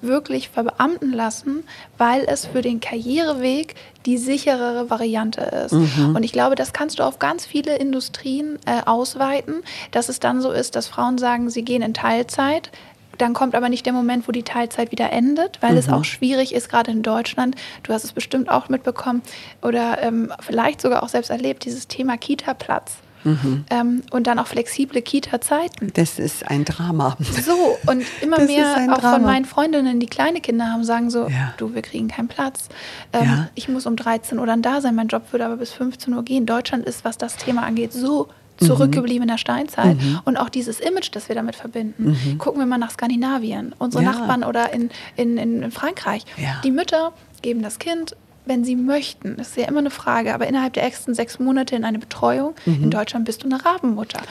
wirklich 0.00 0.48
verbeamten 0.48 1.12
lassen, 1.12 1.64
weil 1.98 2.24
es 2.26 2.46
für 2.46 2.62
den 2.62 2.80
Karriereweg 2.80 3.74
die 4.06 4.16
sicherere 4.16 4.88
Variante 4.88 5.40
ist. 5.42 5.72
Mhm. 5.72 6.14
Und 6.16 6.22
ich 6.22 6.32
glaube, 6.32 6.54
das 6.54 6.72
kannst 6.72 6.98
du 6.98 7.02
auf 7.02 7.18
ganz 7.18 7.44
viele 7.44 7.76
Industrien 7.76 8.58
äh, 8.64 8.80
ausweiten, 8.86 9.56
dass 9.90 10.08
es 10.08 10.20
dann 10.20 10.40
so 10.40 10.52
ist, 10.52 10.74
dass 10.76 10.86
Frauen 10.86 11.18
sagen, 11.18 11.50
sie 11.50 11.62
gehen 11.64 11.82
in 11.82 11.92
Teilzeit, 11.94 12.70
dann 13.18 13.34
kommt 13.34 13.54
aber 13.54 13.68
nicht 13.68 13.84
der 13.86 13.92
Moment, 13.92 14.26
wo 14.28 14.32
die 14.32 14.42
Teilzeit 14.44 14.90
wieder 14.92 15.12
endet, 15.12 15.60
weil 15.62 15.72
Mhm. 15.72 15.78
es 15.78 15.88
auch 15.88 16.04
schwierig 16.04 16.54
ist, 16.54 16.68
gerade 16.68 16.90
in 16.90 17.02
Deutschland. 17.02 17.56
Du 17.82 17.92
hast 17.92 18.04
es 18.04 18.12
bestimmt 18.12 18.48
auch 18.48 18.68
mitbekommen 18.68 19.22
oder 19.62 20.02
ähm, 20.02 20.32
vielleicht 20.40 20.80
sogar 20.80 21.02
auch 21.02 21.08
selbst 21.08 21.30
erlebt, 21.30 21.64
dieses 21.64 21.88
Thema 21.88 22.16
Kita-Platz. 22.16 22.94
Mhm. 23.24 23.64
Ähm, 23.70 24.02
und 24.12 24.28
dann 24.28 24.38
auch 24.38 24.46
flexible 24.46 25.02
Kita-Zeiten. 25.02 25.92
Das 25.94 26.20
ist 26.20 26.48
ein 26.48 26.64
Drama. 26.64 27.16
So, 27.44 27.76
und 27.90 28.04
immer 28.22 28.36
Das 28.36 28.46
mehr 28.46 28.74
auch 28.92 28.98
Drama. 29.00 29.12
von 29.14 29.22
meinen 29.24 29.44
Freundinnen, 29.44 29.98
die 29.98 30.06
kleine 30.06 30.40
Kinder 30.40 30.66
haben, 30.70 30.84
sagen 30.84 31.10
so, 31.10 31.26
Ja. 31.28 31.52
du, 31.56 31.74
wir 31.74 31.82
kriegen 31.82 32.06
keinen 32.06 32.28
Platz. 32.28 32.68
Ähm, 33.12 33.24
Ja. 33.24 33.48
Ich 33.56 33.68
muss 33.68 33.86
um 33.86 33.96
13 33.96 34.38
Uhr 34.38 34.46
dann 34.46 34.62
da 34.62 34.80
sein, 34.80 34.94
mein 34.94 35.08
Job 35.08 35.32
würde 35.32 35.46
aber 35.46 35.56
bis 35.56 35.72
15 35.72 36.14
Uhr 36.14 36.22
gehen. 36.22 36.46
Deutschland 36.46 36.84
ist, 36.86 37.04
was 37.04 37.18
das 37.18 37.36
Thema 37.36 37.64
angeht, 37.64 37.92
so 37.92 38.28
Mhm. 38.60 38.66
zurückgeblieben 38.66 39.22
in 39.22 39.28
der 39.28 39.38
Steinzeit. 39.38 39.96
Und 40.24 40.36
auch 40.36 40.48
dieses 40.48 40.80
Image, 40.80 41.10
das 41.12 41.28
wir 41.28 41.34
damit 41.36 41.56
verbinden. 41.56 42.38
Gucken 42.38 42.60
wir 42.60 42.66
mal 42.66 42.78
nach 42.78 42.90
Skandinavien, 42.90 43.74
unsere 43.78 44.02
Mhm. 44.02 44.08
Ja. 44.08 44.18
Nachbarn 44.18 44.44
oder 44.44 44.72
in, 44.72 44.90
in, 45.16 45.38
in, 45.38 45.70
Frankreich. 45.70 46.24
Ja. 46.36 46.60
Die 46.64 46.70
Mütter 46.70 47.12
geben 47.42 47.62
das 47.62 47.78
Kind 47.78 48.16
wenn 48.48 48.64
sie 48.64 48.76
möchten, 48.76 49.36
das 49.36 49.48
ist 49.48 49.56
ja 49.58 49.68
immer 49.68 49.80
eine 49.80 49.90
Frage, 49.90 50.32
aber 50.32 50.46
innerhalb 50.46 50.72
der 50.72 50.82
ersten 50.82 51.14
sechs 51.14 51.38
Monate 51.38 51.76
in 51.76 51.84
eine 51.84 51.98
Betreuung, 51.98 52.54
in 52.64 52.90
Deutschland 52.90 53.26
bist 53.26 53.42
du 53.42 53.46
eine 53.46 53.62
Rabenmutter. 53.62 54.22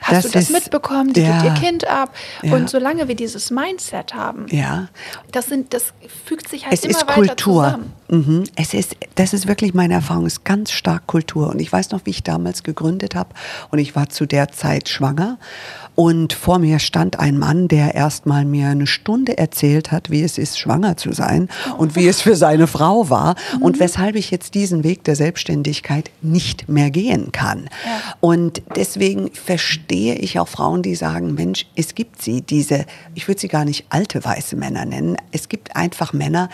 Hast. 0.00 0.12
Das 0.12 0.22
du 0.24 0.30
das 0.32 0.42
ist- 0.44 0.52
mitbekommen? 0.52 1.12
Die 1.12 1.22
ja. 1.22 1.40
gibt 1.42 1.44
ihr 1.56 1.60
Kind 1.62 1.86
ab. 1.88 2.14
Ja. 2.42 2.54
Und 2.54 2.68
solange 2.70 3.08
wir 3.08 3.14
dieses 3.14 3.50
Mindset 3.50 4.14
haben, 4.14 4.46
Ja. 4.50 4.88
das, 5.32 5.46
sind, 5.46 5.72
das 5.72 5.92
fügt 6.24 6.48
sich 6.48 6.64
halt 6.64 6.74
Es 6.74 6.84
immer 6.84 6.90
ist 6.98 7.02
weiter 7.08 7.14
Kultur. 7.14 7.64
zusammen. 7.64 7.92
Mhm. 8.08 8.44
Es 8.56 8.74
ist, 8.74 8.96
das 9.14 9.32
ist 9.32 9.46
wirklich 9.48 9.72
meine 9.74 9.94
Erfahrung, 9.94 10.26
es 10.26 10.34
ist 10.34 10.44
ganz 10.44 10.70
stark 10.72 11.06
Kultur. 11.06 11.48
Und 11.48 11.60
ich 11.60 11.72
weiß 11.72 11.90
noch, 11.90 12.02
wie 12.04 12.10
ich 12.10 12.22
damals 12.22 12.62
gegründet 12.62 13.14
habe 13.14 13.30
und 13.70 13.78
ich 13.78 13.96
war 13.96 14.08
zu 14.10 14.26
der 14.26 14.50
Zeit 14.50 14.88
schwanger. 14.88 15.38
Und 15.94 16.32
vor 16.32 16.58
mir 16.58 16.80
stand 16.80 17.20
ein 17.20 17.38
Mann, 17.38 17.68
der 17.68 17.94
erst 17.94 18.26
mal 18.26 18.44
mir 18.44 18.68
eine 18.68 18.86
Stunde 18.86 19.38
erzählt 19.38 19.92
hat, 19.92 20.10
wie 20.10 20.22
es 20.22 20.38
ist, 20.38 20.58
schwanger 20.58 20.96
zu 20.96 21.12
sein 21.12 21.48
und 21.78 21.94
wie 21.94 22.08
es 22.08 22.20
für 22.20 22.34
seine 22.34 22.66
Frau 22.66 23.10
war 23.10 23.36
und 23.60 23.78
weshalb 23.78 24.16
ich 24.16 24.30
jetzt 24.30 24.54
diesen 24.54 24.82
Weg 24.82 25.04
der 25.04 25.14
Selbstständigkeit 25.14 26.10
nicht 26.20 26.68
mehr 26.68 26.90
gehen 26.90 27.30
kann. 27.30 27.68
Ja. 27.84 28.14
Und 28.20 28.62
deswegen 28.74 29.30
verstehe 29.32 30.16
ich 30.16 30.38
auch 30.40 30.48
Frauen, 30.48 30.82
die 30.82 30.96
sagen, 30.96 31.34
Mensch, 31.34 31.66
es 31.76 31.94
gibt 31.94 32.22
sie, 32.22 32.42
diese, 32.42 32.86
ich 33.14 33.28
würde 33.28 33.40
sie 33.40 33.48
gar 33.48 33.64
nicht 33.64 33.86
alte 33.90 34.24
weiße 34.24 34.56
Männer 34.56 34.84
nennen, 34.84 35.16
es 35.30 35.48
gibt 35.48 35.76
einfach 35.76 36.12
Männer, 36.12 36.48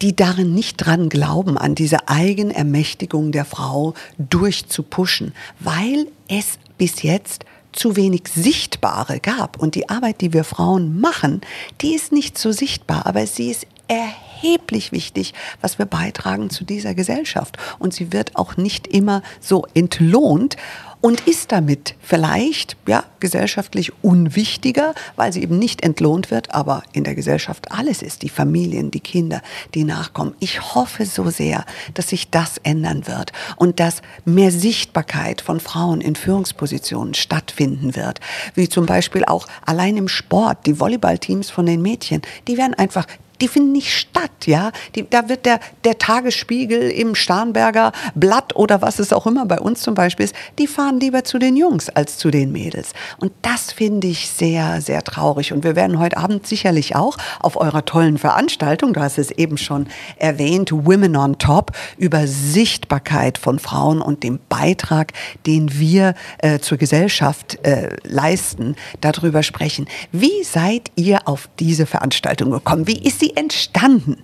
die 0.00 0.16
darin 0.16 0.54
nicht 0.54 0.78
dran 0.78 1.10
glauben, 1.10 1.58
an 1.58 1.74
diese 1.74 2.08
Eigenermächtigung 2.08 3.32
der 3.32 3.44
Frau 3.44 3.92
durchzupushen, 4.18 5.34
weil 5.58 6.06
es 6.28 6.58
bis 6.78 7.02
jetzt 7.02 7.44
zu 7.72 7.96
wenig 7.96 8.22
Sichtbare 8.34 9.20
gab. 9.20 9.58
Und 9.58 9.74
die 9.74 9.88
Arbeit, 9.88 10.20
die 10.20 10.32
wir 10.32 10.44
Frauen 10.44 11.00
machen, 11.00 11.40
die 11.80 11.94
ist 11.94 12.12
nicht 12.12 12.38
so 12.38 12.52
sichtbar, 12.52 13.06
aber 13.06 13.26
sie 13.26 13.50
ist 13.50 13.66
erheblich 13.88 14.92
wichtig, 14.92 15.34
was 15.60 15.78
wir 15.78 15.86
beitragen 15.86 16.50
zu 16.50 16.64
dieser 16.64 16.94
Gesellschaft. 16.94 17.56
Und 17.78 17.92
sie 17.92 18.12
wird 18.12 18.36
auch 18.36 18.56
nicht 18.56 18.86
immer 18.86 19.22
so 19.40 19.66
entlohnt 19.74 20.56
und 21.00 21.26
ist 21.26 21.52
damit 21.52 21.94
vielleicht 22.00 22.76
ja, 22.86 23.04
gesellschaftlich 23.20 23.92
unwichtiger, 24.02 24.94
weil 25.16 25.32
sie 25.32 25.42
eben 25.42 25.58
nicht 25.58 25.82
entlohnt 25.82 26.30
wird, 26.30 26.54
aber 26.54 26.82
in 26.92 27.04
der 27.04 27.14
Gesellschaft 27.14 27.72
alles 27.72 28.02
ist, 28.02 28.22
die 28.22 28.28
Familien, 28.28 28.90
die 28.90 29.00
Kinder, 29.00 29.42
die 29.74 29.84
nachkommen. 29.84 30.34
Ich 30.40 30.74
hoffe 30.74 31.06
so 31.06 31.30
sehr, 31.30 31.64
dass 31.94 32.08
sich 32.08 32.30
das 32.30 32.58
ändern 32.58 33.06
wird 33.06 33.32
und 33.56 33.80
dass 33.80 34.02
mehr 34.24 34.50
Sichtbarkeit 34.50 35.40
von 35.40 35.60
Frauen 35.60 36.00
in 36.00 36.16
Führungspositionen 36.16 37.14
stattfinden 37.14 37.96
wird, 37.96 38.20
wie 38.54 38.68
zum 38.68 38.86
Beispiel 38.86 39.24
auch 39.24 39.46
allein 39.64 39.96
im 39.96 40.08
Sport, 40.08 40.66
die 40.66 40.78
Volleyballteams 40.78 41.50
von 41.50 41.66
den 41.66 41.82
Mädchen, 41.82 42.22
die 42.46 42.58
werden 42.58 42.74
einfach 42.74 43.06
die 43.40 43.48
finden 43.48 43.72
nicht 43.72 43.92
statt, 43.92 44.46
ja. 44.46 44.72
Die, 44.94 45.08
da 45.08 45.28
wird 45.28 45.46
der, 45.46 45.60
der 45.84 45.98
Tagesspiegel 45.98 46.90
im 46.90 47.14
Starnberger 47.14 47.92
Blatt 48.14 48.54
oder 48.56 48.82
was 48.82 48.98
es 48.98 49.12
auch 49.12 49.26
immer 49.26 49.46
bei 49.46 49.58
uns 49.58 49.82
zum 49.82 49.94
Beispiel 49.94 50.24
ist, 50.24 50.34
die 50.58 50.66
fahren 50.66 51.00
lieber 51.00 51.24
zu 51.24 51.38
den 51.38 51.56
Jungs 51.56 51.88
als 51.88 52.18
zu 52.18 52.30
den 52.30 52.52
Mädels. 52.52 52.92
Und 53.18 53.32
das 53.42 53.72
finde 53.72 54.08
ich 54.08 54.28
sehr, 54.28 54.80
sehr 54.80 55.02
traurig. 55.02 55.52
Und 55.52 55.64
wir 55.64 55.76
werden 55.76 55.98
heute 55.98 56.16
Abend 56.16 56.46
sicherlich 56.46 56.96
auch 56.96 57.16
auf 57.40 57.56
eurer 57.56 57.84
tollen 57.84 58.18
Veranstaltung, 58.18 58.92
du 58.92 59.00
hast 59.00 59.18
es 59.18 59.30
eben 59.30 59.58
schon 59.58 59.86
erwähnt, 60.16 60.70
Women 60.72 61.16
on 61.16 61.38
Top, 61.38 61.72
über 61.96 62.26
Sichtbarkeit 62.26 63.38
von 63.38 63.58
Frauen 63.58 64.00
und 64.00 64.22
dem 64.22 64.38
Beitrag, 64.48 65.12
den 65.46 65.78
wir 65.78 66.14
äh, 66.38 66.58
zur 66.58 66.78
Gesellschaft 66.78 67.58
äh, 67.64 67.96
leisten, 68.04 68.76
darüber 69.00 69.42
sprechen. 69.42 69.86
Wie 70.12 70.44
seid 70.44 70.90
ihr 70.96 71.26
auf 71.26 71.48
diese 71.58 71.86
Veranstaltung 71.86 72.50
gekommen? 72.50 72.86
Wie 72.86 72.98
ist 72.98 73.20
sie 73.20 73.29
entstanden? 73.36 74.22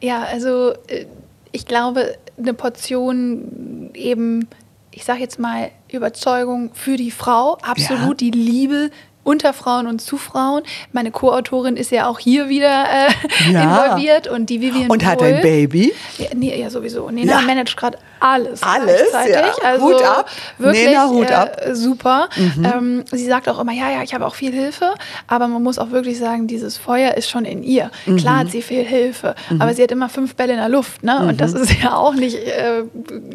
Ja, 0.00 0.22
also 0.24 0.72
äh, 0.88 1.06
ich 1.52 1.66
glaube, 1.66 2.16
eine 2.36 2.54
Portion 2.54 3.90
eben, 3.94 4.48
ich 4.90 5.04
sage 5.04 5.20
jetzt 5.20 5.38
mal, 5.38 5.70
Überzeugung 5.90 6.70
für 6.74 6.96
die 6.96 7.10
Frau, 7.10 7.58
absolut 7.62 8.20
die 8.20 8.30
Liebe 8.30 8.90
unter 9.24 9.52
Frauen 9.52 9.86
und 9.86 10.00
zu 10.00 10.16
Frauen. 10.18 10.62
Meine 10.92 11.10
Co-Autorin 11.10 11.76
ist 11.76 11.90
ja 11.90 12.06
auch 12.06 12.18
hier 12.18 12.48
wieder 12.48 12.84
äh, 12.84 13.10
Ja. 13.52 13.62
involviert 13.86 14.28
und 14.28 14.50
die 14.50 14.60
Vivian 14.60 14.90
Und 14.90 15.04
hat 15.04 15.22
ein 15.22 15.40
Baby? 15.40 15.92
Ja, 16.18 16.26
nee, 16.34 16.58
ja 16.60 16.70
sowieso. 16.70 17.10
Nena 17.10 17.32
Ja. 17.32 17.40
managt 17.40 17.76
gerade 17.76 17.98
alles. 18.20 18.62
Alles, 18.62 19.02
gleichzeitig. 19.10 19.34
ja. 19.62 19.64
Also 19.68 19.84
Hut 19.86 20.02
ab. 20.02 20.30
Wirklich, 20.58 20.86
Nena, 20.86 21.08
Hut 21.08 21.30
äh, 21.30 21.34
ab. 21.34 21.60
Mhm. 21.68 21.74
Super. 21.74 22.28
Ähm, 22.62 23.04
sie 23.10 23.26
sagt 23.26 23.48
auch 23.48 23.58
immer, 23.58 23.72
ja, 23.72 23.90
ja, 23.90 24.02
ich 24.02 24.14
habe 24.14 24.26
auch 24.26 24.34
viel 24.34 24.52
Hilfe, 24.52 24.94
aber 25.26 25.48
man 25.48 25.62
muss 25.62 25.78
auch 25.78 25.90
wirklich 25.90 26.18
sagen, 26.18 26.46
dieses 26.46 26.76
Feuer 26.76 27.14
ist 27.14 27.28
schon 27.28 27.44
in 27.44 27.62
ihr. 27.62 27.90
Mhm. 28.06 28.16
Klar 28.16 28.38
hat 28.40 28.50
sie 28.50 28.62
viel 28.62 28.84
Hilfe, 28.84 29.34
aber 29.58 29.74
sie 29.74 29.82
hat 29.82 29.90
immer 29.90 30.08
fünf 30.08 30.34
Bälle 30.36 30.52
in 30.52 30.58
der 30.58 30.68
Luft, 30.68 31.02
ne? 31.02 31.26
Und 31.26 31.40
das 31.40 31.52
ist 31.54 31.72
ja 31.82 31.96
auch 31.96 32.14
nicht 32.14 32.36
äh, 32.36 32.84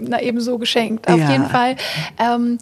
na, 0.02 0.22
eben 0.22 0.40
so 0.42 0.58
geschenkt. 0.58 1.08
Auf 1.08 1.18
jeden 1.18 1.48
Fall. 1.50 1.76
Ähm, 2.18 2.58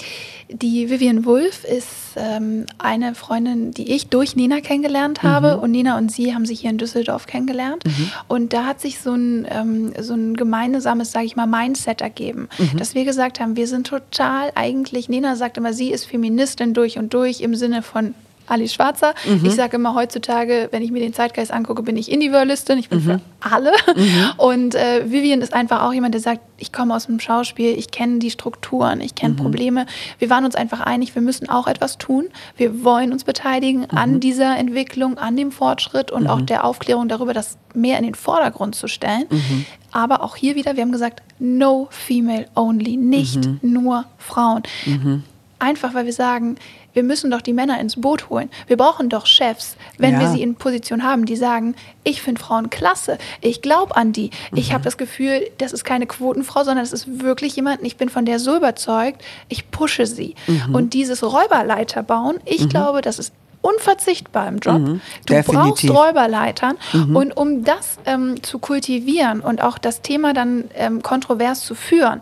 die 0.50 0.90
Vivian 0.90 1.26
Wulff 1.26 1.63
ist 1.66 1.88
ähm, 2.18 2.66
eine 2.78 3.16
Freundin, 3.16 3.72
die 3.72 3.92
ich 3.94 4.08
durch 4.08 4.36
Nina 4.36 4.62
kennengelernt 4.62 5.24
habe. 5.24 5.58
Und 5.58 5.72
Nina 5.72 5.98
und 5.98 6.12
sie 6.12 6.34
haben 6.34 6.46
sich 6.46 6.62
hier 6.62 6.70
in 6.70 6.78
Düsseldorf 6.78 7.28
kennengelernt. 7.28 7.84
Und 8.28 8.54
da 8.54 8.66
hat 8.66 8.82
sich 8.82 9.00
so 9.00 9.14
ein, 9.14 9.48
ähm, 9.50 9.94
so 10.00 10.14
ein 10.14 10.36
gemeinsames, 10.36 11.12
sage 11.12 11.26
ich 11.26 11.36
mal, 11.36 11.48
Mindset 11.48 12.02
ergeben. 12.02 12.50
Dass 12.78 12.96
wir 12.96 13.06
gesagt 13.06 13.40
haben, 13.40 13.56
wir 13.56 13.68
sind 13.68 13.88
total 13.88 14.52
eigentlich, 14.56 15.10
Nina 15.10 15.36
sagt 15.36 15.58
immer, 15.58 15.74
sie 15.74 15.92
ist 15.92 16.06
Feministin 16.06 16.74
durch 16.74 16.98
und 16.98 17.14
durch 17.14 17.42
im 17.42 17.56
Sinne 17.56 17.82
von 17.82 18.14
Alice 18.48 18.74
Schwarzer. 18.74 19.14
Ich 19.44 19.56
sage 19.56 19.76
immer 19.76 19.94
heutzutage, 19.94 20.70
wenn 20.72 20.82
ich 20.82 20.92
mir 20.92 21.00
den 21.00 21.14
Zeitgeist 21.14 21.52
angucke, 21.52 21.84
bin 21.84 21.98
ich 21.98 22.12
Individualistin, 22.12 22.78
ich 22.78 22.90
bin 22.90 23.02
für 23.02 23.22
alle. 23.40 23.72
Und 24.38 24.74
äh, 24.76 25.10
Vivian 25.12 25.42
ist 25.42 25.54
einfach 25.54 25.84
auch 25.84 25.94
jemand, 25.94 26.14
der 26.14 26.22
sagt, 26.22 26.42
ich 26.58 26.72
komme 26.72 26.96
aus 26.96 27.06
dem 27.06 27.20
Schauspiel, 27.20 27.78
ich 27.78 27.92
kenne 27.92 28.20
die 28.20 28.32
Strukturen, 28.32 29.02
ich 29.02 29.14
kenne 29.16 29.36
Probleme. 29.36 29.86
Wir 30.18 30.30
waren 30.30 30.46
uns 30.46 30.56
einfach 30.56 30.80
einig, 30.82 31.14
wir 31.14 31.22
müssen 31.22 31.50
auch 31.50 31.68
etwas 31.68 31.98
tun. 31.98 32.26
Wir 32.56 32.84
wollen 32.84 33.12
uns 33.12 33.24
beteiligen 33.24 33.90
an 33.90 34.20
dieser 34.20 34.58
Entwicklung, 34.58 35.18
an 35.18 35.36
dem 35.38 35.52
Fortschritt 35.52 36.10
und 36.12 36.28
auch 36.28 36.42
der 36.42 36.64
Aufklärung 36.64 37.08
darüber, 37.08 37.34
das 37.34 37.58
mehr 37.74 37.98
in 38.00 38.06
den 38.06 38.16
Vordergrund 38.16 38.76
zu 38.76 38.88
stellen. 38.88 39.26
Aber 39.92 40.24
auch 40.24 40.36
hier 40.36 40.56
wieder, 40.56 40.76
wir 40.76 40.84
haben 40.84 40.92
gesagt, 40.92 41.22
no 41.40 41.88
female 41.92 42.48
only, 42.56 42.98
nicht 42.98 43.48
nur 43.62 44.06
Frauen. 44.18 44.64
Einfach 45.60 45.94
weil 45.94 46.06
wir 46.06 46.14
sagen, 46.14 46.56
wir 46.98 47.04
müssen 47.04 47.30
doch 47.30 47.42
die 47.44 47.54
Männer 47.54 47.80
ins 47.80 47.96
Boot 48.02 48.32
holen. 48.32 48.50
Wir 48.66 48.76
brauchen 48.76 49.08
doch 49.08 49.28
Chefs, 49.28 49.78
wenn 50.00 50.14
Ja. 50.16 50.20
wir 50.22 50.30
sie 50.30 50.42
in 50.42 50.56
Position 50.56 51.04
haben, 51.04 51.28
die 51.28 51.36
sagen, 51.36 51.76
ich 52.04 52.24
finde 52.24 52.42
Frauen 52.42 52.72
klasse, 52.72 53.20
ich 53.40 53.62
glaube 53.62 53.96
an 53.96 54.14
die. 54.14 54.32
Mhm. 54.52 54.58
Ich 54.58 54.74
habe 54.74 54.84
das 54.84 54.98
Gefühl, 54.98 55.48
das 55.60 55.74
ist 55.74 55.84
keine 55.84 56.08
Quotenfrau, 56.08 56.64
sondern 56.64 56.84
es 56.84 56.94
ist 56.94 57.22
wirklich 57.22 57.56
jemand, 57.56 57.84
ich 57.84 57.98
bin 57.98 58.10
von 58.10 58.26
der 58.26 58.40
so 58.40 58.58
überzeugt, 58.58 59.22
ich 59.48 59.70
pushe 59.70 60.08
sie. 60.08 60.34
Mhm. 60.48 60.74
Und 60.74 60.94
dieses 60.96 61.22
Räuberleiter 61.24 62.02
bauen, 62.02 62.38
ich 62.46 62.68
glaube, 62.68 63.02
das 63.02 63.20
ist 63.20 63.32
unverzichtbar 63.62 64.48
im 64.48 64.58
Job. 64.58 64.76
Du 64.78 64.80
Mhm. 64.94 65.02
Definitiv. 65.28 65.54
brauchst 65.54 65.90
Räuberleitern. 65.90 66.78
Und 67.14 67.38
um 67.38 67.64
das 67.64 67.98
ähm, 68.06 68.42
zu 68.42 68.58
kultivieren 68.58 69.42
und 69.42 69.62
auch 69.62 69.78
das 69.78 70.02
Thema 70.02 70.34
dann 70.34 70.64
ähm, 70.74 71.04
kontrovers 71.04 71.62
zu 71.64 71.76
führen, 71.76 72.22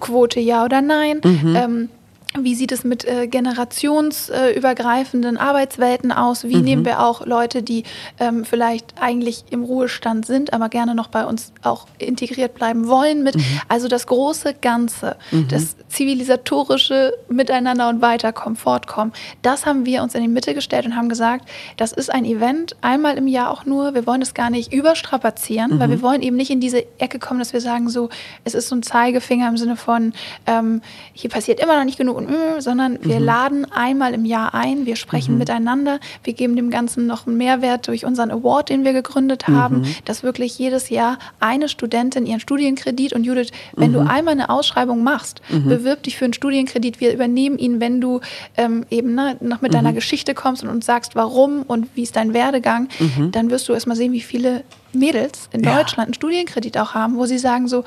Quote 0.00 0.40
ja 0.40 0.64
oder 0.64 0.80
nein, 0.82 1.20
ähm, 1.24 1.88
wie 2.38 2.54
sieht 2.54 2.70
es 2.70 2.84
mit 2.84 3.04
äh, 3.04 3.26
generationsübergreifenden 3.26 5.36
Arbeitswelten 5.36 6.12
aus? 6.12 6.44
Wie 6.44 6.62
nehmen 6.62 6.84
wir 6.84 7.00
auch 7.00 7.26
Leute, 7.26 7.64
die 7.64 7.82
ähm, 8.20 8.44
vielleicht 8.44 8.94
eigentlich 9.00 9.42
im 9.50 9.64
Ruhestand 9.64 10.26
sind, 10.26 10.52
aber 10.52 10.68
gerne 10.68 10.94
noch 10.94 11.08
bei 11.08 11.24
uns 11.24 11.52
auch 11.62 11.88
integriert 11.98 12.54
bleiben 12.54 12.86
wollen 12.86 13.24
mit? 13.24 13.34
Also 13.66 13.88
das 13.88 14.06
große 14.06 14.54
Ganze, 14.60 15.16
das 15.48 15.74
zivilisatorische 15.88 17.14
Miteinander 17.28 17.88
und 17.88 18.00
Weiterkommen, 18.00 18.54
Fortkommen, 18.54 19.12
das 19.42 19.66
haben 19.66 19.84
wir 19.84 20.04
uns 20.04 20.14
in 20.14 20.22
die 20.22 20.28
Mitte 20.28 20.54
gestellt 20.54 20.86
und 20.86 20.94
haben 20.94 21.08
gesagt, 21.08 21.48
das 21.78 21.90
ist 21.92 22.12
ein 22.12 22.24
Event, 22.24 22.76
einmal 22.80 23.18
im 23.18 23.26
Jahr 23.26 23.50
auch 23.50 23.64
nur. 23.64 23.92
Wir 23.94 24.06
wollen 24.06 24.22
es 24.22 24.34
gar 24.34 24.50
nicht 24.50 24.72
überstrapazieren, 24.72 25.80
weil 25.80 25.90
wir 25.90 26.00
wollen 26.00 26.22
eben 26.22 26.36
nicht 26.36 26.50
in 26.50 26.60
diese 26.60 26.84
Ecke 27.00 27.18
kommen, 27.18 27.40
dass 27.40 27.52
wir 27.52 27.60
sagen, 27.60 27.88
so, 27.88 28.08
es 28.44 28.54
ist 28.54 28.68
so 28.68 28.76
ein 28.76 28.84
Zeigefinger 28.84 29.48
im 29.48 29.56
Sinne 29.56 29.74
von, 29.74 30.12
ähm, 30.46 30.80
hier 31.12 31.30
passiert 31.30 31.58
immer 31.58 31.76
noch 31.76 31.84
nicht 31.84 31.98
genug 31.98 32.19
und 32.26 32.32
äh, 32.32 32.60
sondern 32.60 32.98
wir 33.02 33.20
laden 33.20 33.70
einmal 33.72 34.14
im 34.14 34.24
Jahr 34.24 34.54
ein, 34.54 34.86
wir 34.86 34.96
sprechen 34.96 35.38
miteinander, 35.38 35.98
wir 36.24 36.32
geben 36.32 36.56
dem 36.56 36.70
Ganzen 36.70 37.06
noch 37.06 37.26
einen 37.26 37.36
Mehrwert 37.36 37.88
durch 37.88 38.04
unseren 38.04 38.30
Award, 38.30 38.68
den 38.68 38.84
wir 38.84 38.92
gegründet 38.92 39.48
haben, 39.48 39.86
dass 40.04 40.22
wirklich 40.22 40.58
jedes 40.58 40.88
Jahr 40.90 41.18
eine 41.40 41.68
Studentin 41.68 42.26
ihren 42.26 42.40
Studienkredit 42.40 43.12
und 43.12 43.24
Judith, 43.24 43.50
wenn 43.76 43.92
du 43.92 44.00
einmal 44.00 44.32
eine 44.32 44.50
Ausschreibung 44.50 45.02
machst, 45.02 45.40
bewirb 45.48 46.02
dich 46.02 46.16
für 46.16 46.24
einen 46.24 46.34
Studienkredit, 46.34 47.00
wir 47.00 47.12
übernehmen 47.12 47.58
ihn, 47.58 47.80
wenn 47.80 48.00
du 48.00 48.20
ähm, 48.56 48.84
eben 48.90 49.14
ne, 49.14 49.36
noch 49.40 49.60
mit 49.60 49.74
deiner 49.74 49.92
Geschichte 49.92 50.34
kommst 50.34 50.62
und 50.62 50.68
uns 50.68 50.86
sagst, 50.86 51.14
warum 51.16 51.62
und 51.62 51.88
wie 51.94 52.02
ist 52.02 52.16
dein 52.16 52.34
Werdegang, 52.34 52.88
dann 53.32 53.50
wirst 53.50 53.68
du 53.68 53.72
erstmal 53.72 53.96
sehen, 53.96 54.12
wie 54.12 54.20
viele 54.20 54.64
Mädels 54.92 55.48
in 55.52 55.62
Ja. 55.62 55.76
Deutschland 55.76 56.08
einen 56.08 56.14
Studienkredit 56.14 56.76
auch 56.78 56.94
haben, 56.94 57.16
wo 57.16 57.26
sie 57.26 57.38
sagen 57.38 57.68
so, 57.68 57.84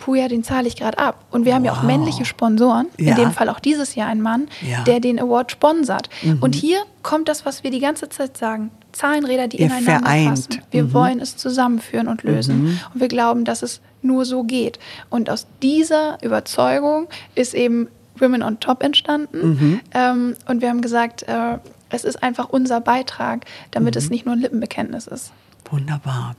puh, 0.00 0.14
ja, 0.16 0.26
den 0.28 0.42
zahle 0.42 0.66
ich 0.66 0.76
gerade 0.76 0.98
ab. 0.98 1.24
Und 1.30 1.44
wir 1.44 1.54
haben 1.54 1.64
ja 1.64 1.72
auch 1.72 1.82
männliche 1.82 2.24
Sponsoren, 2.24 2.86
Ja. 2.98 3.10
in 3.10 3.16
dem 3.16 3.30
Fall 3.32 3.48
auch 3.48 3.60
dieses 3.60 3.94
Jahr 3.94 4.08
ein 4.08 4.20
Mann, 4.22 4.48
Ja. 4.62 4.82
der 4.82 4.98
den 4.98 5.20
Award 5.20 5.52
sponsert. 5.52 6.08
Und 6.40 6.54
hier 6.54 6.78
kommt 7.02 7.28
das, 7.28 7.46
was 7.46 7.62
wir 7.62 7.70
die 7.70 7.78
ganze 7.80 8.08
Zeit 8.08 8.36
sagen. 8.36 8.70
Zahlenräder, 8.92 9.46
die 9.46 9.58
Ihr 9.58 9.66
ineinander 9.66 10.00
vereint. 10.00 10.28
passen. 10.48 10.62
Wir 10.72 10.92
wollen 10.92 11.20
es 11.20 11.36
zusammenführen 11.36 12.08
und 12.08 12.22
lösen. 12.24 12.80
Und 12.92 13.00
wir 13.00 13.08
glauben, 13.08 13.44
dass 13.44 13.62
es 13.62 13.80
nur 14.02 14.24
so 14.24 14.42
geht. 14.42 14.78
Und 15.10 15.30
aus 15.30 15.46
dieser 15.62 16.18
Überzeugung 16.22 17.06
ist 17.36 17.54
eben 17.54 17.88
Women 18.18 18.42
on 18.42 18.58
Top 18.58 18.82
entstanden. 18.82 19.80
Ähm, 19.94 20.34
und 20.48 20.60
wir 20.62 20.70
haben 20.70 20.80
gesagt, 20.80 21.22
äh, 21.24 21.58
es 21.90 22.04
ist 22.04 22.22
einfach 22.22 22.48
unser 22.48 22.80
Beitrag, 22.80 23.44
damit 23.70 23.96
es 23.96 24.10
nicht 24.10 24.24
nur 24.26 24.34
ein 24.34 24.40
Lippenbekenntnis 24.40 25.06
ist. 25.06 25.32
Wunderbar. 25.70 26.34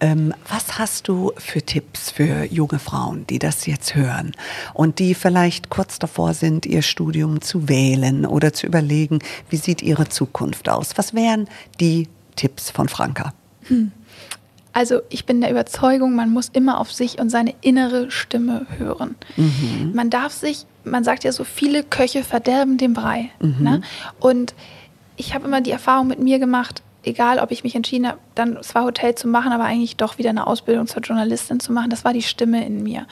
Ähm, 0.00 0.34
was 0.48 0.78
hast 0.78 1.08
du 1.08 1.32
für 1.38 1.62
Tipps 1.62 2.10
für 2.10 2.44
junge 2.44 2.78
Frauen, 2.78 3.26
die 3.26 3.38
das 3.38 3.64
jetzt 3.64 3.94
hören 3.94 4.32
und 4.74 4.98
die 4.98 5.14
vielleicht 5.14 5.70
kurz 5.70 5.98
davor 5.98 6.34
sind, 6.34 6.66
ihr 6.66 6.82
Studium 6.82 7.40
zu 7.40 7.68
wählen 7.68 8.26
oder 8.26 8.52
zu 8.52 8.66
überlegen, 8.66 9.20
wie 9.48 9.56
sieht 9.56 9.80
ihre 9.80 10.08
Zukunft 10.08 10.68
aus? 10.68 10.90
Was 10.96 11.14
wären 11.14 11.48
die 11.80 12.08
Tipps 12.36 12.70
von 12.70 12.88
Franka? 12.88 13.32
Also 14.74 15.00
ich 15.08 15.24
bin 15.24 15.40
der 15.40 15.50
Überzeugung, 15.50 16.14
man 16.14 16.30
muss 16.30 16.50
immer 16.52 16.78
auf 16.78 16.92
sich 16.92 17.18
und 17.18 17.30
seine 17.30 17.54
innere 17.62 18.10
Stimme 18.10 18.66
hören. 18.76 19.14
Man 19.94 20.10
darf 20.10 20.34
sich, 20.34 20.66
man 20.84 21.02
sagt 21.02 21.24
ja 21.24 21.32
so, 21.32 21.44
viele 21.44 21.82
Köche 21.82 22.22
verderben 22.22 22.76
den 22.76 22.92
Brei. 22.92 23.30
Ne? 23.40 23.80
Und 24.20 24.54
ich 25.16 25.34
habe 25.34 25.46
immer 25.46 25.62
die 25.62 25.70
Erfahrung 25.70 26.08
mit 26.08 26.18
mir 26.18 26.38
gemacht, 26.38 26.82
egal 27.06 27.38
ob 27.38 27.50
ich 27.50 27.64
mich 27.64 27.74
entschieden 27.74 28.06
habe, 28.06 28.18
dann 28.34 28.62
zwar 28.62 28.84
Hotel 28.84 29.14
zu 29.14 29.28
machen, 29.28 29.52
aber 29.52 29.64
eigentlich 29.64 29.96
doch 29.96 30.18
wieder 30.18 30.30
eine 30.30 30.46
Ausbildung 30.46 30.86
zur 30.86 31.02
Journalistin 31.02 31.60
zu 31.60 31.72
machen, 31.72 31.90
das 31.90 32.04
war 32.04 32.12
die 32.12 32.22
Stimme 32.22 32.64
in 32.66 32.82
mir. 32.82 33.06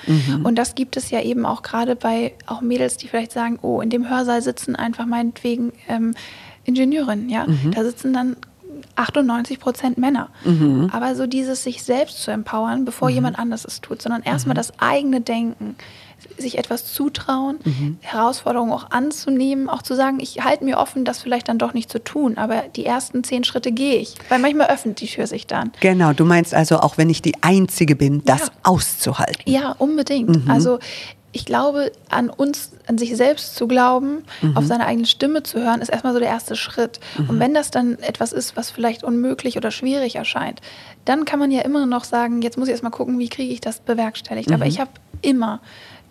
Und 0.45 0.57
das 0.57 0.75
gibt 0.75 0.97
es 0.97 1.11
ja 1.11 1.21
eben 1.23 1.47
auch 1.47 1.63
gerade 1.63 1.97
bei 1.97 2.35
auch 2.47 2.61
Mädels, 2.61 2.97
die 2.97 3.09
vielleicht 3.09 3.33
sagen, 3.33 3.59
oh, 3.63 3.81
in 3.81 3.91
dem 3.91 4.09
Hörsaal 4.09 4.43
sitzen 4.43 4.77
einfach 4.77 5.07
meinetwegen 5.07 5.73
ähm, 5.89 6.15
Ingenieurinnen, 6.65 7.29
ja. 7.29 7.47
Da 7.73 7.85
sitzen 7.85 8.13
dann 8.13 8.37
98 8.97 9.61
Prozent 9.61 9.99
Männer. 9.99 10.29
Aber 10.93 11.15
so 11.15 11.27
dieses 11.27 11.63
sich 11.63 11.83
selbst 11.83 12.23
zu 12.23 12.31
empowern, 12.31 12.85
bevor 12.85 13.09
jemand 13.11 13.39
anderes 13.39 13.65
es 13.65 13.81
tut, 13.81 14.03
sondern 14.03 14.23
erstmal 14.23 14.55
das 14.55 14.79
eigene 14.81 15.21
Denken, 15.21 15.77
sich 16.39 16.59
etwas 16.59 16.93
zutrauen, 16.93 17.59
Herausforderungen 18.01 18.73
auch 18.73 18.91
anzunehmen, 18.91 19.69
auch 19.69 19.83
zu 19.83 19.95
sagen, 19.95 20.19
ich 20.21 20.43
halte 20.43 20.65
mir 20.65 20.79
offen, 20.79 21.05
das 21.05 21.21
vielleicht 21.23 21.49
dann 21.49 21.59
doch 21.59 21.75
nicht 21.75 21.91
zu 21.91 22.03
tun, 22.03 22.37
aber 22.39 22.65
die 22.75 22.85
ersten 22.87 23.25
zehn 23.25 23.45
Schritte 23.45 23.73
gehe 23.73 23.97
ich, 23.97 24.15
weil 24.29 24.39
manchmal 24.39 24.69
öffnet 24.69 25.01
die 25.01 25.07
Tür 25.07 25.27
sich 25.27 25.47
dann. 25.47 25.73
Genau, 25.81 26.13
du 26.13 26.25
meinst 26.25 26.55
also, 26.55 26.79
auch 26.81 26.99
wenn 26.99 27.11
ich 27.11 27.23
die 27.23 27.35
Einzige 27.43 27.97
bin, 27.97 28.23
das 28.25 28.41
Ja. 28.41 28.49
auszuhalten. 28.63 29.43
Ja, 29.47 29.75
unbedingt. 29.79 30.49
Also 30.49 30.79
ich 31.37 31.45
glaube, 31.45 31.91
an 32.11 32.31
uns, 32.31 32.71
an 32.87 32.97
sich 32.97 33.17
selbst 33.17 33.57
zu 33.57 33.67
glauben, 33.67 34.23
auf 34.55 34.67
seine 34.67 34.87
eigene 34.87 35.07
Stimme 35.07 35.43
zu 35.43 35.61
hören, 35.61 35.81
ist 35.81 35.89
erstmal 35.89 36.13
so 36.13 36.21
der 36.21 36.29
erste 36.29 36.55
Schritt. 36.55 37.01
Und 37.29 37.41
wenn 37.41 37.55
das 37.55 37.73
dann 37.73 37.99
etwas 37.99 38.33
ist, 38.33 38.57
was 38.57 38.71
vielleicht 38.71 39.03
unmöglich 39.03 39.57
oder 39.57 39.73
schwierig 39.73 40.15
erscheint, 40.15 40.61
dann 41.05 41.25
kann 41.25 41.41
man 41.41 41.51
ja 41.51 41.63
immer 41.63 41.87
noch 41.87 42.05
sagen, 42.05 42.41
jetzt 42.43 42.57
muss 42.57 42.69
ich 42.69 42.73
erstmal 42.73 42.93
gucken, 42.93 43.19
wie 43.19 43.29
kriege 43.29 43.53
ich 43.53 43.61
das 43.61 43.81
bewerkstelligt. 43.81 44.53
Aber 44.53 44.67
ich 44.67 44.79
habe 44.79 44.93
immer 45.23 45.61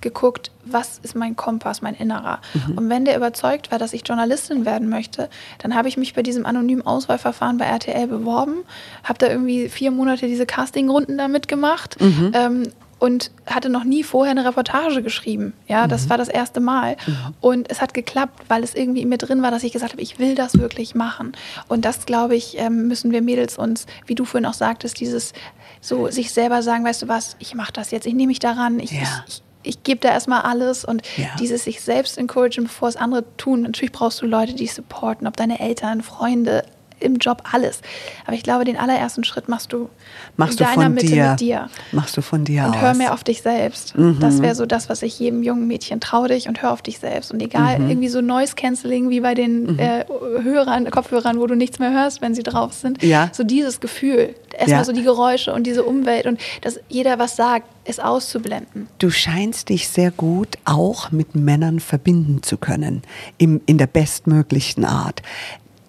geguckt, 0.04 0.52
was 0.64 1.00
ist 1.02 1.16
mein 1.16 1.36
Kompass, 1.36 1.82
mein 1.82 1.96
Innerer. 1.96 2.40
Und 2.76 2.90
wenn 2.90 3.06
der 3.06 3.18
überzeugt 3.18 3.72
war, 3.72 3.80
dass 3.80 3.92
ich 3.94 4.08
Journalistin 4.08 4.66
werden 4.66 4.88
möchte, 4.90 5.30
dann 5.60 5.74
habe 5.74 5.88
ich 5.88 5.98
mich 5.98 6.14
bei 6.14 6.22
diesem 6.22 6.46
anonymen 6.46 6.86
Auswahlverfahren 6.86 7.58
bei 7.58 7.66
RTL 7.66 8.06
beworben, 8.08 8.58
habe 9.04 9.18
da 9.18 9.28
irgendwie 9.28 9.68
vier 9.70 9.90
Monate 9.90 10.28
diese 10.28 10.46
Castingrunden 10.46 11.18
da 11.18 11.28
mitgemacht 11.28 11.98
ähm, 12.34 12.70
und 13.00 13.32
hatte 13.48 13.68
noch 13.68 13.84
nie 13.84 14.04
vorher 14.04 14.32
eine 14.32 14.46
Reportage 14.46 15.02
geschrieben. 15.04 15.52
Ja, 15.68 15.88
das 15.88 16.10
war 16.10 16.18
das 16.18 16.30
erste 16.30 16.62
Mal. 16.62 16.96
Und 17.42 17.70
es 17.70 17.82
hat 17.82 17.94
geklappt, 17.94 18.44
weil 18.48 18.64
es 18.64 18.76
irgendwie 18.76 19.02
in 19.02 19.10
mir 19.10 19.18
drin 19.18 19.42
war, 19.42 19.52
dass 19.52 19.64
ich 19.64 19.74
gesagt 19.74 19.92
habe, 19.92 20.02
ich 20.02 20.20
will 20.20 20.36
das 20.36 20.58
wirklich 20.58 20.96
machen. 20.96 21.34
Und 21.68 21.84
das, 21.84 22.06
glaube 22.06 22.36
ich, 22.36 22.58
ähm, 22.60 22.88
müssen 22.88 23.12
wir 23.12 23.22
Mädels 23.22 23.58
uns, 23.58 23.88
wie 24.06 24.16
du 24.16 24.24
vorhin 24.24 24.46
auch 24.46 24.54
sagtest, 24.54 25.02
dieses 25.02 25.34
so 25.82 26.08
sich 26.10 26.32
selber 26.32 26.62
sagen, 26.64 26.86
weißt 26.86 27.02
du 27.02 27.08
was, 27.10 27.36
ich 27.40 27.56
mache 27.56 27.74
das 27.74 27.92
jetzt, 27.92 28.08
ich 28.08 28.14
nehme 28.14 28.28
mich 28.28 28.40
daran, 28.40 28.80
ich, 28.80 28.92
Ja. 28.94 29.02
ich, 29.28 29.34
ich 29.36 29.44
ich 29.64 29.84
gebe 29.84 30.00
da 30.02 30.10
erstmal 30.10 30.42
alles 30.42 30.86
und 30.86 31.02
Ja. 31.18 31.28
dieses 31.40 31.64
sich 31.64 31.82
selbst 31.82 32.18
encouragen, 32.18 32.64
bevor 32.66 32.90
es 32.90 32.96
andere 32.96 33.24
tun. 33.38 33.62
Natürlich 33.64 33.92
brauchst 33.92 34.22
du 34.22 34.26
Leute, 34.26 34.54
die 34.54 34.68
supporten, 34.68 35.28
ob 35.28 35.38
deine 35.38 35.60
Eltern, 35.60 36.02
Freunde, 36.02 36.64
im 37.04 37.18
Job, 37.18 37.44
alles. 37.52 37.82
Aber 38.26 38.36
ich 38.36 38.44
glaube, 38.44 38.66
den 38.66 38.78
allerersten 38.78 39.24
Schritt 39.24 39.50
machst 39.50 39.72
du 39.74 39.90
Machst 40.38 40.60
in 40.60 40.66
du 40.66 40.72
deiner 40.72 40.84
von 40.86 40.94
Mitte 40.94 41.06
dir, 41.08 41.30
mit 41.32 41.40
dir. 41.42 41.70
Machst 41.92 42.18
du 42.18 42.22
von 42.22 42.44
dir 42.46 42.64
Und 42.66 42.76
aus. 42.76 42.82
hör 42.82 42.94
mehr 42.96 43.14
auf 43.14 43.24
dich 43.24 43.42
selbst. 43.42 43.94
Das 44.20 44.42
wäre 44.42 44.56
so 44.56 44.66
das, 44.66 44.90
was 44.90 45.02
ich 45.02 45.20
jedem 45.20 45.44
jungen 45.44 45.68
Mädchen 45.68 46.00
trau 46.00 46.26
dich 46.28 46.48
und 46.48 46.62
hör 46.62 46.72
auf 46.72 46.82
dich 46.82 47.00
selbst. 47.00 47.32
Und 47.32 47.42
egal, 47.42 47.80
irgendwie 47.88 48.08
so 48.10 48.22
Noise 48.22 48.56
Cancelling 48.56 49.10
wie 49.10 49.20
bei 49.20 49.34
den 49.36 49.78
äh, 49.78 50.06
Hörern, 50.42 50.90
Kopfhörern, 50.90 51.40
wo 51.40 51.48
du 51.48 51.56
nichts 51.56 51.80
mehr 51.80 51.92
hörst, 51.92 52.22
wenn 52.22 52.34
sie 52.34 52.44
drauf 52.44 52.74
sind. 52.74 53.04
Ja. 53.04 53.30
So 53.34 53.44
dieses 53.44 53.80
Gefühl. 53.80 54.34
Erstmal 54.54 54.80
Ja. 54.80 54.84
so 54.86 54.92
die 54.94 55.04
Geräusche 55.04 55.54
und 55.54 55.66
diese 55.66 55.84
Umwelt 55.84 56.26
und 56.28 56.40
dass 56.62 56.80
jeder 56.88 57.18
was 57.20 57.36
sagt, 57.36 57.68
es 57.86 58.00
auszublenden. 58.00 58.88
Du 59.00 59.10
scheinst 59.10 59.70
dich 59.70 59.90
sehr 59.90 60.12
gut 60.12 60.58
auch 60.64 61.12
mit 61.12 61.36
Männern 61.36 61.80
verbinden 61.80 62.42
zu 62.44 62.58
können, 62.58 63.02
im, 63.38 63.60
in 63.66 63.78
der 63.78 63.88
bestmöglichen 63.88 64.86
Art. 64.86 65.22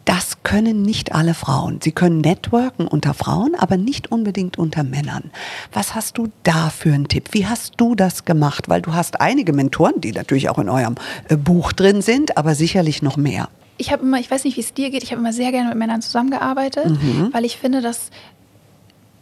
Das 0.05 0.43
können 0.43 0.83
nicht 0.83 1.15
alle 1.15 1.35
Frauen. 1.35 1.81
Sie 1.83 1.93
können 1.93 2.21
networken 2.21 2.87
unter 2.87 3.15
Frauen, 3.15 3.55
aber 3.55 3.77
nicht 3.77 4.13
unbedingt 4.13 4.59
unter 4.59 4.85
Männern. 4.85 5.31
Was 5.73 5.95
hast 5.95 6.19
du 6.19 6.29
da 6.43 6.69
für 6.71 6.93
einen 6.93 7.09
Tipp? 7.09 7.29
Wie 7.33 7.47
hast 7.47 7.75
du 7.79 7.95
das 7.95 8.25
gemacht? 8.25 8.69
Weil 8.69 8.83
du 8.83 8.93
hast 8.93 9.21
einige 9.21 9.53
Mentoren, 9.53 10.01
die 10.01 10.13
natürlich 10.13 10.51
auch 10.51 10.59
in 10.59 10.69
eurem 10.69 10.97
äh, 11.29 11.37
Buch 11.37 11.73
drin 11.73 12.03
sind, 12.03 12.37
aber 12.37 12.55
sicherlich 12.55 13.03
noch 13.03 13.17
mehr. 13.17 13.49
ich 13.77 13.91
habe 13.91 14.03
immer, 14.03 14.21
ich 14.21 14.31
weiß 14.31 14.45
nicht, 14.45 14.57
wie 14.57 14.61
es 14.61 14.73
dir 14.73 14.91
geht, 14.91 15.03
ich 15.03 15.11
habe 15.11 15.21
immer 15.21 15.33
sehr 15.33 15.51
gerne 15.51 15.69
mit 15.71 15.79
Männern 15.79 16.01
zusammengearbeitet, 16.01 16.87
weil 17.33 17.45
ich 17.45 17.57
finde, 17.57 17.81
dass 17.81 18.11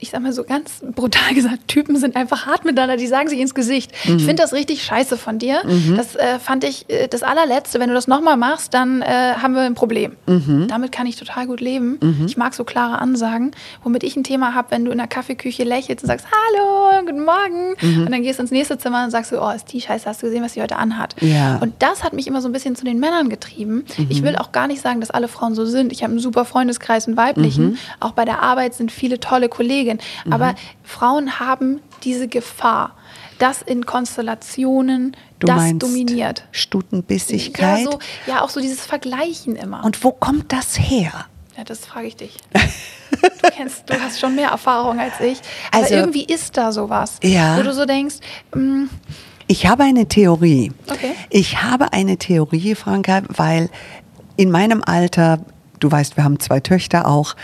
ich 0.02 0.10
sag 0.10 0.20
mal 0.20 0.32
so 0.32 0.42
ganz 0.42 0.82
brutal 0.94 1.32
gesagt, 1.32 1.68
Typen 1.68 1.96
sind 1.96 2.16
einfach 2.16 2.46
hart 2.46 2.64
miteinander, 2.64 2.96
die 2.96 3.06
sagen 3.06 3.28
sich 3.28 3.38
ins 3.38 3.54
Gesicht. 3.54 3.92
Ich 4.04 4.24
finde 4.24 4.36
das 4.36 4.52
richtig 4.52 4.82
scheiße 4.82 5.16
von 5.16 5.38
dir. 5.38 5.62
Das 5.96 6.16
äh, 6.16 6.40
fand 6.40 6.64
ich 6.64 6.90
äh, 6.90 7.06
das 7.06 7.22
allerletzte. 7.22 7.78
Wenn 7.78 7.88
du 7.88 7.94
das 7.94 8.08
nochmal 8.08 8.36
machst, 8.36 8.74
dann 8.74 9.00
äh, 9.00 9.06
haben 9.06 9.54
wir 9.54 9.62
ein 9.62 9.74
Problem. 9.74 10.16
Damit 10.26 10.90
kann 10.90 11.06
ich 11.06 11.16
total 11.16 11.46
gut 11.46 11.60
leben. 11.60 11.98
Ich 12.26 12.36
mag 12.36 12.54
so 12.54 12.64
klare 12.64 12.98
Ansagen, 12.98 13.52
womit 13.84 14.02
ich 14.02 14.16
ein 14.16 14.24
Thema 14.24 14.54
habe, 14.54 14.72
wenn 14.72 14.84
du 14.84 14.90
in 14.90 14.98
der 14.98 15.06
Kaffeeküche 15.06 15.62
lächelst 15.62 16.02
und 16.04 16.08
sagst, 16.08 16.26
hallo, 16.26 17.06
guten 17.06 17.24
Morgen. 17.24 17.74
Und 18.04 18.10
dann 18.10 18.22
gehst 18.22 18.38
du 18.38 18.42
ins 18.42 18.50
nächste 18.50 18.78
Zimmer 18.78 19.04
und 19.04 19.10
sagst 19.10 19.30
so, 19.30 19.40
oh, 19.40 19.50
ist 19.50 19.72
die 19.72 19.80
scheiße, 19.80 20.06
hast 20.06 20.22
du 20.22 20.26
gesehen, 20.26 20.42
was 20.42 20.54
sie 20.54 20.62
heute 20.62 20.76
anhat? 20.76 21.14
Ja. 21.20 21.58
Und 21.58 21.74
das 21.78 22.02
hat 22.02 22.12
mich 22.12 22.26
immer 22.26 22.40
so 22.40 22.48
ein 22.48 22.52
bisschen 22.52 22.74
zu 22.74 22.84
den 22.84 22.98
Männern 22.98 23.28
getrieben. 23.28 23.84
Ich 24.08 24.24
will 24.24 24.36
auch 24.36 24.50
gar 24.50 24.66
nicht 24.66 24.80
sagen, 24.82 25.00
dass 25.00 25.10
alle 25.10 25.28
Frauen 25.28 25.54
so 25.54 25.64
sind. 25.64 25.92
Ich 25.92 26.02
habe 26.02 26.10
einen 26.10 26.20
super 26.20 26.44
Freundeskreis, 26.44 27.06
einen 27.06 27.16
weiblichen. 27.16 27.78
Auch 28.00 28.12
bei 28.12 28.24
der 28.24 28.42
Arbeit 28.42 28.74
sind 28.74 28.90
viele 28.90 29.20
tolle 29.20 29.48
Kolleginnen. 29.98 30.32
Aber 30.32 30.54
Frauen 30.82 31.38
haben 31.40 31.80
diese 32.04 32.28
Gefahr, 32.28 32.96
dass 33.38 33.62
in 33.62 33.86
Konstellationen 33.86 35.16
Du 35.38 35.46
das 35.48 35.56
meinst 35.56 35.82
dominiert. 35.82 36.44
Stutenbissigkeit. 36.52 37.80
Ja, 37.84 37.90
so, 37.90 37.98
ja, 38.26 38.40
auch 38.42 38.50
so 38.50 38.60
dieses 38.60 38.84
Vergleichen 38.86 39.56
immer. 39.56 39.84
Und 39.84 40.02
wo 40.04 40.12
kommt 40.12 40.52
das 40.52 40.78
her? 40.78 41.12
ja, 41.56 41.64
das 41.64 41.84
frage 41.84 42.06
ich 42.06 42.16
dich. 42.16 42.36
Du 43.20 43.48
kennst, 43.50 43.90
du 43.90 44.00
hast 44.00 44.18
schon 44.20 44.34
mehr 44.36 44.48
Erfahrung 44.50 44.98
als 44.98 45.20
ich. 45.20 45.38
Aber 45.70 45.82
Also- 45.82 45.94
irgendwie 45.96 46.24
ist 46.24 46.56
da 46.56 46.72
sowas, 46.72 47.18
Ja. 47.22 47.58
wo 47.58 47.62
du 47.62 47.72
so 47.74 47.84
denkst, 47.84 48.16
mm, 48.54 48.84
Ich 49.48 49.66
habe 49.66 49.82
eine 49.82 50.06
Theorie. 50.06 50.72
Okay. 50.88 51.12
Ich 51.28 51.62
habe 51.62 51.92
eine 51.92 52.16
Theorie, 52.16 52.74
Franka, 52.74 53.22
weil 53.28 53.68
in 54.36 54.50
meinem 54.50 54.82
Alter, 54.84 55.40
du 55.80 55.90
weißt, 55.90 56.16
wir 56.16 56.24
haben 56.24 56.38
zwei 56.40 56.60
Töchter 56.60 57.06
auch, 57.06 57.34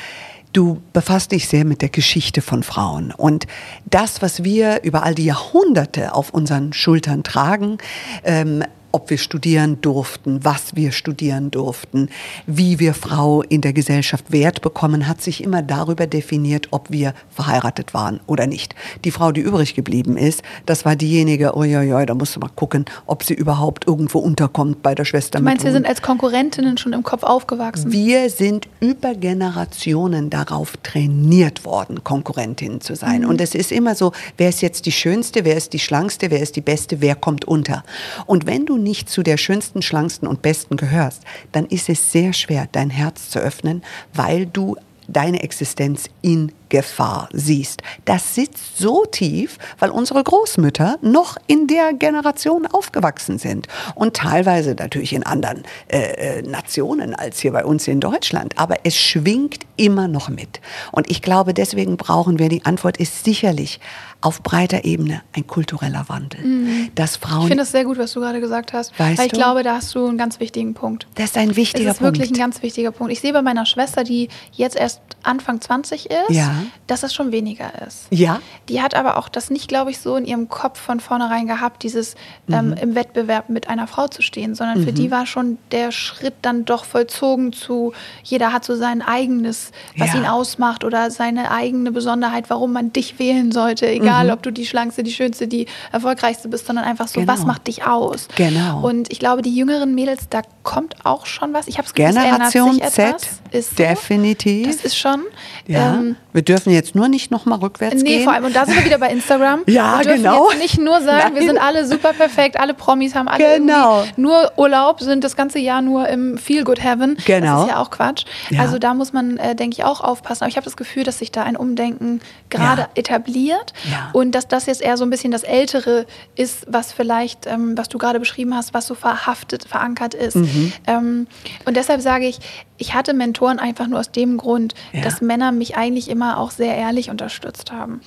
du 0.53 0.81
befasst 0.93 1.33
dich 1.33 1.49
sehr 1.49 1.65
mit 1.65 1.83
der 1.83 1.89
Geschichte 1.89 2.43
von 2.43 2.63
Frauen. 2.63 3.13
Und 3.17 3.47
das, 3.85 4.23
was 4.23 4.45
wir 4.45 4.83
über 4.83 5.03
all 5.03 5.15
die 5.15 5.25
Jahrhunderte 5.25 6.15
auf 6.15 6.31
unseren 6.31 6.73
Schultern 6.73 7.23
tragen, 7.23 7.79
ähm, 8.25 8.65
ob 8.93 9.11
wir 9.11 9.19
studieren 9.19 9.81
durften, 9.81 10.45
was 10.45 10.75
wir 10.75 10.93
studieren 10.93 11.51
durften, 11.51 12.09
wie 12.47 12.79
wir 12.79 12.95
Frau 12.95 13.43
in 13.43 13.61
der 13.61 13.73
Gesellschaft 13.73 14.33
Wert 14.33 14.63
bekommen, 14.63 15.07
hat 15.07 15.21
sich 15.21 15.43
immer 15.43 15.63
darüber 15.63 16.07
definiert, 16.07 16.69
ob 16.71 16.91
wir 16.91 17.15
verheiratet 17.31 17.95
waren 17.95 18.21
oder 18.27 18.47
nicht. 18.47 18.75
Die 19.05 19.11
Frau, 19.11 19.33
die 19.33 19.41
übrig 19.41 19.75
geblieben 19.75 20.17
ist, 20.17 20.43
das 20.67 20.85
war 20.85 20.97
diejenige, 20.97 21.55
oh 21.55 21.65
ja, 21.65 22.07
da 22.07 22.15
musst 22.15 22.37
du 22.37 22.41
mal 22.41 22.51
gucken, 22.55 22.87
ob 23.07 23.25
sie 23.25 23.35
überhaupt 23.35 23.87
irgendwo 23.87 24.19
unterkommt 24.19 24.83
bei 24.83 24.95
der 24.95 25.05
Schwester. 25.05 25.39
Du 25.39 25.45
meinst, 25.45 25.65
wir 25.65 25.73
sind 25.73 25.87
als 25.87 26.03
Konkurrentinnen 26.03 26.79
schon 26.79 26.93
im 26.93 27.03
Kopf 27.03 27.23
aufgewachsen? 27.23 27.93
Wir 27.93 28.31
sind 28.31 28.69
über 28.81 29.15
Generationen 29.15 30.31
darauf 30.31 30.77
trainiert 30.79 31.65
worden, 31.65 32.03
Konkurrentinnen 32.05 32.81
zu 32.81 32.97
sein. 32.97 33.23
Mhm. 33.23 33.29
Und 33.29 33.41
es 33.41 33.55
ist 33.55 33.73
immer 33.73 33.95
so, 33.95 34.13
wer 34.37 34.49
ist 34.49 34.63
jetzt 34.63 34.87
die 34.87 34.93
Schönste, 34.93 35.45
wer 35.45 35.57
ist 35.57 35.73
die 35.73 35.79
Schlankste, 35.79 36.31
wer 36.31 36.41
ist 36.41 36.57
die 36.57 36.61
Beste, 36.61 37.01
wer 37.01 37.15
kommt 37.15 37.45
unter. 37.45 37.85
Und 38.27 38.47
wenn 38.47 38.65
du 38.67 38.78
nicht 38.83 39.09
zu 39.09 39.23
der 39.23 39.37
schönsten, 39.37 39.83
schlanksten 39.83 40.29
und 40.29 40.43
besten 40.43 40.77
gehörst, 40.77 41.23
dann 41.53 41.67
ist 41.67 41.89
es 41.89 42.13
sehr 42.13 42.33
schwer, 42.33 42.69
dein 42.73 42.91
Herz 42.91 43.31
zu 43.31 43.39
öffnen, 43.39 43.83
weil 44.15 44.47
du 44.47 44.77
deine 45.09 45.43
Existenz 45.43 46.11
in 46.23 46.53
Gefahr 46.69 47.29
siehst. 47.33 47.83
Das 48.05 48.35
sitzt 48.35 48.79
so 48.79 49.05
tief, 49.05 49.59
weil 49.79 49.91
unsere 49.91 50.23
Großmütter 50.23 50.97
noch 51.03 51.37
in 51.47 51.67
der 51.67 51.93
Generation 51.93 52.67
aufgewachsen 52.67 53.39
sind 53.39 53.69
und 53.95 54.15
teilweise 54.15 54.75
natürlich 54.75 55.13
in 55.13 55.23
anderen 55.23 55.65
äh, 55.89 56.39
äh, 56.39 56.43
Nationen 56.43 57.15
als 57.15 57.41
hier 57.41 57.53
bei 57.53 57.65
uns 57.65 57.89
in 57.89 58.01
Deutschland. 58.01 58.59
Aber 58.59 58.77
es 58.85 58.97
schwingt 58.97 59.61
immer 59.77 60.09
noch 60.09 60.29
mit. 60.29 60.61
Und 60.93 61.11
ich 61.11 61.23
glaube, 61.23 61.55
deswegen 61.55 61.97
brauchen 61.97 62.39
wir, 62.39 62.49
die 62.49 62.65
Antwort 62.65 62.97
ist 62.97 63.25
sicherlich 63.25 63.81
auf 64.21 64.43
breiter 64.43 64.85
Ebene 64.85 65.23
ein 65.33 65.47
kultureller 65.47 66.09
Wandel. 66.09 66.41
Mhm. 66.41 66.91
Dass 66.95 67.17
Frauen 67.17 67.43
ich 67.43 67.49
finde 67.49 67.63
das 67.63 67.71
sehr 67.71 67.85
gut, 67.85 67.99
was 67.99 68.13
du 68.13 68.21
gerade 68.21 68.41
gesagt 68.41 68.73
hast. 68.73 68.99
Weißt 68.99 69.19
weil 69.19 69.27
ich 69.27 69.33
du? 69.33 69.39
glaube, 69.39 69.63
da 69.63 69.77
hast 69.77 69.95
du 69.95 70.07
einen 70.07 70.19
ganz 70.19 70.41
wichtigen 70.41 70.75
Punkt. 70.75 71.07
Das 71.15 71.27
ist 71.27 71.37
ein 71.37 71.55
wichtiger 71.55 71.85
Punkt. 71.85 71.89
Das 71.89 71.95
ist 71.97 72.01
wirklich 72.03 72.31
ein 72.31 72.39
ganz 72.39 72.63
wichtiger 72.63 72.91
Punkt. 72.91 73.13
Ich 73.13 73.21
sehe 73.21 73.33
bei 73.33 73.43
meiner 73.43 73.65
Schwester, 73.65 74.03
die 74.03 74.29
jetzt 74.53 74.77
erst 74.77 75.01
Anfang 75.23 75.61
20 75.61 76.07
ist, 76.07 76.31
ja. 76.31 76.58
Dass 76.87 77.01
das 77.01 77.15
schon 77.15 77.33
weniger 77.33 77.71
ist. 77.87 78.07
Ja. 78.11 78.41
Die 78.69 78.83
hat 78.83 78.95
aber 78.95 79.17
auch 79.17 79.29
das 79.29 79.51
nicht, 79.51 79.69
glaube 79.69 79.91
ich, 79.91 79.99
so 79.99 80.17
in 80.17 80.25
ihrem 80.25 80.49
Kopf 80.49 80.81
von 80.81 81.01
vornherein 81.01 81.47
gehabt, 81.47 81.83
dieses 81.83 82.15
ähm, 82.49 82.69
mhm. 82.69 82.73
im 82.75 82.95
Wettbewerb 82.95 83.49
mit 83.49 83.69
einer 83.69 83.87
Frau 83.87 84.09
zu 84.09 84.23
stehen, 84.23 84.55
sondern 84.55 84.81
mhm. 84.81 84.85
für 84.85 84.93
die 84.93 85.11
war 85.11 85.27
schon 85.27 85.59
der 85.73 85.93
Schritt 85.93 86.35
dann 86.43 86.65
doch 86.65 86.85
vollzogen 86.85 87.53
zu, 87.53 87.93
jeder 88.23 88.53
hat 88.53 88.65
so 88.65 88.77
sein 88.77 89.03
eigenes, 89.03 89.73
was 89.97 90.13
ja. 90.13 90.21
ihn 90.21 90.27
ausmacht 90.27 90.85
oder 90.85 91.11
seine 91.11 91.51
eigene 91.51 91.93
Besonderheit, 91.93 92.51
warum 92.51 92.73
man 92.73 92.93
dich 92.93 93.19
wählen 93.19 93.53
sollte, 93.53 93.89
egal 93.89 94.27
mhm. 94.27 94.33
ob 94.33 94.43
du 94.43 94.51
die 94.51 94.67
schlankste, 94.67 95.03
die 95.03 95.13
schönste, 95.13 95.49
die 95.49 95.67
erfolgreichste 95.93 96.49
bist, 96.49 96.67
sondern 96.67 96.85
einfach 96.85 97.09
so, 97.09 97.21
genau. 97.21 97.33
was 97.33 97.45
macht 97.45 97.67
dich 97.67 97.85
aus? 97.85 98.29
Genau. 98.37 98.81
Und 98.81 99.11
ich 99.13 99.19
glaube, 99.19 99.43
die 99.43 99.55
jüngeren 99.55 99.95
Mädels, 99.95 100.29
da 100.29 100.43
kommt 100.63 100.97
auch 101.05 101.27
schon 101.27 101.53
was. 101.53 101.69
Ich 101.69 101.79
habe 101.79 101.87
es 101.87 101.95
Generation 101.95 102.81
Z, 102.91 103.17
ist 103.51 103.71
so. 103.71 103.77
definitiv. 103.77 104.67
Das 104.67 104.85
ist 104.85 104.97
schon. 104.97 105.23
Ja. 105.67 105.95
Ähm, 105.95 106.17
wir 106.33 106.43
dürfen 106.49 106.73
jetzt 106.73 106.95
nur 106.95 107.09
nicht 107.09 107.31
noch 107.31 107.45
mal 107.45 107.57
rückwärts 107.57 108.03
nee, 108.03 108.03
gehen. 108.03 108.19
Nee, 108.19 108.25
vor 108.25 108.33
allem, 108.33 108.45
und 108.45 108.57
da 108.57 108.65
sind 108.65 108.77
wir 108.77 108.85
wieder 108.85 108.99
bei 108.99 109.11
Instagram. 109.11 109.63
ja, 109.67 109.99
wir 109.99 110.05
dürfen 110.05 110.23
genau. 110.23 110.51
Jetzt 110.51 110.61
nicht 110.61 110.79
nur 110.79 111.01
sagen, 111.01 111.35
Nein. 111.35 111.35
wir 111.35 111.43
sind 111.43 111.59
alle 111.59 111.87
super 111.87 112.13
perfekt, 112.13 112.59
alle 112.59 112.75
Promis 112.75 113.15
haben 113.15 113.29
alle 113.29 113.59
genau. 113.59 114.05
nur 114.17 114.53
Urlaub, 114.57 115.01
sind 115.01 115.25
das 115.25 115.37
ganze 115.37 115.59
Jahr 115.59 115.83
nur 115.83 116.09
im 116.09 116.39
Feel 116.39 116.65
Good 116.65 116.83
Heaven. 116.83 117.17
Genau. 117.25 117.55
Das 117.55 117.63
ist 117.63 117.71
ja 117.71 117.81
auch 117.81 117.91
Quatsch. 117.91 118.25
Ja. 118.51 118.63
Also 118.63 118.79
da 118.79 118.95
muss 118.95 119.13
man, 119.13 119.37
äh, 119.39 119.55
denke 119.55 119.75
ich, 119.75 119.85
auch 119.85 120.01
aufpassen. 120.01 120.45
Aber 120.45 120.51
ich 120.51 120.57
habe 120.57 120.65
das 120.65 120.77
Gefühl, 120.77 121.05
dass 121.05 121.19
sich 121.19 121.33
da 121.33 121.43
ein 121.43 121.57
Umdenken 121.57 122.21
gerade 122.51 122.83
ja. 122.83 122.89
etabliert 122.95 123.73
ja. 123.91 124.11
und 124.13 124.33
dass 124.35 124.49
das 124.49 124.67
jetzt 124.67 124.83
eher 124.83 124.97
so 124.97 125.05
ein 125.05 125.11
bisschen 125.11 125.31
das 125.31 125.43
Ältere 125.43 126.07
ist, 126.35 126.67
was 126.69 126.93
vielleicht, 126.93 127.47
ähm, 127.47 127.77
was 127.77 127.89
du 127.89 127.99
gerade 127.99 128.19
beschrieben 128.19 128.55
hast, 128.55 128.75
was 128.75 128.87
so 128.87 128.95
verhaftet, 128.95 129.65
verankert 129.65 130.15
ist. 130.15 130.37
Mhm. 130.37 130.73
Ähm, 130.87 131.27
und 131.65 131.77
deshalb 131.77 132.01
sage 132.01 132.27
ich, 132.27 132.39
ich 132.79 132.95
hatte 132.95 133.13
Mentoren 133.13 133.59
einfach 133.59 133.87
nur 133.89 133.99
aus 134.01 134.11
dem 134.11 134.39
Grund, 134.39 134.75
ja. 134.93 135.03
dass 135.03 135.21
Männer 135.21 135.53
mich 135.53 135.77
eigentlich 135.77 136.09
immer 136.09 136.39
auch 136.39 136.51
sehr 136.51 136.77
ehrlich 136.77 137.11
unterstützt 137.11 137.73
haben. 137.73 138.01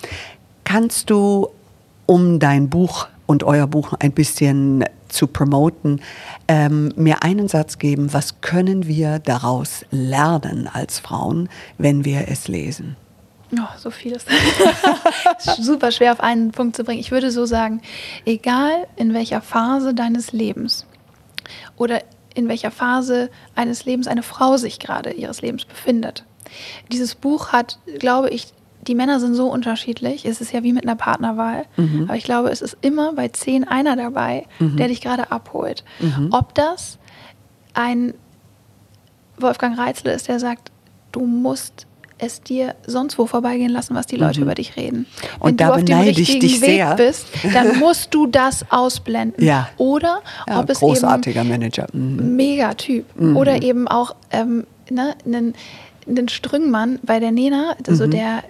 Kannst 0.64 1.10
du, 1.10 1.50
um 2.06 2.40
dein 2.40 2.70
Buch 2.70 3.08
und 3.26 3.44
euer 3.44 3.68
Buch 3.68 3.94
ein 4.00 4.14
bisschen 4.14 4.86
zu 5.10 5.28
promoten, 5.28 6.02
ähm, 6.48 6.94
mir 6.96 7.24
einen 7.24 7.48
Satz 7.48 7.78
geben, 7.78 8.14
was 8.14 8.42
können 8.42 8.88
wir 8.88 9.20
daraus 9.20 9.86
lernen 9.92 10.70
als 10.72 11.00
Frauen, 11.00 11.50
wenn 11.78 12.06
wir 12.06 12.28
es 12.30 12.48
lesen? 12.48 12.96
Oh, 13.54 13.78
so 13.78 13.92
vieles. 13.92 14.26
super 15.60 15.92
schwer 15.92 16.14
auf 16.14 16.22
einen 16.22 16.52
Punkt 16.52 16.78
zu 16.78 16.86
bringen. 16.86 17.02
Ich 17.02 17.12
würde 17.12 17.32
so 17.32 17.46
sagen, 17.46 17.82
egal 18.26 18.88
in 18.96 19.14
welcher 19.14 19.42
Phase 19.42 19.94
deines 19.94 20.32
Lebens 20.32 20.86
oder 21.76 22.02
in 22.34 22.48
welcher 22.48 22.72
Phase 22.72 23.30
eines 23.56 23.86
Lebens 23.86 24.08
eine 24.08 24.24
Frau 24.24 24.58
sich 24.58 24.80
gerade 24.80 25.12
ihres 25.12 25.42
Lebens 25.42 25.66
befindet. 25.66 26.26
Dieses 26.92 27.16
Buch 27.16 27.50
hat, 27.50 27.80
glaube 28.00 28.30
ich, 28.30 28.54
die 28.88 28.96
Männer 28.96 29.20
sind 29.20 29.36
so 29.36 29.48
unterschiedlich. 29.48 30.26
Es 30.26 30.42
ist 30.42 30.52
ja 30.52 30.64
wie 30.64 30.74
mit 30.74 30.84
einer 30.84 30.96
Partnerwahl. 30.96 31.66
Mhm. 31.78 32.06
Aber 32.08 32.18
ich 32.18 32.24
glaube, 32.24 32.50
es 32.50 32.62
ist 32.62 32.78
immer 32.82 33.14
bei 33.14 33.28
zehn 33.28 33.68
einer 33.68 33.96
dabei, 33.96 34.48
mhm. 34.60 34.78
der 34.78 34.88
dich 34.88 35.02
gerade 35.02 35.32
abholt. 35.32 35.84
Mhm. 36.00 36.30
Ob 36.32 36.56
das 36.56 36.98
ein 37.74 38.14
Wolfgang 39.38 39.78
Reitzle 39.78 40.14
ist, 40.14 40.28
der 40.28 40.40
sagt, 40.40 40.72
du 41.12 41.26
musst 41.26 41.86
es 42.22 42.42
dir 42.42 42.76
sonst 42.86 43.18
wo 43.18 43.26
vorbeigehen 43.26 43.72
lassen, 43.72 43.96
was 43.96 44.06
die 44.06 44.16
Leute 44.16 44.40
mhm. 44.40 44.46
über 44.46 44.56
dich 44.56 44.78
reden. 44.78 45.08
Und 45.40 45.50
Wenn 45.50 45.58
da 45.58 45.68
du 45.68 45.74
auf 45.74 45.84
dem 45.84 46.00
richtigen 46.00 46.42
Weg 46.42 46.60
sehr. 46.60 46.96
bist, 46.96 47.26
dann 47.54 47.80
musst 47.80 48.14
du 48.14 48.28
das 48.28 48.66
ausblenden. 48.70 49.44
Ja. 49.44 49.70
Oder 49.78 50.22
ja, 50.48 50.60
ob 50.60 50.70
es 50.70 50.80
großartiger 50.80 51.42
eben 51.42 51.50
Manager. 51.50 51.88
Mhm. 51.92 52.36
Mega 52.36 52.74
Typ. 52.76 53.06
Mhm. 53.20 53.36
Oder 53.36 53.62
eben 53.64 53.88
auch 53.88 54.16
ähm, 54.32 54.66
ne, 54.90 55.16
einen, 55.26 55.56
einen 56.08 56.30
Strüngmann 56.30 57.00
bei 57.04 57.20
der 57.20 57.32
Nena, 57.32 57.76
also 57.88 58.06
mhm. 58.06 58.12
der 58.12 58.44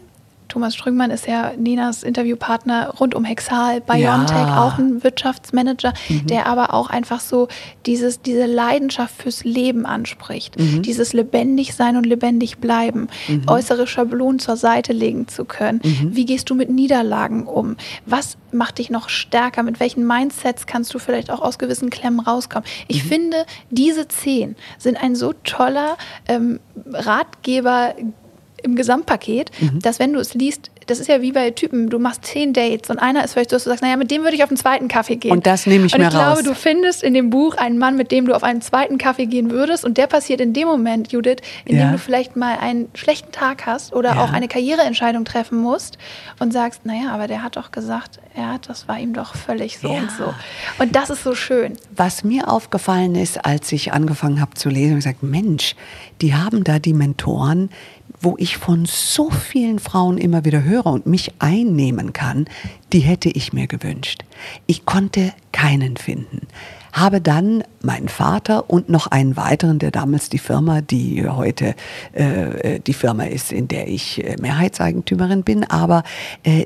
Thomas 0.52 0.76
Strüngmann 0.76 1.12
ist 1.12 1.28
ja 1.28 1.54
Ninas 1.58 2.04
Interviewpartner 2.04 2.90
rund 3.00 3.16
um 3.16 3.24
Hexal, 3.24 3.80
Biontech, 3.80 4.36
ja. 4.36 4.66
auch 4.66 4.78
ein 4.78 5.02
Wirtschaftsmanager, 5.02 5.94
mhm. 6.10 6.28
der 6.28 6.46
aber 6.46 6.74
auch 6.74 6.90
einfach 6.90 7.22
so 7.22 7.48
dieses, 7.86 8.22
diese 8.22 8.48
Leidenschaft 8.48 9.16
fürs 9.16 9.46
Leben 9.46 9.86
anspricht. 9.86 10.60
Mhm. 10.60 10.82
Dieses 10.82 11.14
lebendig 11.14 11.74
sein 11.74 11.96
und 11.96 12.06
lebendig 12.06 12.58
bleiben, 12.58 13.08
mhm. 13.30 13.44
äußere 13.48 13.88
Schablonen 13.88 14.40
zur 14.40 14.58
Seite 14.58 14.92
legen 14.92 15.30
zu 15.30 15.46
können. 15.46 15.80
Mhm. 15.86 16.18
Wie 16.18 16.26
gehst 16.26 16.50
du 16.50 16.56
mit 16.56 16.70
Niederlagen 16.70 17.48
um? 17.48 17.78
Was 18.06 18.36
macht 18.52 18.80
dich 18.80 18.90
noch 18.90 19.08
stärker? 19.08 19.64
Mit 19.64 19.80
welchen 19.80 20.06
Mindsets 20.06 20.66
kannst 20.66 20.94
du 20.94 21.00
vielleicht 21.00 21.32
auch 21.32 21.42
aus 21.42 21.60
gewissen 21.60 21.90
Klemmen 21.90 22.20
rauskommen? 22.20 22.68
Ich 22.90 23.06
mhm. 23.06 23.08
finde, 23.08 23.46
diese 23.70 24.10
zehn 24.10 24.58
sind 24.78 25.02
ein 25.02 25.16
so 25.16 25.32
toller 25.46 25.96
ähm, 26.28 26.60
Ratgeber 26.92 27.96
im 28.64 28.76
Gesamtpaket, 28.76 29.52
mhm. 29.60 29.80
dass 29.80 30.00
wenn 30.00 30.14
du 30.14 30.20
es 30.20 30.34
liest, 30.34 30.72
das 30.92 31.00
ist 31.00 31.08
ja 31.08 31.22
wie 31.22 31.32
bei 31.32 31.52
Typen, 31.52 31.90
du 31.90 32.00
machst 32.00 32.26
zehn 32.26 32.54
Dates 32.54 32.90
und 32.90 33.00
einer 33.00 33.24
ist 33.24 33.34
vielleicht 33.34 33.50
so, 33.50 33.56
dass 33.56 33.64
du 33.64 33.70
sagst, 33.70 33.82
naja, 33.82 33.98
mit 33.98 34.12
dem 34.12 34.24
würde 34.24 34.36
ich 34.36 34.44
auf 34.44 34.50
einen 34.50 34.58
zweiten 34.58 34.88
Kaffee 34.88 35.16
gehen. 35.16 35.32
Und 35.32 35.48
das 35.48 35.66
nehme 35.66 35.86
ich 35.86 35.94
und 35.94 36.00
mir 36.00 36.08
raus. 36.08 36.14
Und 36.14 36.20
ich 36.20 36.26
glaube, 36.26 36.44
du 36.44 36.54
findest 36.54 37.04
in 37.04 37.14
dem 37.14 37.30
Buch 37.30 37.56
einen 37.56 37.78
Mann, 37.78 37.98
mit 37.98 38.12
dem 38.12 38.26
du 38.26 38.36
auf 38.36 38.44
einen 38.44 38.62
zweiten 38.62 38.98
Kaffee 38.98 39.26
gehen 39.26 39.50
würdest 39.50 39.86
und 39.86 39.98
der 39.98 40.08
passiert 40.08 40.42
in 40.42 40.54
dem 40.54 40.68
Moment, 40.68 41.12
Judith, 41.12 41.38
in 41.66 41.78
ja. 41.78 41.86
dem 41.86 41.92
du 41.94 41.98
vielleicht 41.98 42.36
mal 42.36 42.58
einen 42.58 42.90
schlechten 42.94 43.32
Tag 43.32 43.66
hast 43.66 43.94
oder 43.94 44.16
ja. 44.16 44.24
auch 44.24 44.34
eine 44.34 44.48
Karriereentscheidung 44.48 45.26
treffen 45.26 45.58
musst 45.58 45.98
und 46.40 46.52
sagst, 46.52 46.86
naja, 46.86 47.12
aber 47.12 47.28
der 47.28 47.42
hat 47.44 47.56
doch 47.56 47.72
gesagt, 47.72 48.20
ja, 48.36 48.58
das 48.66 48.88
war 48.88 49.00
ihm 49.00 49.14
doch 49.14 49.36
völlig 49.36 49.80
so 49.80 49.88
ja. 49.88 50.00
und 50.00 50.12
so. 50.12 50.34
Und 50.80 50.96
das 50.96 51.10
ist 51.10 51.24
so 51.24 51.36
schön. 51.36 51.78
Was 51.96 52.24
mir 52.24 52.50
aufgefallen 52.50 53.16
ist, 53.16 53.46
als 53.46 53.72
ich 53.72 53.94
angefangen 53.94 54.42
habe 54.42 54.54
zu 54.56 54.70
lesen, 54.70 54.98
ich 54.98 55.06
gesagt, 55.06 55.24
Mensch, 55.24 55.76
die 56.22 56.36
haben 56.36 56.64
da 56.64 56.80
die 56.80 56.94
Mentoren, 56.94 57.70
wo 58.22 58.36
ich 58.38 58.58
von 58.58 58.86
so 58.86 59.30
vielen 59.32 59.80
Frauen 59.80 60.18
immer 60.18 60.46
wieder 60.46 60.64
höre 60.64 60.81
und 60.86 61.06
mich 61.06 61.34
einnehmen 61.40 62.14
kann, 62.14 62.46
die 62.94 63.00
hätte 63.00 63.30
ich 63.30 63.54
mir 63.54 63.68
gewünscht. 63.68 64.24
Ich 64.68 64.86
konnte 64.86 65.34
keinen 65.52 65.98
finden. 65.98 66.48
Habe 66.94 67.22
dann 67.22 67.64
meinen 67.82 68.10
Vater 68.10 68.70
und 68.70 68.90
noch 68.90 69.08
einen 69.08 69.38
weiteren, 69.38 69.80
der 69.80 69.92
damals 69.92 70.30
die 70.30 70.40
Firma, 70.40 70.82
die 70.82 71.26
heute 71.28 71.76
äh, 72.12 72.80
die 72.80 72.94
Firma 72.94 73.24
ist, 73.24 73.54
in 73.54 73.68
der 73.70 73.88
ich 73.88 74.24
äh, 74.24 74.36
Mehrheitseigentümerin 74.42 75.44
bin, 75.44 75.64
aber 75.64 76.04
äh, 76.44 76.66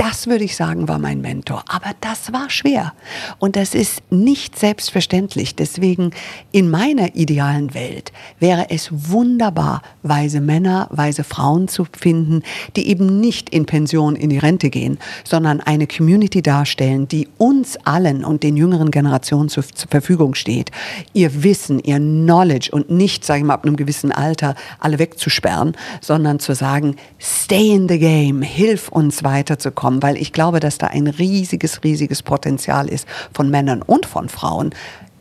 das 0.00 0.28
würde 0.28 0.44
ich 0.44 0.56
sagen, 0.56 0.88
war 0.88 0.98
mein 0.98 1.20
Mentor. 1.20 1.62
Aber 1.68 1.90
das 2.00 2.32
war 2.32 2.48
schwer. 2.48 2.94
Und 3.38 3.54
das 3.54 3.74
ist 3.74 4.00
nicht 4.08 4.58
selbstverständlich. 4.58 5.56
Deswegen 5.56 6.12
in 6.52 6.70
meiner 6.70 7.14
idealen 7.16 7.74
Welt 7.74 8.10
wäre 8.38 8.70
es 8.70 8.88
wunderbar, 8.90 9.82
weise 10.02 10.40
Männer, 10.40 10.88
weise 10.90 11.22
Frauen 11.22 11.68
zu 11.68 11.84
finden, 11.84 12.42
die 12.76 12.88
eben 12.88 13.20
nicht 13.20 13.50
in 13.50 13.66
Pension 13.66 14.16
in 14.16 14.30
die 14.30 14.38
Rente 14.38 14.70
gehen, 14.70 14.96
sondern 15.22 15.60
eine 15.60 15.86
Community 15.86 16.40
darstellen, 16.40 17.06
die 17.06 17.28
uns 17.36 17.76
allen 17.84 18.24
und 18.24 18.42
den 18.42 18.56
jüngeren 18.56 18.90
Generationen 18.90 19.50
zur, 19.50 19.64
zur 19.66 19.90
Verfügung 19.90 20.34
steht. 20.34 20.70
Ihr 21.12 21.42
Wissen, 21.42 21.78
ihr 21.78 21.98
Knowledge 21.98 22.70
und 22.72 22.88
nicht, 22.88 23.22
sage 23.26 23.40
ich 23.40 23.44
mal, 23.44 23.52
ab 23.52 23.66
einem 23.66 23.76
gewissen 23.76 24.12
Alter 24.12 24.54
alle 24.78 24.98
wegzusperren, 24.98 25.76
sondern 26.00 26.40
zu 26.40 26.54
sagen, 26.54 26.96
stay 27.18 27.74
in 27.74 27.86
the 27.86 27.98
game, 27.98 28.40
hilf 28.40 28.88
uns 28.88 29.24
weiterzukommen 29.24 29.89
bekommen, 29.90 30.02
weil 30.02 30.16
ich 30.16 30.32
glaube, 30.32 30.60
dass 30.60 30.78
da 30.78 30.88
ein 30.88 31.06
riesiges, 31.06 31.82
riesiges 31.82 32.22
Potenzial 32.22 32.88
ist 32.88 33.06
von 33.32 33.50
Männern 33.50 33.82
und 33.82 34.06
von 34.06 34.28
Frauen, 34.28 34.70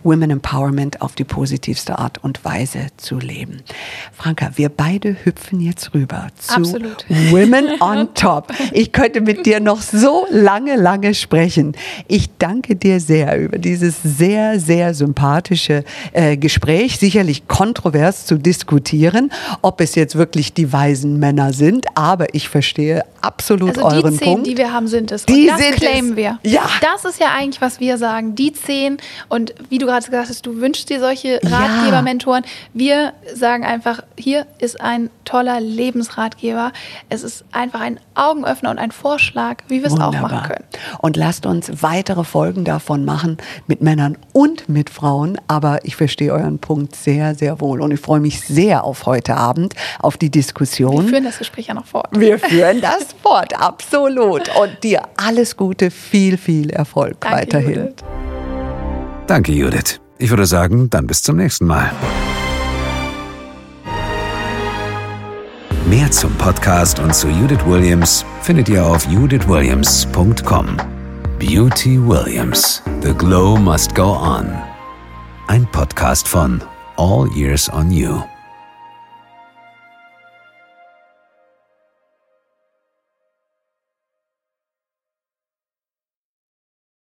Women 0.03 0.31
Empowerment 0.31 1.01
auf 1.01 1.15
die 1.15 1.23
positivste 1.23 1.99
Art 1.99 2.23
und 2.23 2.43
Weise 2.45 2.87
zu 2.97 3.17
leben. 3.19 3.61
Franka, 4.13 4.51
wir 4.55 4.69
beide 4.69 5.15
hüpfen 5.23 5.59
jetzt 5.59 5.93
rüber 5.93 6.27
zu 6.37 6.55
Absolut. 6.55 7.05
Women 7.31 7.69
on 7.81 8.13
Top. 8.13 8.53
Ich 8.71 8.91
könnte 8.91 9.21
mit 9.21 9.45
dir 9.45 9.59
noch 9.59 9.81
so 9.81 10.25
lange, 10.29 10.75
lange 10.75 11.13
sprechen. 11.13 11.73
Ich 12.07 12.29
danke 12.37 12.75
dir 12.75 12.99
sehr 12.99 13.37
über 13.39 13.57
dieses 13.57 13.97
sehr, 14.03 14.59
sehr 14.59 14.93
sympathische 14.93 15.83
äh, 16.13 16.37
Gespräch. 16.37 16.97
Sicherlich 16.97 17.47
kontrovers 17.47 18.25
zu 18.25 18.37
diskutieren, 18.37 19.31
ob 19.61 19.81
es 19.81 19.95
jetzt 19.95 20.15
wirklich 20.15 20.53
die 20.53 20.71
weisen 20.71 21.19
Männer 21.19 21.53
sind, 21.53 21.85
aber 21.95 22.33
ich 22.33 22.47
verstehe 22.49 23.03
absolut 23.21 23.77
Also 23.77 23.89
die 23.89 23.95
euren 24.03 24.17
zehn, 24.17 24.33
Punkt. 24.33 24.47
die 24.47 24.57
wir 24.57 24.71
haben, 24.71 24.87
sind 24.87 25.11
es. 25.11 25.25
Die 25.25 25.41
und 25.41 25.47
das 25.47 25.59
sind 25.59 25.75
claimen 25.75 26.11
es. 26.11 26.15
wir. 26.15 26.39
Ja. 26.43 26.69
Das 26.81 27.05
ist 27.05 27.19
ja 27.19 27.27
eigentlich, 27.35 27.61
was 27.61 27.79
wir 27.79 27.97
sagen. 27.97 28.35
Die 28.35 28.53
zehn. 28.53 28.97
Und 29.27 29.53
wie 29.69 29.77
du 29.77 29.88
gerade 29.89 30.05
gesagt 30.05 30.29
hast, 30.29 30.45
du 30.45 30.59
wünschst 30.61 30.89
dir 30.89 30.99
solche. 30.99 31.39
Ratgeber, 31.43 32.01
Mentoren. 32.01 32.43
Wir 32.73 33.13
sagen 33.33 33.63
einfach, 33.63 34.01
hier 34.17 34.45
ist 34.59 34.79
ein 34.81 35.09
toller 35.25 35.59
Lebensratgeber. 35.59 36.71
Es 37.09 37.23
ist 37.23 37.43
einfach 37.51 37.81
ein 37.81 37.99
Augenöffner 38.15 38.71
und 38.71 38.79
ein 38.79 38.91
Vorschlag, 38.91 39.57
wie 39.67 39.81
wir 39.81 39.87
es 39.87 39.99
auch 39.99 40.11
machen 40.13 40.43
können. 40.43 40.65
Und 40.99 41.17
lasst 41.17 41.45
uns 41.45 41.81
weitere 41.81 42.23
Folgen 42.23 42.65
davon 42.65 43.05
machen 43.05 43.37
mit 43.67 43.81
Männern 43.81 44.17
und 44.33 44.69
mit 44.69 44.89
Frauen. 44.89 45.39
Aber 45.47 45.79
ich 45.83 45.95
verstehe 45.95 46.31
euren 46.33 46.59
Punkt 46.59 46.95
sehr, 46.95 47.35
sehr 47.35 47.59
wohl. 47.61 47.81
Und 47.81 47.91
ich 47.91 47.99
freue 47.99 48.19
mich 48.19 48.41
sehr 48.41 48.83
auf 48.83 49.05
heute 49.05 49.35
Abend, 49.35 49.73
auf 49.99 50.17
die 50.17 50.27
Wir 50.27 50.31
Diskussion. 50.31 51.07
führen 51.07 51.23
das 51.23 51.37
Gespräch 51.37 51.67
ja 51.67 51.73
noch 51.73 51.85
fort. 51.85 52.07
Wir 52.11 52.39
führen 52.39 52.81
das 52.81 53.07
fort, 53.21 53.53
absolut. 53.59 54.49
Und 54.55 54.83
dir 54.83 55.01
alles 55.17 55.57
Gute, 55.57 55.91
viel, 55.91 56.37
viel 56.37 56.69
Erfolg 56.69 57.17
Danke, 57.21 57.37
weiterhin. 57.37 57.75
Judith. 57.75 58.38
Danke, 59.29 59.51
Judith. 59.51 60.01
Ich 60.17 60.31
würde 60.31 60.47
sagen, 60.47 60.89
dann 60.89 61.05
bis 61.05 61.21
zum 61.21 61.35
nächsten 61.35 61.67
Mal. 61.67 61.91
Mehr 65.87 66.09
zum 66.09 66.33
Podcast 66.37 66.99
und 66.99 67.13
zu 67.13 67.27
Judith 67.27 67.63
Williams 67.67 68.25
findet 68.41 68.69
ihr 68.69 68.83
auf 68.83 69.05
judithwilliams.com. 69.05 70.77
Beauty 71.37 71.99
Williams. 72.07 72.81
The 73.03 73.13
Glow 73.13 73.55
Must 73.55 73.93
Go 73.93 74.17
On. 74.17 74.51
Ein 75.45 75.67
Podcast 75.71 76.27
von 76.27 76.63
All 76.97 77.29
Years 77.35 77.71
on 77.71 77.91
You. 77.91 78.23